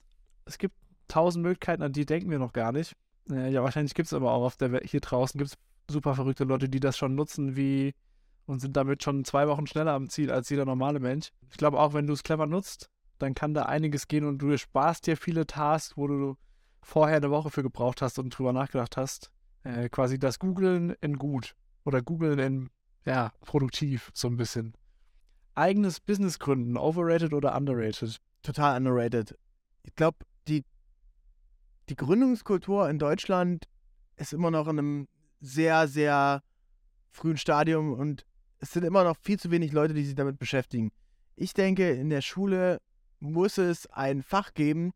es 0.45 0.59
gibt 0.59 0.75
tausend 1.09 1.43
Möglichkeiten, 1.43 1.83
an 1.83 1.93
die 1.93 2.07
denken 2.07 2.31
wir 2.31 2.39
noch 2.39 2.53
gar 2.53 2.73
nicht. 2.73 2.95
Äh, 3.31 3.51
ja, 3.53 3.63
wahrscheinlich 3.63 3.95
gibt 3.95 4.07
es 4.07 4.13
aber 4.13 4.33
auch 4.33 4.45
auf 4.45 4.57
der 4.57 4.73
Welt, 4.73 4.85
hier 4.87 5.01
draußen 5.01 5.39
gibt 5.39 5.51
es 5.51 5.59
super 5.93 6.15
verrückte 6.15 6.45
Leute, 6.45 6.69
die 6.69 6.81
das 6.81 6.97
schon 6.97 7.15
nutzen, 7.15 7.57
wie 7.57 7.95
und 8.47 8.61
sind 8.61 8.77
damit 8.77 9.03
schon 9.03 9.25
zwei 9.25 9.49
Wochen 9.49 9.67
schneller 9.67 9.93
am 9.93 10.09
Ziel 10.09 10.31
als 10.31 10.49
jeder 10.49 10.65
normale 10.65 11.01
Mensch. 11.01 11.31
Ich 11.51 11.57
glaube 11.57 11.79
auch, 11.81 11.95
wenn 11.95 12.07
du 12.07 12.13
es 12.13 12.23
clever 12.23 12.47
nutzt, 12.47 12.89
dann 13.19 13.35
kann 13.35 13.55
da 13.55 13.65
einiges 13.65 14.09
gehen 14.09 14.25
und 14.25 14.39
du 14.39 14.57
sparst 14.57 15.07
dir 15.07 15.17
viele 15.17 15.47
Tasks, 15.47 15.97
wo 15.97 16.07
du 16.07 16.37
vorher 16.83 17.17
eine 17.17 17.31
Woche 17.31 17.51
für 17.51 17.63
gebraucht 17.63 18.03
hast 18.03 18.19
und 18.19 18.31
drüber 18.31 18.53
nachgedacht 18.53 18.97
hast. 18.97 19.31
Äh, 19.65 19.89
quasi 19.89 20.19
das 20.19 20.39
Googlen 20.39 20.95
in 21.01 21.19
gut 21.19 21.55
oder 21.85 22.03
Googlen 22.03 22.39
in, 22.39 22.71
ja, 23.05 23.33
produktiv, 23.41 24.11
so 24.15 24.29
ein 24.29 24.37
bisschen. 24.37 24.75
Eigenes 25.55 26.01
Business 26.01 26.39
gründen, 26.39 26.77
overrated 26.77 27.33
oder 27.33 27.57
underrated? 27.57 28.21
Total 28.43 28.77
underrated. 28.77 29.37
Ich 29.83 29.95
glaube, 29.95 30.19
die, 30.49 30.65
die 31.89 31.97
Gründungskultur 31.97 32.89
in 32.89 32.99
Deutschland 32.99 33.67
ist 34.17 34.33
immer 34.33 34.51
noch 34.51 34.69
in 34.69 34.79
einem 34.79 35.09
sehr, 35.41 35.89
sehr 35.89 36.43
frühen 37.11 37.37
Stadium 37.37 37.93
und 37.93 38.27
es 38.59 38.73
sind 38.73 38.85
immer 38.85 39.05
noch 39.05 39.17
viel 39.21 39.39
zu 39.39 39.51
wenig 39.51 39.73
Leute, 39.73 39.95
die 39.95 40.05
sich 40.05 40.15
damit 40.15 40.39
beschäftigen. 40.39 40.91
Ich 41.35 41.55
denke, 41.55 41.91
in 41.91 42.11
der 42.11 42.23
Schule 42.23 42.81
muss 43.21 43.59
es 43.59 43.87
ein 43.89 44.23
Fach 44.23 44.55
geben, 44.55 44.93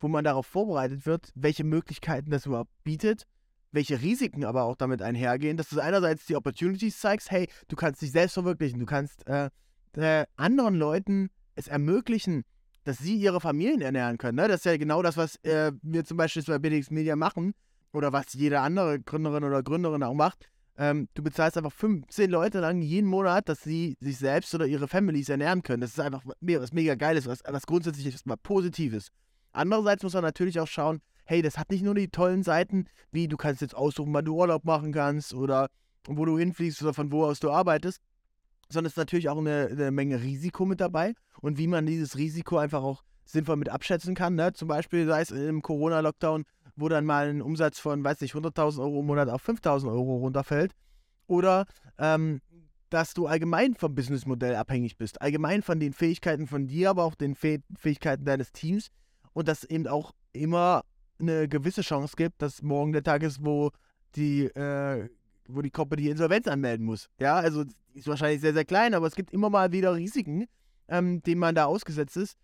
wo 0.00 0.08
man 0.08 0.24
darauf 0.24 0.46
vorbereitet 0.46 1.06
wird, 1.06 1.30
welche 1.34 1.64
Möglichkeiten 1.64 2.30
das 2.30 2.46
überhaupt 2.46 2.70
bietet, 2.82 3.26
welche 3.72 4.00
Risiken 4.00 4.44
aber 4.44 4.64
auch 4.64 4.76
damit 4.76 5.02
einhergehen, 5.02 5.56
dass 5.56 5.68
du 5.68 5.80
einerseits 5.80 6.26
die 6.26 6.36
Opportunities 6.36 6.98
zeigst, 6.98 7.30
hey, 7.30 7.48
du 7.68 7.76
kannst 7.76 8.02
dich 8.02 8.10
selbst 8.10 8.34
verwirklichen, 8.34 8.80
du 8.80 8.86
kannst 8.86 9.26
äh, 9.28 9.50
äh, 9.96 10.26
anderen 10.36 10.74
Leuten 10.74 11.30
es 11.54 11.68
ermöglichen, 11.68 12.44
dass 12.84 12.98
sie 12.98 13.16
ihre 13.16 13.40
Familien 13.40 13.82
ernähren 13.82 14.18
können. 14.18 14.36
Ne? 14.36 14.48
Das 14.48 14.58
ist 14.58 14.64
ja 14.64 14.76
genau 14.76 15.02
das, 15.02 15.16
was 15.16 15.36
äh, 15.44 15.72
wir 15.82 16.04
zum 16.04 16.16
Beispiel 16.16 16.42
bei 16.42 16.58
BDX 16.58 16.90
Media 16.90 17.14
machen 17.14 17.54
oder 17.92 18.12
was 18.12 18.32
jede 18.32 18.60
andere 18.60 19.00
Gründerin 19.00 19.44
oder 19.44 19.62
Gründerin 19.62 20.02
auch 20.02 20.14
macht. 20.14 20.48
Ähm, 20.78 21.08
du 21.14 21.22
bezahlst 21.22 21.58
einfach 21.58 21.72
15 21.72 22.30
Leute 22.30 22.60
lang 22.60 22.80
jeden 22.80 23.06
Monat, 23.06 23.48
dass 23.48 23.62
sie 23.62 23.96
sich 24.00 24.16
selbst 24.16 24.54
oder 24.54 24.66
ihre 24.66 24.88
Families 24.88 25.28
ernähren 25.28 25.62
können. 25.62 25.82
Das 25.82 25.90
ist 25.90 26.00
einfach 26.00 26.24
was 26.24 26.72
mega 26.72 26.94
Geiles, 26.94 27.26
was, 27.26 27.42
was 27.46 27.66
grundsätzlich 27.66 28.06
erstmal 28.06 28.38
Positives. 28.38 29.08
Andererseits 29.52 30.02
muss 30.02 30.14
man 30.14 30.22
natürlich 30.22 30.60
auch 30.60 30.66
schauen, 30.66 31.00
hey, 31.24 31.42
das 31.42 31.58
hat 31.58 31.70
nicht 31.70 31.84
nur 31.84 31.94
die 31.94 32.08
tollen 32.08 32.42
Seiten, 32.42 32.86
wie 33.12 33.28
du 33.28 33.36
kannst 33.36 33.60
jetzt 33.60 33.74
aussuchen, 33.74 34.12
wann 34.12 34.24
du 34.24 34.36
Urlaub 34.36 34.64
machen 34.64 34.92
kannst 34.92 35.34
oder 35.34 35.68
wo 36.06 36.24
du 36.24 36.38
hinfliegst 36.38 36.82
oder 36.82 36.94
von 36.94 37.12
wo 37.12 37.24
aus 37.24 37.40
du 37.40 37.50
arbeitest, 37.50 38.00
sondern 38.68 38.86
es 38.86 38.92
ist 38.92 38.98
natürlich 38.98 39.28
auch 39.28 39.38
eine, 39.38 39.68
eine 39.70 39.90
Menge 39.90 40.22
Risiko 40.22 40.64
mit 40.64 40.80
dabei 40.80 41.14
und 41.40 41.58
wie 41.58 41.66
man 41.66 41.86
dieses 41.86 42.16
Risiko 42.16 42.58
einfach 42.58 42.82
auch 42.82 43.02
sinnvoll 43.24 43.56
mit 43.56 43.68
abschätzen 43.68 44.14
kann. 44.14 44.34
Ne? 44.34 44.52
Zum 44.52 44.68
Beispiel, 44.68 45.06
sei 45.06 45.20
es 45.20 45.30
im 45.30 45.62
Corona-Lockdown, 45.62 46.44
wo 46.76 46.88
dann 46.88 47.04
mal 47.04 47.28
ein 47.28 47.42
Umsatz 47.42 47.78
von, 47.78 48.02
weiß 48.02 48.20
nicht, 48.20 48.34
100.000 48.34 48.80
Euro 48.80 49.00
im 49.00 49.06
Monat 49.06 49.28
auf 49.28 49.46
5.000 49.46 49.88
Euro 49.88 50.16
runterfällt. 50.16 50.74
Oder 51.26 51.66
ähm, 51.98 52.40
dass 52.88 53.14
du 53.14 53.26
allgemein 53.26 53.74
vom 53.74 53.94
Businessmodell 53.94 54.56
abhängig 54.56 54.98
bist. 54.98 55.22
Allgemein 55.22 55.62
von 55.62 55.78
den 55.78 55.92
Fähigkeiten 55.92 56.46
von 56.46 56.66
dir, 56.66 56.90
aber 56.90 57.04
auch 57.04 57.14
den 57.14 57.36
Fäh 57.36 57.60
Fähigkeiten 57.76 58.24
deines 58.24 58.52
Teams. 58.52 58.88
Und 59.32 59.48
dass 59.48 59.64
eben 59.64 59.86
auch 59.86 60.12
immer 60.32 60.84
eine 61.18 61.48
gewisse 61.48 61.82
Chance 61.82 62.14
gibt, 62.16 62.42
dass 62.42 62.62
morgen 62.62 62.92
der 62.92 63.02
Tag 63.02 63.22
ist, 63.22 63.44
wo 63.44 63.70
die, 64.16 64.44
äh, 64.44 65.08
wo 65.48 65.62
die 65.62 65.70
Company 65.70 66.08
Insolvenz 66.08 66.46
anmelden 66.46 66.86
muss. 66.86 67.08
Ja, 67.18 67.36
also 67.36 67.64
ist 67.94 68.06
wahrscheinlich 68.06 68.40
sehr, 68.40 68.54
sehr 68.54 68.64
klein, 68.64 68.94
aber 68.94 69.06
es 69.06 69.14
gibt 69.14 69.32
immer 69.32 69.50
mal 69.50 69.72
wieder 69.72 69.94
Risiken, 69.94 70.46
ähm, 70.88 71.22
denen 71.22 71.40
man 71.40 71.54
da 71.54 71.66
ausgesetzt 71.66 72.16
ist. 72.16 72.36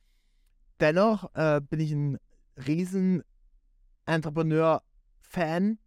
Dennoch 0.81 1.35
äh, 1.35 1.61
bin 1.61 1.81
ich 1.81 1.92
ein 1.92 2.18
riesen 2.66 3.22
Entrepreneur-Fan 4.07 5.79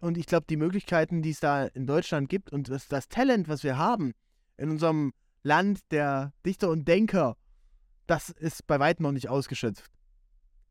und 0.00 0.18
ich 0.18 0.26
glaube, 0.26 0.46
die 0.48 0.56
Möglichkeiten, 0.56 1.22
die 1.22 1.30
es 1.30 1.40
da 1.40 1.64
in 1.66 1.86
Deutschland 1.86 2.28
gibt 2.28 2.52
und 2.52 2.68
das, 2.68 2.88
das 2.88 3.08
Talent, 3.08 3.48
was 3.48 3.64
wir 3.64 3.78
haben 3.78 4.12
in 4.56 4.70
unserem 4.70 5.12
Land 5.42 5.80
der 5.90 6.32
Dichter 6.44 6.70
und 6.70 6.86
Denker, 6.86 7.36
das 8.06 8.30
ist 8.30 8.66
bei 8.66 8.78
weitem 8.78 9.04
noch 9.04 9.12
nicht 9.12 9.28
ausgeschöpft. 9.28 9.90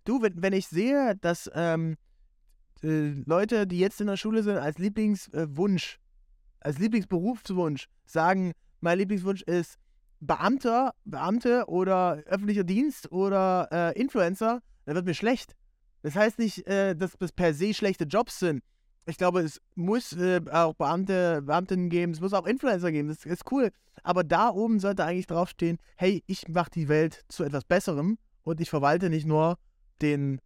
Du, 0.05 0.21
wenn, 0.21 0.41
wenn 0.41 0.53
ich 0.53 0.67
sehe, 0.67 1.15
dass 1.21 1.49
ähm, 1.53 1.95
äh, 2.83 3.11
Leute, 3.25 3.65
die 3.65 3.79
jetzt 3.79 4.01
in 4.01 4.07
der 4.07 4.17
Schule 4.17 4.43
sind, 4.43 4.57
als 4.57 4.77
Lieblingswunsch, 4.77 5.99
als 6.59 6.79
Lieblingsberufswunsch 6.79 7.87
sagen, 8.05 8.53
mein 8.81 8.97
Lieblingswunsch 8.97 9.43
ist 9.43 9.77
Beamter, 10.19 10.93
Beamte 11.05 11.65
oder 11.67 12.23
öffentlicher 12.25 12.63
Dienst 12.63 13.11
oder 13.11 13.67
äh, 13.71 13.99
Influencer, 13.99 14.61
dann 14.85 14.95
wird 14.95 15.05
mir 15.05 15.13
schlecht. 15.13 15.55
Das 16.01 16.15
heißt 16.15 16.39
nicht, 16.39 16.67
äh, 16.67 16.95
dass 16.95 17.17
das 17.17 17.31
per 17.31 17.53
se 17.53 17.73
schlechte 17.73 18.03
Jobs 18.03 18.39
sind. 18.39 18.61
Ich 19.05 19.17
glaube, 19.17 19.41
es 19.41 19.61
muss 19.75 20.13
äh, 20.13 20.41
auch 20.51 20.73
Beamte, 20.73 21.41
Beamtinnen 21.41 21.89
geben, 21.89 22.13
es 22.13 22.21
muss 22.21 22.33
auch 22.33 22.45
Influencer 22.45 22.91
geben, 22.91 23.09
das 23.09 23.25
ist 23.25 23.51
cool. 23.51 23.71
Aber 24.03 24.23
da 24.23 24.49
oben 24.49 24.79
sollte 24.79 25.05
eigentlich 25.05 25.27
draufstehen, 25.27 25.77
hey, 25.97 26.23
ich 26.27 26.47
mache 26.47 26.71
die 26.71 26.89
Welt 26.89 27.23
zu 27.29 27.43
etwas 27.43 27.63
Besserem 27.65 28.17
und 28.43 28.59
ich 28.59 28.69
verwalte 28.69 29.09
nicht 29.09 29.25
nur 29.25 29.57
den 30.03 30.39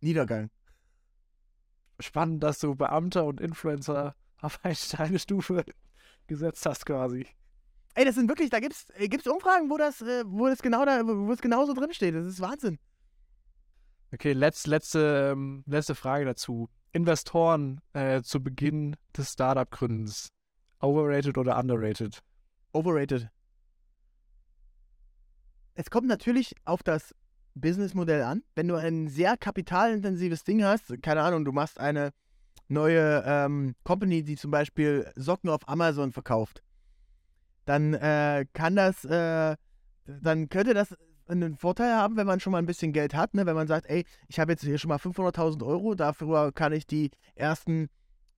Niedergang. 0.00 0.50
Spannend, 2.00 2.42
dass 2.42 2.58
du 2.58 2.74
Beamter 2.74 3.24
und 3.24 3.40
Influencer 3.40 4.16
auf 4.40 4.58
eine 4.64 5.18
Stufe 5.18 5.64
gesetzt 6.26 6.66
hast, 6.66 6.86
quasi. 6.86 7.26
Ey, 7.94 8.04
das 8.04 8.16
sind 8.16 8.28
wirklich, 8.28 8.50
da 8.50 8.58
gibt's, 8.58 8.86
äh, 8.96 9.08
gibt's 9.08 9.26
Umfragen, 9.28 9.70
wo 9.70 9.78
das, 9.78 10.02
äh, 10.02 10.24
wo 10.26 10.46
das 10.46 10.60
genau 10.62 10.84
da, 10.84 11.06
wo 11.06 11.32
es 11.32 11.40
genauso 11.40 11.74
drin 11.74 11.94
steht. 11.94 12.14
Das 12.14 12.26
ist 12.26 12.40
Wahnsinn. 12.40 12.78
Okay, 14.12 14.32
letz, 14.32 14.66
letzte, 14.66 15.30
ähm, 15.32 15.62
letzte 15.66 15.94
Frage 15.94 16.24
dazu. 16.24 16.68
Investoren 16.92 17.80
äh, 17.92 18.22
zu 18.22 18.42
Beginn 18.42 18.96
des 19.16 19.32
Startup-Gründens? 19.32 20.28
Overrated 20.80 21.38
oder 21.38 21.58
underrated? 21.58 22.22
Overrated. 22.72 23.28
Es 25.74 25.90
kommt 25.90 26.06
natürlich 26.06 26.54
auf 26.64 26.82
das 26.82 27.14
Businessmodell 27.54 28.22
an. 28.22 28.42
Wenn 28.54 28.68
du 28.68 28.74
ein 28.74 29.08
sehr 29.08 29.36
kapitalintensives 29.36 30.44
Ding 30.44 30.64
hast, 30.64 31.02
keine 31.02 31.22
Ahnung, 31.22 31.44
du 31.44 31.52
machst 31.52 31.78
eine 31.78 32.10
neue 32.68 33.22
ähm, 33.26 33.74
Company, 33.84 34.22
die 34.22 34.36
zum 34.36 34.50
Beispiel 34.50 35.10
Socken 35.16 35.50
auf 35.50 35.68
Amazon 35.68 36.12
verkauft, 36.12 36.62
dann 37.64 37.94
äh, 37.94 38.46
kann 38.52 38.76
das, 38.76 39.04
äh, 39.04 39.56
dann 40.06 40.48
könnte 40.48 40.74
das 40.74 40.94
einen 41.26 41.56
Vorteil 41.56 41.94
haben, 41.94 42.16
wenn 42.16 42.26
man 42.26 42.40
schon 42.40 42.50
mal 42.50 42.58
ein 42.58 42.66
bisschen 42.66 42.92
Geld 42.92 43.14
hat, 43.14 43.34
ne? 43.34 43.46
wenn 43.46 43.54
man 43.54 43.66
sagt, 43.66 43.86
ey, 43.88 44.04
ich 44.28 44.38
habe 44.38 44.52
jetzt 44.52 44.62
hier 44.62 44.78
schon 44.78 44.90
mal 44.90 44.98
500.000 44.98 45.64
Euro, 45.64 45.94
dafür 45.94 46.52
kann 46.52 46.72
ich 46.72 46.86
die 46.86 47.10
ersten 47.34 47.88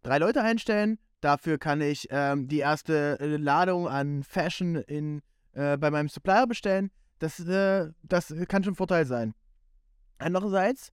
drei 0.03 0.19
Leute 0.19 0.43
einstellen, 0.43 0.99
dafür 1.21 1.59
kann 1.59 1.81
ich 1.81 2.07
ähm, 2.11 2.47
die 2.47 2.61
erste 2.61 3.19
äh, 3.19 3.37
Ladung 3.37 3.89
an 3.89 4.23
Fashion 4.23 4.77
in, 4.77 5.23
äh, 5.53 5.77
bei 5.77 5.91
meinem 5.91 6.09
Supplier 6.09 6.47
bestellen. 6.47 6.91
Das, 7.19 7.41
äh, 7.41 7.91
das 8.03 8.35
kann 8.49 8.63
schon 8.65 8.73
ein 8.73 8.77
Vorteil 8.77 9.07
sein. 9.07 9.35
Andererseits 10.19 10.93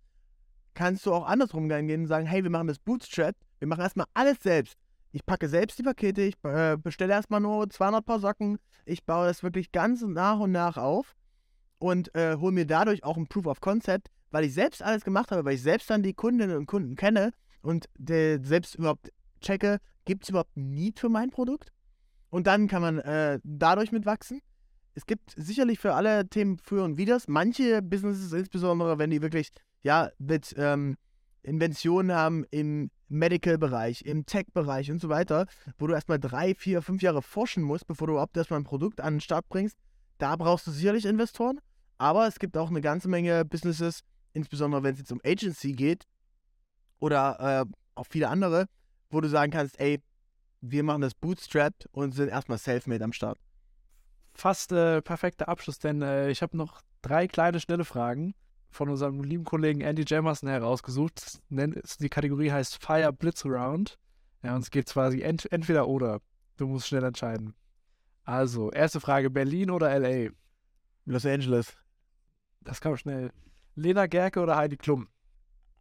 kannst 0.74 1.06
du 1.06 1.14
auch 1.14 1.26
andersrum 1.26 1.70
gehen 1.70 2.02
und 2.02 2.08
sagen, 2.08 2.26
hey, 2.26 2.44
wir 2.44 2.50
machen 2.50 2.68
das 2.68 2.80
Bootstrap, 2.80 3.36
wir 3.60 3.68
machen 3.68 3.82
erstmal 3.82 4.08
alles 4.14 4.40
selbst. 4.42 4.78
Ich 5.12 5.26
packe 5.26 5.48
selbst 5.48 5.78
die 5.78 5.84
Pakete, 5.84 6.24
ich 6.24 6.36
äh, 6.44 6.76
bestelle 6.78 7.14
erstmal 7.14 7.40
nur 7.40 7.70
200 7.70 8.04
Paar 8.04 8.20
Socken, 8.20 8.58
ich 8.86 9.06
baue 9.06 9.28
das 9.28 9.44
wirklich 9.44 9.72
ganz 9.72 10.02
nach 10.02 10.40
und 10.40 10.52
nach 10.52 10.78
auf 10.78 11.16
und 11.78 12.14
äh, 12.16 12.38
hole 12.38 12.52
mir 12.52 12.66
dadurch 12.66 13.04
auch 13.04 13.18
ein 13.18 13.28
Proof 13.28 13.46
of 13.46 13.62
Concept, 13.62 14.10
weil 14.32 14.46
ich 14.46 14.54
selbst 14.54 14.82
alles 14.82 15.04
gemacht 15.04 15.32
habe, 15.32 15.46
weil 15.46 15.56
ich 15.56 15.62
selbst 15.62 15.90
dann 15.90 16.02
die 16.02 16.14
Kundinnen 16.14 16.58
und 16.58 16.66
Kunden 16.66 16.96
kenne 16.96 17.32
und 17.62 17.88
selbst 17.98 18.76
überhaupt 18.76 19.12
checke, 19.42 19.80
gibt 20.06 20.24
es 20.24 20.30
überhaupt 20.30 20.58
ein 20.58 20.72
Need 20.72 21.00
für 21.00 21.10
mein 21.10 21.30
Produkt? 21.30 21.72
Und 22.30 22.48
dann 22.48 22.68
kann 22.68 22.82
man 22.82 23.00
äh, 23.00 23.40
dadurch 23.44 23.92
mitwachsen. 23.92 24.42
Es 24.96 25.06
gibt 25.06 25.34
sicherlich 25.36 25.80
für 25.80 25.94
alle 25.94 26.28
Themen 26.28 26.58
für 26.58 26.84
und 26.84 26.98
Widers. 26.98 27.28
Manche 27.28 27.82
Businesses, 27.82 28.32
insbesondere 28.32 29.00
wenn 29.00 29.10
die 29.10 29.22
wirklich 29.22 29.50
ja, 29.82 30.12
mit 30.20 30.54
ähm, 30.58 30.98
Inventionen 31.42 32.16
haben 32.16 32.46
im 32.52 32.90
Medical-Bereich, 33.10 34.04
im 34.04 34.26
Tech-Bereich 34.26 34.92
und 34.92 35.02
so 35.02 35.10
weiter, 35.10 35.46
wo 35.78 35.88
du 35.88 35.94
erstmal 35.94 36.20
drei, 36.20 36.56
vier, 36.56 36.82
fünf 36.82 37.02
Jahre 37.02 37.22
forschen 37.22 37.64
musst, 37.64 37.86
bevor 37.88 38.08
du 38.08 38.14
überhaupt 38.14 38.38
erstmal 38.38 38.60
ein 38.60 38.66
Produkt 38.66 39.02
an 39.02 39.16
den 39.16 39.22
Start 39.22 39.48
bringst. 39.50 39.78
Da 40.18 40.36
brauchst 40.36 40.68
du 40.68 40.72
sicherlich 40.72 41.06
Investoren. 41.06 41.60
Aber 41.98 42.28
es 42.28 42.40
gibt 42.40 42.58
auch 42.58 42.70
eine 42.70 42.82
ganze 42.82 43.08
Menge 43.08 43.46
Businesses, 43.46 44.02
insbesondere 44.34 44.84
wenn 44.84 44.94
es 44.94 45.00
jetzt 45.00 45.12
um 45.12 45.22
Agency 45.24 45.74
geht 45.74 46.06
oder 47.00 47.66
äh, 47.68 47.72
auch 47.96 48.08
viele 48.10 48.30
andere, 48.30 48.66
wo 49.10 49.22
du 49.22 49.30
sagen 49.30 49.52
kannst, 49.52 49.80
ey, 49.80 50.02
wir 50.62 50.84
machen 50.84 51.02
das 51.02 51.14
bootstrapped 51.14 51.88
und 51.92 52.14
sind 52.14 52.30
erstmal 52.30 52.58
self-made 52.58 53.04
am 53.04 53.14
Start. 53.14 53.38
Fast 54.34 54.72
äh, 54.72 55.02
perfekter 55.02 55.48
Abschluss, 55.48 55.80
denn 55.80 56.02
äh, 56.02 56.30
ich 56.30 56.42
habe 56.42 56.58
noch 56.58 56.82
drei 57.02 57.28
kleine, 57.28 57.60
schnelle 57.60 57.86
Fragen 57.86 58.34
von 58.72 58.90
unserem 58.90 59.24
lieben 59.24 59.44
Kollegen 59.44 59.82
Andy 59.82 60.04
Jamerson 60.06 60.50
herausgesucht. 60.50 61.40
Die 61.50 62.10
Kategorie 62.10 62.52
heißt 62.52 62.84
Fire 62.84 63.14
Blitz 63.14 63.46
Round. 63.46 64.00
Ja, 64.42 64.56
und 64.56 64.62
es 64.62 64.72
geht 64.72 64.88
quasi 64.88 65.22
ent 65.22 65.50
entweder 65.52 65.88
oder. 65.88 66.20
Du 66.58 66.68
musst 66.68 66.88
schnell 66.88 67.04
entscheiden. 67.04 67.56
Also, 68.24 68.72
erste 68.72 69.00
Frage: 69.00 69.30
Berlin 69.30 69.70
oder 69.70 69.98
LA? 69.98 70.32
Los 71.06 71.26
Angeles. 71.26 71.78
Das 72.62 72.82
kam 72.82 72.98
schnell. 72.98 73.32
Lena 73.76 74.08
Gerke 74.08 74.40
oder 74.40 74.56
Heidi 74.56 74.78
Klum? 74.78 75.08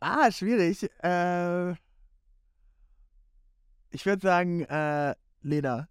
Ah, 0.00 0.30
schwierig. 0.30 0.88
Äh, 1.02 1.72
ich 3.90 4.04
würde 4.04 4.22
sagen, 4.22 4.62
äh, 4.62 5.14
Lena. 5.42 5.88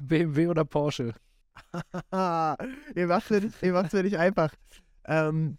BMW 0.00 0.48
oder 0.48 0.64
Porsche? 0.64 1.14
ihr 2.94 3.06
macht 3.06 3.30
es 3.30 3.62
mir 3.92 4.02
nicht 4.02 4.18
einfach. 4.18 4.54
Ähm, 5.04 5.58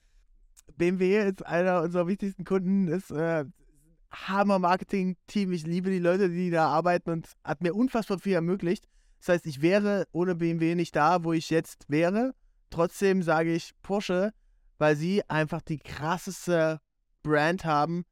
BMW 0.78 1.30
ist 1.30 1.46
einer 1.46 1.82
unserer 1.82 2.08
wichtigsten 2.08 2.46
Kunden, 2.46 2.88
ist 2.88 3.12
äh, 3.12 3.46
Hammer-Marketing-Team. 4.12 5.52
Ich 5.52 5.66
liebe 5.66 5.90
die 5.90 6.00
Leute, 6.00 6.30
die 6.30 6.50
da 6.50 6.68
arbeiten 6.68 7.10
und 7.10 7.30
hat 7.44 7.62
mir 7.62 7.74
unfassbar 7.74 8.20
viel 8.20 8.34
ermöglicht. 8.34 8.88
Das 9.20 9.30
heißt, 9.30 9.46
ich 9.46 9.62
wäre 9.62 10.08
ohne 10.12 10.36
BMW 10.36 10.76
nicht 10.76 10.96
da, 10.96 11.24
wo 11.24 11.34
ich 11.34 11.50
jetzt 11.50 11.86
wäre. 11.90 12.34
Trotzdem 12.70 13.22
sage 13.22 13.54
ich 13.54 13.72
Porsche, 13.82 14.34
weil 14.78 14.96
sie 14.96 15.28
einfach 15.30 15.62
die 15.62 15.78
krasseste 15.78 16.80
Brand 17.22 17.66
haben, 17.66 18.04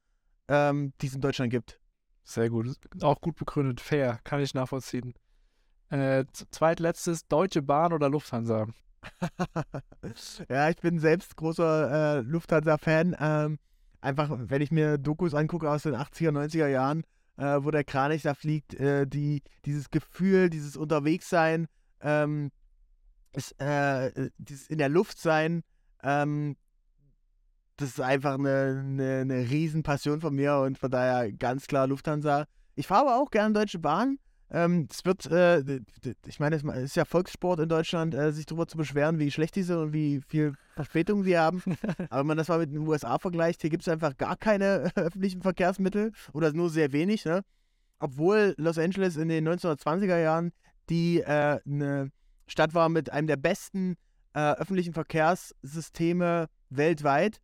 ähm, 0.48 0.94
die 1.02 1.08
es 1.08 1.16
in 1.16 1.22
Deutschland 1.22 1.52
gibt. 1.52 1.80
Sehr 2.24 2.50
gut. 2.50 2.68
Auch 3.02 3.20
gut 3.20 3.36
begründet. 3.36 3.82
Fair. 3.82 4.20
Kann 4.24 4.40
ich 4.40 4.54
nachvollziehen. 4.54 5.14
Äh, 5.92 6.26
zweitletztes, 6.52 7.28
Deutsche 7.28 7.62
Bahn 7.62 7.92
oder 7.92 8.10
Lufthansa? 8.10 8.68
ja, 10.50 10.70
ich 10.70 10.78
bin 10.78 11.00
selbst 11.00 11.36
großer 11.36 12.20
äh, 12.20 12.22
Lufthansa-Fan. 12.22 13.16
Ähm, 13.20 13.60
einfach, 14.00 14.30
wenn 14.32 14.62
ich 14.62 14.72
mir 14.72 14.98
Dokus 14.98 15.34
angucke 15.34 15.70
aus 15.70 15.84
den 15.84 15.96
80er, 15.96 16.32
90er 16.32 16.68
Jahren, 16.68 17.04
äh, 17.36 17.58
wo 17.62 17.72
der 17.72 17.84
Kranich 17.84 18.22
da 18.22 18.34
fliegt, 18.34 18.74
äh, 18.76 19.06
die, 19.06 19.44
dieses 19.66 19.90
Gefühl, 19.90 20.50
dieses 20.50 20.78
Unterwegssein, 20.78 21.68
ähm, 22.00 22.52
ist, 23.34 23.60
äh, 23.60 24.30
dieses 24.38 24.68
in 24.68 24.78
der 24.78 24.90
Luft 24.90 25.20
sein, 25.20 25.62
ähm, 26.04 26.56
das 27.76 27.90
ist 27.90 28.02
einfach 28.02 28.36
eine, 28.36 28.86
eine, 28.86 29.20
eine 29.22 29.50
Riesenpassion 29.50 30.22
von 30.22 30.36
mir 30.36 30.58
und 30.58 30.78
von 30.78 30.90
daher 30.92 31.34
ganz 31.34 31.68
klar 31.68 31.88
Lufthansa. 31.88 32.46
Ich 32.76 32.88
fahre 32.88 33.10
aber 33.10 33.22
auch 33.22 33.30
gerne 33.30 33.54
Deutsche 33.54 33.80
Bahn. 33.80 34.20
Ähm, 34.54 34.88
es 34.92 35.06
wird, 35.06 35.28
äh, 35.28 35.80
ich 36.26 36.42
meine, 36.42 36.58
es 36.58 36.64
ist 36.64 36.96
ja 36.96 37.06
Volkssport 37.06 37.62
in 37.62 37.70
Deutschland, 37.70 38.14
äh, 38.14 38.34
sich 38.34 38.46
darüber 38.46 38.68
zu 38.68 38.76
beschweren, 38.76 39.18
wie 39.18 39.32
schlecht 39.32 39.56
die 39.56 39.64
sind 39.64 39.78
und 39.78 39.94
wie 39.94 40.22
viel 40.28 40.54
Verspätung 40.76 41.24
sie 41.24 41.38
haben. 41.38 41.64
Aber 42.10 42.20
wenn 42.20 42.28
man 42.28 42.38
das 42.38 42.50
mal 42.50 42.60
mit 42.60 42.72
den 42.72 42.86
USA 42.86 43.18
vergleicht, 43.18 43.62
hier 43.62 43.70
gibt 43.70 43.84
es 43.84 43.88
einfach 43.88 44.18
gar 44.18 44.36
keine 44.36 44.92
öffentlichen 44.96 45.42
Verkehrsmittel 45.42 46.12
oder 46.34 46.52
nur 46.52 46.70
sehr 46.70 46.92
wenig. 46.92 47.24
Ne? 47.24 47.44
Obwohl 48.00 48.54
Los 48.58 48.78
Angeles 48.78 49.16
in 49.16 49.30
den 49.30 49.48
1920er 49.48 50.20
Jahren 50.20 50.52
die 50.90 51.22
äh, 51.22 51.60
eine 51.66 52.12
Stadt 52.46 52.74
war 52.74 52.90
mit 52.90 53.10
einem 53.10 53.28
der 53.28 53.38
besten 53.38 53.96
äh, 54.34 54.52
öffentlichen 54.54 54.94
Verkehrssysteme 54.94 56.48
weltweit. 56.70 57.40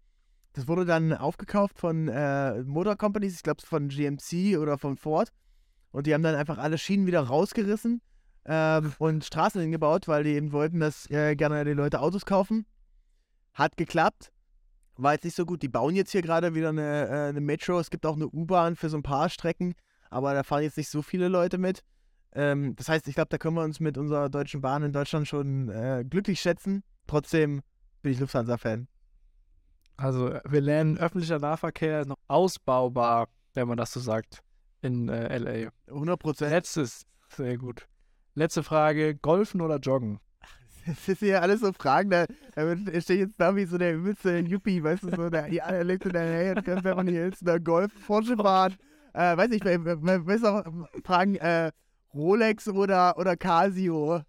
Das 0.52 0.68
wurde 0.68 0.86
dann 0.86 1.14
aufgekauft 1.14 1.80
von 1.80 2.10
äh, 2.10 2.64
Motor 2.64 2.98
Companies, 2.98 3.36
ich 3.36 3.44
glaube 3.44 3.62
von 3.62 3.88
GMC 3.88 4.58
oder 4.58 4.78
von 4.78 4.98
Ford. 4.98 5.32
Und 5.92 6.08
die 6.08 6.14
haben 6.14 6.24
dann 6.24 6.36
einfach 6.36 6.58
alle 6.58 6.78
Schienen 6.78 7.08
wieder 7.08 7.22
rausgerissen 7.22 8.02
ähm, 8.46 8.94
und 9.00 9.26
Straßen 9.26 9.62
hingebaut, 9.62 10.08
weil 10.08 10.24
die 10.24 10.32
eben 10.32 10.52
wollten, 10.52 10.80
dass 10.80 11.10
äh, 11.10 11.36
gerne 11.36 11.64
die 11.66 11.72
Leute 11.72 12.02
Autos 12.02 12.26
kaufen. 12.26 12.66
Hat 13.54 13.78
geklappt. 13.78 14.32
War 14.96 15.14
jetzt 15.14 15.26
nicht 15.26 15.36
so 15.36 15.46
gut. 15.46 15.62
Die 15.62 15.68
bauen 15.68 15.96
jetzt 15.96 16.12
hier 16.12 16.22
gerade 16.22 16.56
wieder 16.56 16.70
eine, 16.70 17.08
äh, 17.08 17.30
eine 17.30 17.42
Metro. 17.42 17.80
Es 17.80 17.90
gibt 17.90 18.06
auch 18.06 18.16
eine 18.16 18.28
U-Bahn 18.28 18.76
für 18.76 18.90
so 18.90 18.98
ein 18.98 19.04
paar 19.04 19.30
Strecken, 19.30 19.76
aber 20.10 20.34
da 20.34 20.44
fahren 20.44 20.64
jetzt 20.64 20.78
nicht 20.78 20.90
so 20.90 21.02
viele 21.02 21.28
Leute 21.28 21.58
mit. 21.58 21.84
Ähm, 22.34 22.76
das 22.76 22.90
heißt, 22.90 23.08
ich 23.08 23.16
glaube, 23.16 23.30
da 23.30 23.38
können 23.38 23.56
wir 23.56 23.64
uns 23.64 23.80
mit 23.80 23.98
unserer 23.98 24.30
Deutschen 24.30 24.62
Bahn 24.62 24.84
in 24.84 24.92
Deutschland 24.92 25.28
schon 25.28 25.70
äh, 25.70 26.04
glücklich 26.08 26.40
schätzen. 26.40 26.84
Trotzdem 27.06 27.62
bin 28.02 28.12
ich 28.12 28.20
Lufthansa-Fan. 28.20 28.88
Also, 29.98 30.40
wir 30.48 30.62
lernen 30.62 30.98
öffentlicher 30.98 31.40
Nahverkehr 31.40 32.06
noch 32.06 32.18
ausbaubar, 32.28 33.30
wenn 33.56 33.68
man 33.68 33.78
das 33.78 33.94
so 33.94 34.00
sagt 34.00 34.44
in 34.82 35.10
äh, 35.10 35.38
LA. 35.38 35.72
100 35.88 36.20
Prozent. 36.20 36.52
Letztes, 36.52 37.06
sehr 37.30 37.58
gut. 37.58 37.88
Letzte 38.36 38.64
Frage: 38.64 39.16
Golfen 39.16 39.62
oder 39.62 39.78
Joggen? 39.78 40.20
Das 40.86 41.06
sind 41.06 41.22
ja 41.22 41.40
alles 41.40 41.60
so 41.60 41.74
Fragen, 41.74 42.10
da, 42.10 42.26
da 42.56 42.76
stehe 43.02 43.20
ich 43.20 43.28
jetzt 43.28 43.42
da 43.42 43.54
wie 43.58 43.66
so 43.66 43.78
der 43.78 43.96
übelste 43.96 44.38
Yuppie, 44.38 44.82
weißt 44.82 45.04
du, 45.04 45.10
so, 45.14 45.30
der, 45.30 45.52
ja, 45.52 45.66
er 45.66 45.84
lebt 45.84 46.06
in 46.06 46.14
der 46.14 46.56
Nähe, 46.56 46.64
wenn 46.66 46.96
man 46.96 47.08
hier 47.08 47.26
jetzt 47.26 47.46
eine 47.46 47.60
Golf, 47.60 47.92
Porsche 48.06 48.38
fahren, 48.38 48.78
äh, 49.14 49.36
weiß 49.36 49.52
ich, 49.52 49.64
man 50.02 50.24
muss 50.24 50.44
auch 50.46 50.64
fragen, 51.04 51.36
äh, 51.36 51.72
Rolex 52.14 52.70
oder, 52.70 53.18
oder 53.18 53.36
Casio? 53.36 54.22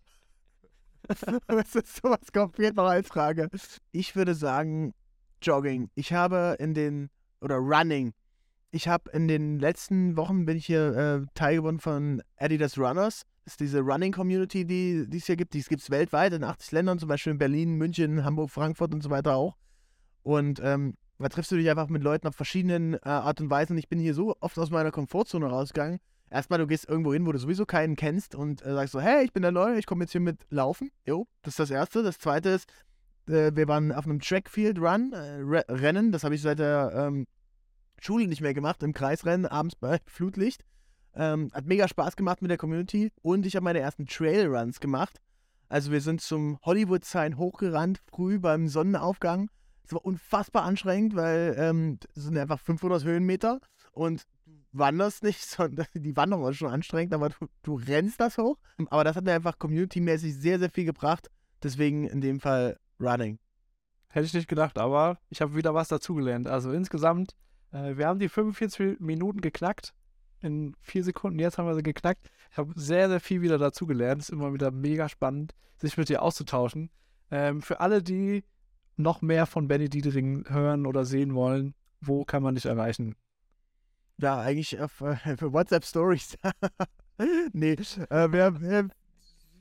das 1.46 1.74
ist 1.74 1.96
sowas 2.02 2.32
komplett 2.32 2.74
noch 2.74 2.88
als 2.88 3.06
Frage. 3.06 3.48
Ich 3.92 4.16
würde 4.16 4.34
sagen, 4.34 4.94
Jogging. 5.40 5.90
Ich 5.94 6.12
habe 6.12 6.56
in 6.58 6.74
den, 6.74 7.10
oder 7.40 7.56
Running, 7.56 8.12
ich 8.70 8.88
habe 8.88 9.10
in 9.12 9.28
den 9.28 9.58
letzten 9.58 10.16
Wochen 10.16 10.44
bin 10.44 10.56
ich 10.56 10.66
hier 10.66 10.96
äh, 10.96 11.26
Teil 11.34 11.56
geworden 11.56 11.80
von 11.80 12.22
Adidas 12.36 12.78
Runners. 12.78 13.22
Das 13.44 13.54
ist 13.54 13.60
diese 13.60 13.80
Running 13.80 14.12
Community, 14.12 14.66
die, 14.66 15.06
es 15.16 15.26
hier 15.26 15.36
gibt. 15.36 15.54
Die 15.54 15.62
gibt 15.62 15.80
es 15.80 15.90
weltweit 15.90 16.34
in 16.34 16.44
80 16.44 16.72
Ländern, 16.72 16.98
zum 16.98 17.08
Beispiel 17.08 17.32
in 17.32 17.38
Berlin, 17.38 17.76
München, 17.76 18.24
Hamburg, 18.24 18.50
Frankfurt 18.50 18.92
und 18.92 19.02
so 19.02 19.08
weiter 19.08 19.36
auch. 19.36 19.56
Und 20.22 20.60
ähm, 20.62 20.94
da 21.18 21.28
triffst 21.28 21.50
du 21.50 21.56
dich 21.56 21.70
einfach 21.70 21.88
mit 21.88 22.02
Leuten 22.02 22.28
auf 22.28 22.36
verschiedenen 22.36 22.94
äh, 22.94 22.98
Art 23.04 23.40
und 23.40 23.48
Weisen. 23.48 23.78
Ich 23.78 23.88
bin 23.88 23.98
hier 23.98 24.12
so 24.12 24.36
oft 24.40 24.58
aus 24.58 24.70
meiner 24.70 24.90
Komfortzone 24.90 25.46
rausgegangen. 25.46 25.98
Erstmal, 26.30 26.58
du 26.58 26.66
gehst 26.66 26.86
irgendwo 26.86 27.14
hin, 27.14 27.24
wo 27.24 27.32
du 27.32 27.38
sowieso 27.38 27.64
keinen 27.64 27.96
kennst 27.96 28.34
und 28.34 28.60
äh, 28.60 28.74
sagst 28.74 28.92
so, 28.92 29.00
hey, 29.00 29.24
ich 29.24 29.32
bin 29.32 29.40
der 29.40 29.52
Neue, 29.52 29.78
ich 29.78 29.86
komme 29.86 30.04
jetzt 30.04 30.12
hier 30.12 30.20
mit 30.20 30.44
Laufen. 30.50 30.90
Jo, 31.06 31.26
das 31.40 31.52
ist 31.52 31.60
das 31.60 31.70
Erste. 31.70 32.02
Das 32.02 32.18
Zweite 32.18 32.50
ist, 32.50 32.68
äh, 33.28 33.50
wir 33.54 33.66
waren 33.66 33.92
auf 33.92 34.04
einem 34.04 34.20
Trackfield 34.20 34.78
Run, 34.78 35.14
äh, 35.14 35.62
Rennen. 35.72 36.12
Das 36.12 36.22
habe 36.22 36.34
ich 36.34 36.42
seit 36.42 36.58
der 36.58 36.92
ähm, 36.94 37.26
Schule 38.00 38.26
nicht 38.26 38.40
mehr 38.40 38.54
gemacht, 38.54 38.82
im 38.82 38.92
Kreisrennen, 38.92 39.46
abends 39.46 39.76
bei 39.76 39.98
Flutlicht. 40.06 40.64
Ähm, 41.14 41.50
hat 41.52 41.66
mega 41.66 41.88
Spaß 41.88 42.16
gemacht 42.16 42.42
mit 42.42 42.50
der 42.50 42.58
Community 42.58 43.10
und 43.22 43.46
ich 43.46 43.56
habe 43.56 43.64
meine 43.64 43.80
ersten 43.80 44.06
Trailruns 44.06 44.78
gemacht. 44.80 45.20
Also 45.68 45.90
wir 45.90 46.00
sind 46.00 46.20
zum 46.20 46.58
Hollywood-Sign 46.62 47.36
hochgerannt, 47.36 48.00
früh 48.10 48.38
beim 48.38 48.68
Sonnenaufgang. 48.68 49.50
Es 49.84 49.92
war 49.92 50.04
unfassbar 50.04 50.64
anstrengend, 50.64 51.16
weil 51.16 51.56
ähm, 51.58 51.98
es 52.14 52.24
sind 52.24 52.38
einfach 52.38 52.60
500 52.60 53.04
Höhenmeter 53.04 53.60
und 53.92 54.26
du 54.46 54.52
wanderst 54.72 55.22
nicht, 55.22 55.42
sondern 55.44 55.86
die 55.94 56.16
Wanderung 56.16 56.48
ist 56.48 56.56
schon 56.56 56.70
anstrengend, 56.70 57.14
aber 57.14 57.30
du, 57.30 57.46
du 57.62 57.74
rennst 57.76 58.20
das 58.20 58.38
hoch. 58.38 58.58
Aber 58.90 59.04
das 59.04 59.16
hat 59.16 59.24
mir 59.24 59.34
einfach 59.34 59.58
community-mäßig 59.58 60.34
sehr, 60.34 60.58
sehr 60.58 60.70
viel 60.70 60.84
gebracht. 60.84 61.30
Deswegen 61.62 62.06
in 62.06 62.20
dem 62.20 62.40
Fall 62.40 62.78
Running. 63.00 63.38
Hätte 64.10 64.26
ich 64.26 64.34
nicht 64.34 64.48
gedacht, 64.48 64.78
aber 64.78 65.18
ich 65.28 65.40
habe 65.40 65.54
wieder 65.54 65.74
was 65.74 65.88
dazugelernt. 65.88 66.48
Also 66.48 66.72
insgesamt, 66.72 67.34
äh, 67.72 67.96
wir 67.96 68.06
haben 68.06 68.18
die 68.18 68.28
45 68.28 69.00
Minuten 69.00 69.40
geknackt. 69.40 69.94
In 70.40 70.76
vier 70.80 71.02
Sekunden, 71.02 71.38
jetzt 71.38 71.58
haben 71.58 71.66
wir 71.66 71.74
sie 71.74 71.82
geknackt. 71.82 72.30
Ich 72.50 72.58
habe 72.58 72.72
sehr, 72.76 73.08
sehr 73.08 73.20
viel 73.20 73.42
wieder 73.42 73.58
dazugelernt. 73.58 74.22
Es 74.22 74.28
ist 74.28 74.32
immer 74.32 74.52
wieder 74.52 74.70
mega 74.70 75.08
spannend, 75.08 75.54
sich 75.76 75.96
mit 75.96 76.08
dir 76.08 76.22
auszutauschen. 76.22 76.90
Ähm, 77.30 77.60
für 77.60 77.80
alle, 77.80 78.02
die 78.02 78.44
noch 78.96 79.20
mehr 79.20 79.46
von 79.46 79.68
Benny 79.68 79.88
Diedering 79.88 80.44
hören 80.48 80.86
oder 80.86 81.04
sehen 81.04 81.34
wollen, 81.34 81.74
wo 82.00 82.24
kann 82.24 82.42
man 82.42 82.54
dich 82.54 82.66
erreichen? 82.66 83.16
Ja, 84.18 84.40
eigentlich 84.40 84.80
auf 84.80 85.00
äh, 85.00 85.36
WhatsApp 85.40 85.84
Stories. 85.84 86.36
nee, 87.52 87.72
äh, 87.72 88.28
wer, 88.30 88.60
wer, 88.60 88.88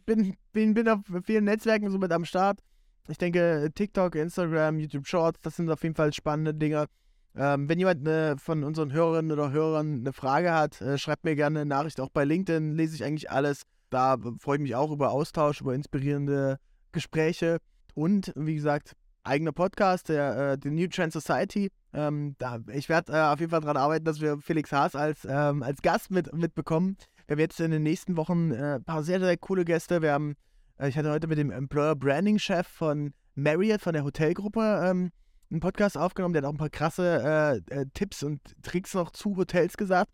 bin, 0.06 0.36
bin, 0.54 0.74
bin 0.74 0.90
auf 0.90 1.02
vielen 1.24 1.46
Netzwerken 1.46 1.92
so 1.92 1.98
mit 1.98 2.12
am 2.12 2.26
Start. 2.26 2.62
Ich 3.08 3.18
denke, 3.18 3.70
TikTok, 3.74 4.16
Instagram, 4.16 4.80
YouTube 4.80 5.08
Shorts, 5.08 5.40
das 5.42 5.56
sind 5.56 5.70
auf 5.70 5.84
jeden 5.84 5.96
Fall 5.96 6.12
spannende 6.14 6.54
Dinge. 6.54 6.88
Ähm, 7.36 7.70
wenn 7.70 7.78
jemand 7.78 8.04
ne, 8.04 8.36
von 8.40 8.64
unseren 8.64 8.92
Hörerinnen 8.92 9.32
oder 9.32 9.52
Hörern 9.52 10.00
eine 10.00 10.14
Frage 10.14 10.54
hat, 10.54 10.82
äh, 10.82 10.98
schreibt 10.98 11.24
mir 11.24 11.36
gerne 11.36 11.62
eine 11.62 11.70
Nachricht. 11.70 12.00
Auch 12.00 12.10
bei 12.10 12.26
LinkedIn 12.26 12.76
lese 12.76 12.96
ich 12.96 13.04
eigentlich 13.04 13.30
alles. 13.30 13.64
Da 13.90 14.18
freue 14.40 14.58
ich 14.58 14.64
mich 14.64 14.76
auch 14.76 14.92
über 14.92 15.12
Austausch, 15.12 15.62
über 15.62 15.74
inspirierende 15.74 16.58
Gespräche. 16.92 17.58
Und 17.94 18.34
wie 18.36 18.56
gesagt, 18.56 18.96
eigener 19.24 19.52
Podcast, 19.52 20.10
der, 20.10 20.54
äh, 20.54 20.58
The 20.62 20.72
New 20.72 20.88
Trend 20.88 21.14
Society. 21.14 21.70
Ähm, 21.94 22.36
da, 22.38 22.60
ich 22.74 22.90
werde 22.90 23.14
äh, 23.14 23.22
auf 23.22 23.40
jeden 23.40 23.52
Fall 23.52 23.62
daran 23.62 23.78
arbeiten, 23.78 24.06
dass 24.06 24.22
wir 24.22 24.38
Felix 24.40 24.72
Haas 24.72 24.96
als, 24.96 25.26
ähm, 25.30 25.64
als 25.64 25.82
Gast 25.82 26.12
mit, 26.12 26.34
mitbekommen. 26.34 26.98
Wir 27.28 27.34
haben 27.34 27.40
jetzt 27.40 27.60
in 27.60 27.72
den 27.72 27.84
nächsten 27.84 28.18
Wochen 28.18 28.52
äh, 28.52 28.76
ein 28.76 28.84
paar 28.84 29.04
sehr, 29.04 29.20
sehr 29.20 29.38
coole 29.38 29.66
Gäste. 29.66 30.02
Wir 30.02 30.14
haben, 30.14 30.36
äh, 30.78 30.90
ich 30.90 30.98
hatte 30.98 31.12
heute 31.12 31.28
mit 31.28 31.38
dem 31.38 31.52
Employer 31.52 31.96
Branding 31.96 32.40
Chef 32.40 32.68
von 32.68 33.14
Marriott, 33.36 33.82
von 33.82 33.94
der 33.94 34.04
Hotelgruppe, 34.04 34.82
ähm, 34.84 35.12
einen 35.50 35.60
Podcast 35.60 35.98
aufgenommen. 35.98 36.34
Der 36.34 36.44
hat 36.44 36.48
auch 36.48 36.54
ein 36.54 36.58
paar 36.58 36.70
krasse 36.70 37.64
äh, 37.70 37.82
äh, 37.82 37.86
Tipps 37.94 38.24
und 38.24 38.42
Tricks 38.64 38.94
noch 38.94 39.12
zu 39.12 39.36
Hotels 39.38 39.78
gesagt. 39.78 40.12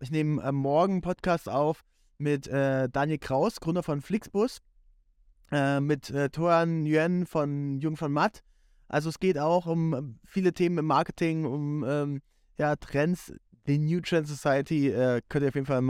Ich 0.00 0.10
nehme 0.10 0.42
äh, 0.42 0.52
morgen 0.52 0.94
einen 0.94 1.02
Podcast 1.02 1.48
auf 1.48 1.82
mit 2.20 2.48
Daniel 2.48 3.18
Kraus, 3.18 3.60
Gründer 3.60 3.84
von 3.84 4.00
Flixbus. 4.00 4.58
mit 5.80 6.10
äh, 6.10 6.28
Toran 6.30 6.82
Nguyen 6.82 7.26
von 7.26 7.78
Jung 7.78 7.96
von 7.96 8.10
Matt. 8.10 8.42
Also 8.88 9.08
es 9.08 9.20
geht 9.20 9.38
auch 9.38 9.66
um 9.66 10.18
viele 10.24 10.52
Themen 10.52 10.78
im 10.78 10.86
Marketing, 10.86 11.44
um 11.44 11.84
ähm, 11.84 12.20
ja, 12.58 12.74
Trends. 12.74 13.32
Die 13.68 13.78
New 13.78 14.00
Trend 14.00 14.26
Society 14.26 14.88
äh, 14.88 15.20
könnt 15.28 15.44
ihr 15.44 15.48
auf 15.50 15.54
jeden 15.54 15.66
Fall 15.66 15.76
mal 15.76 15.86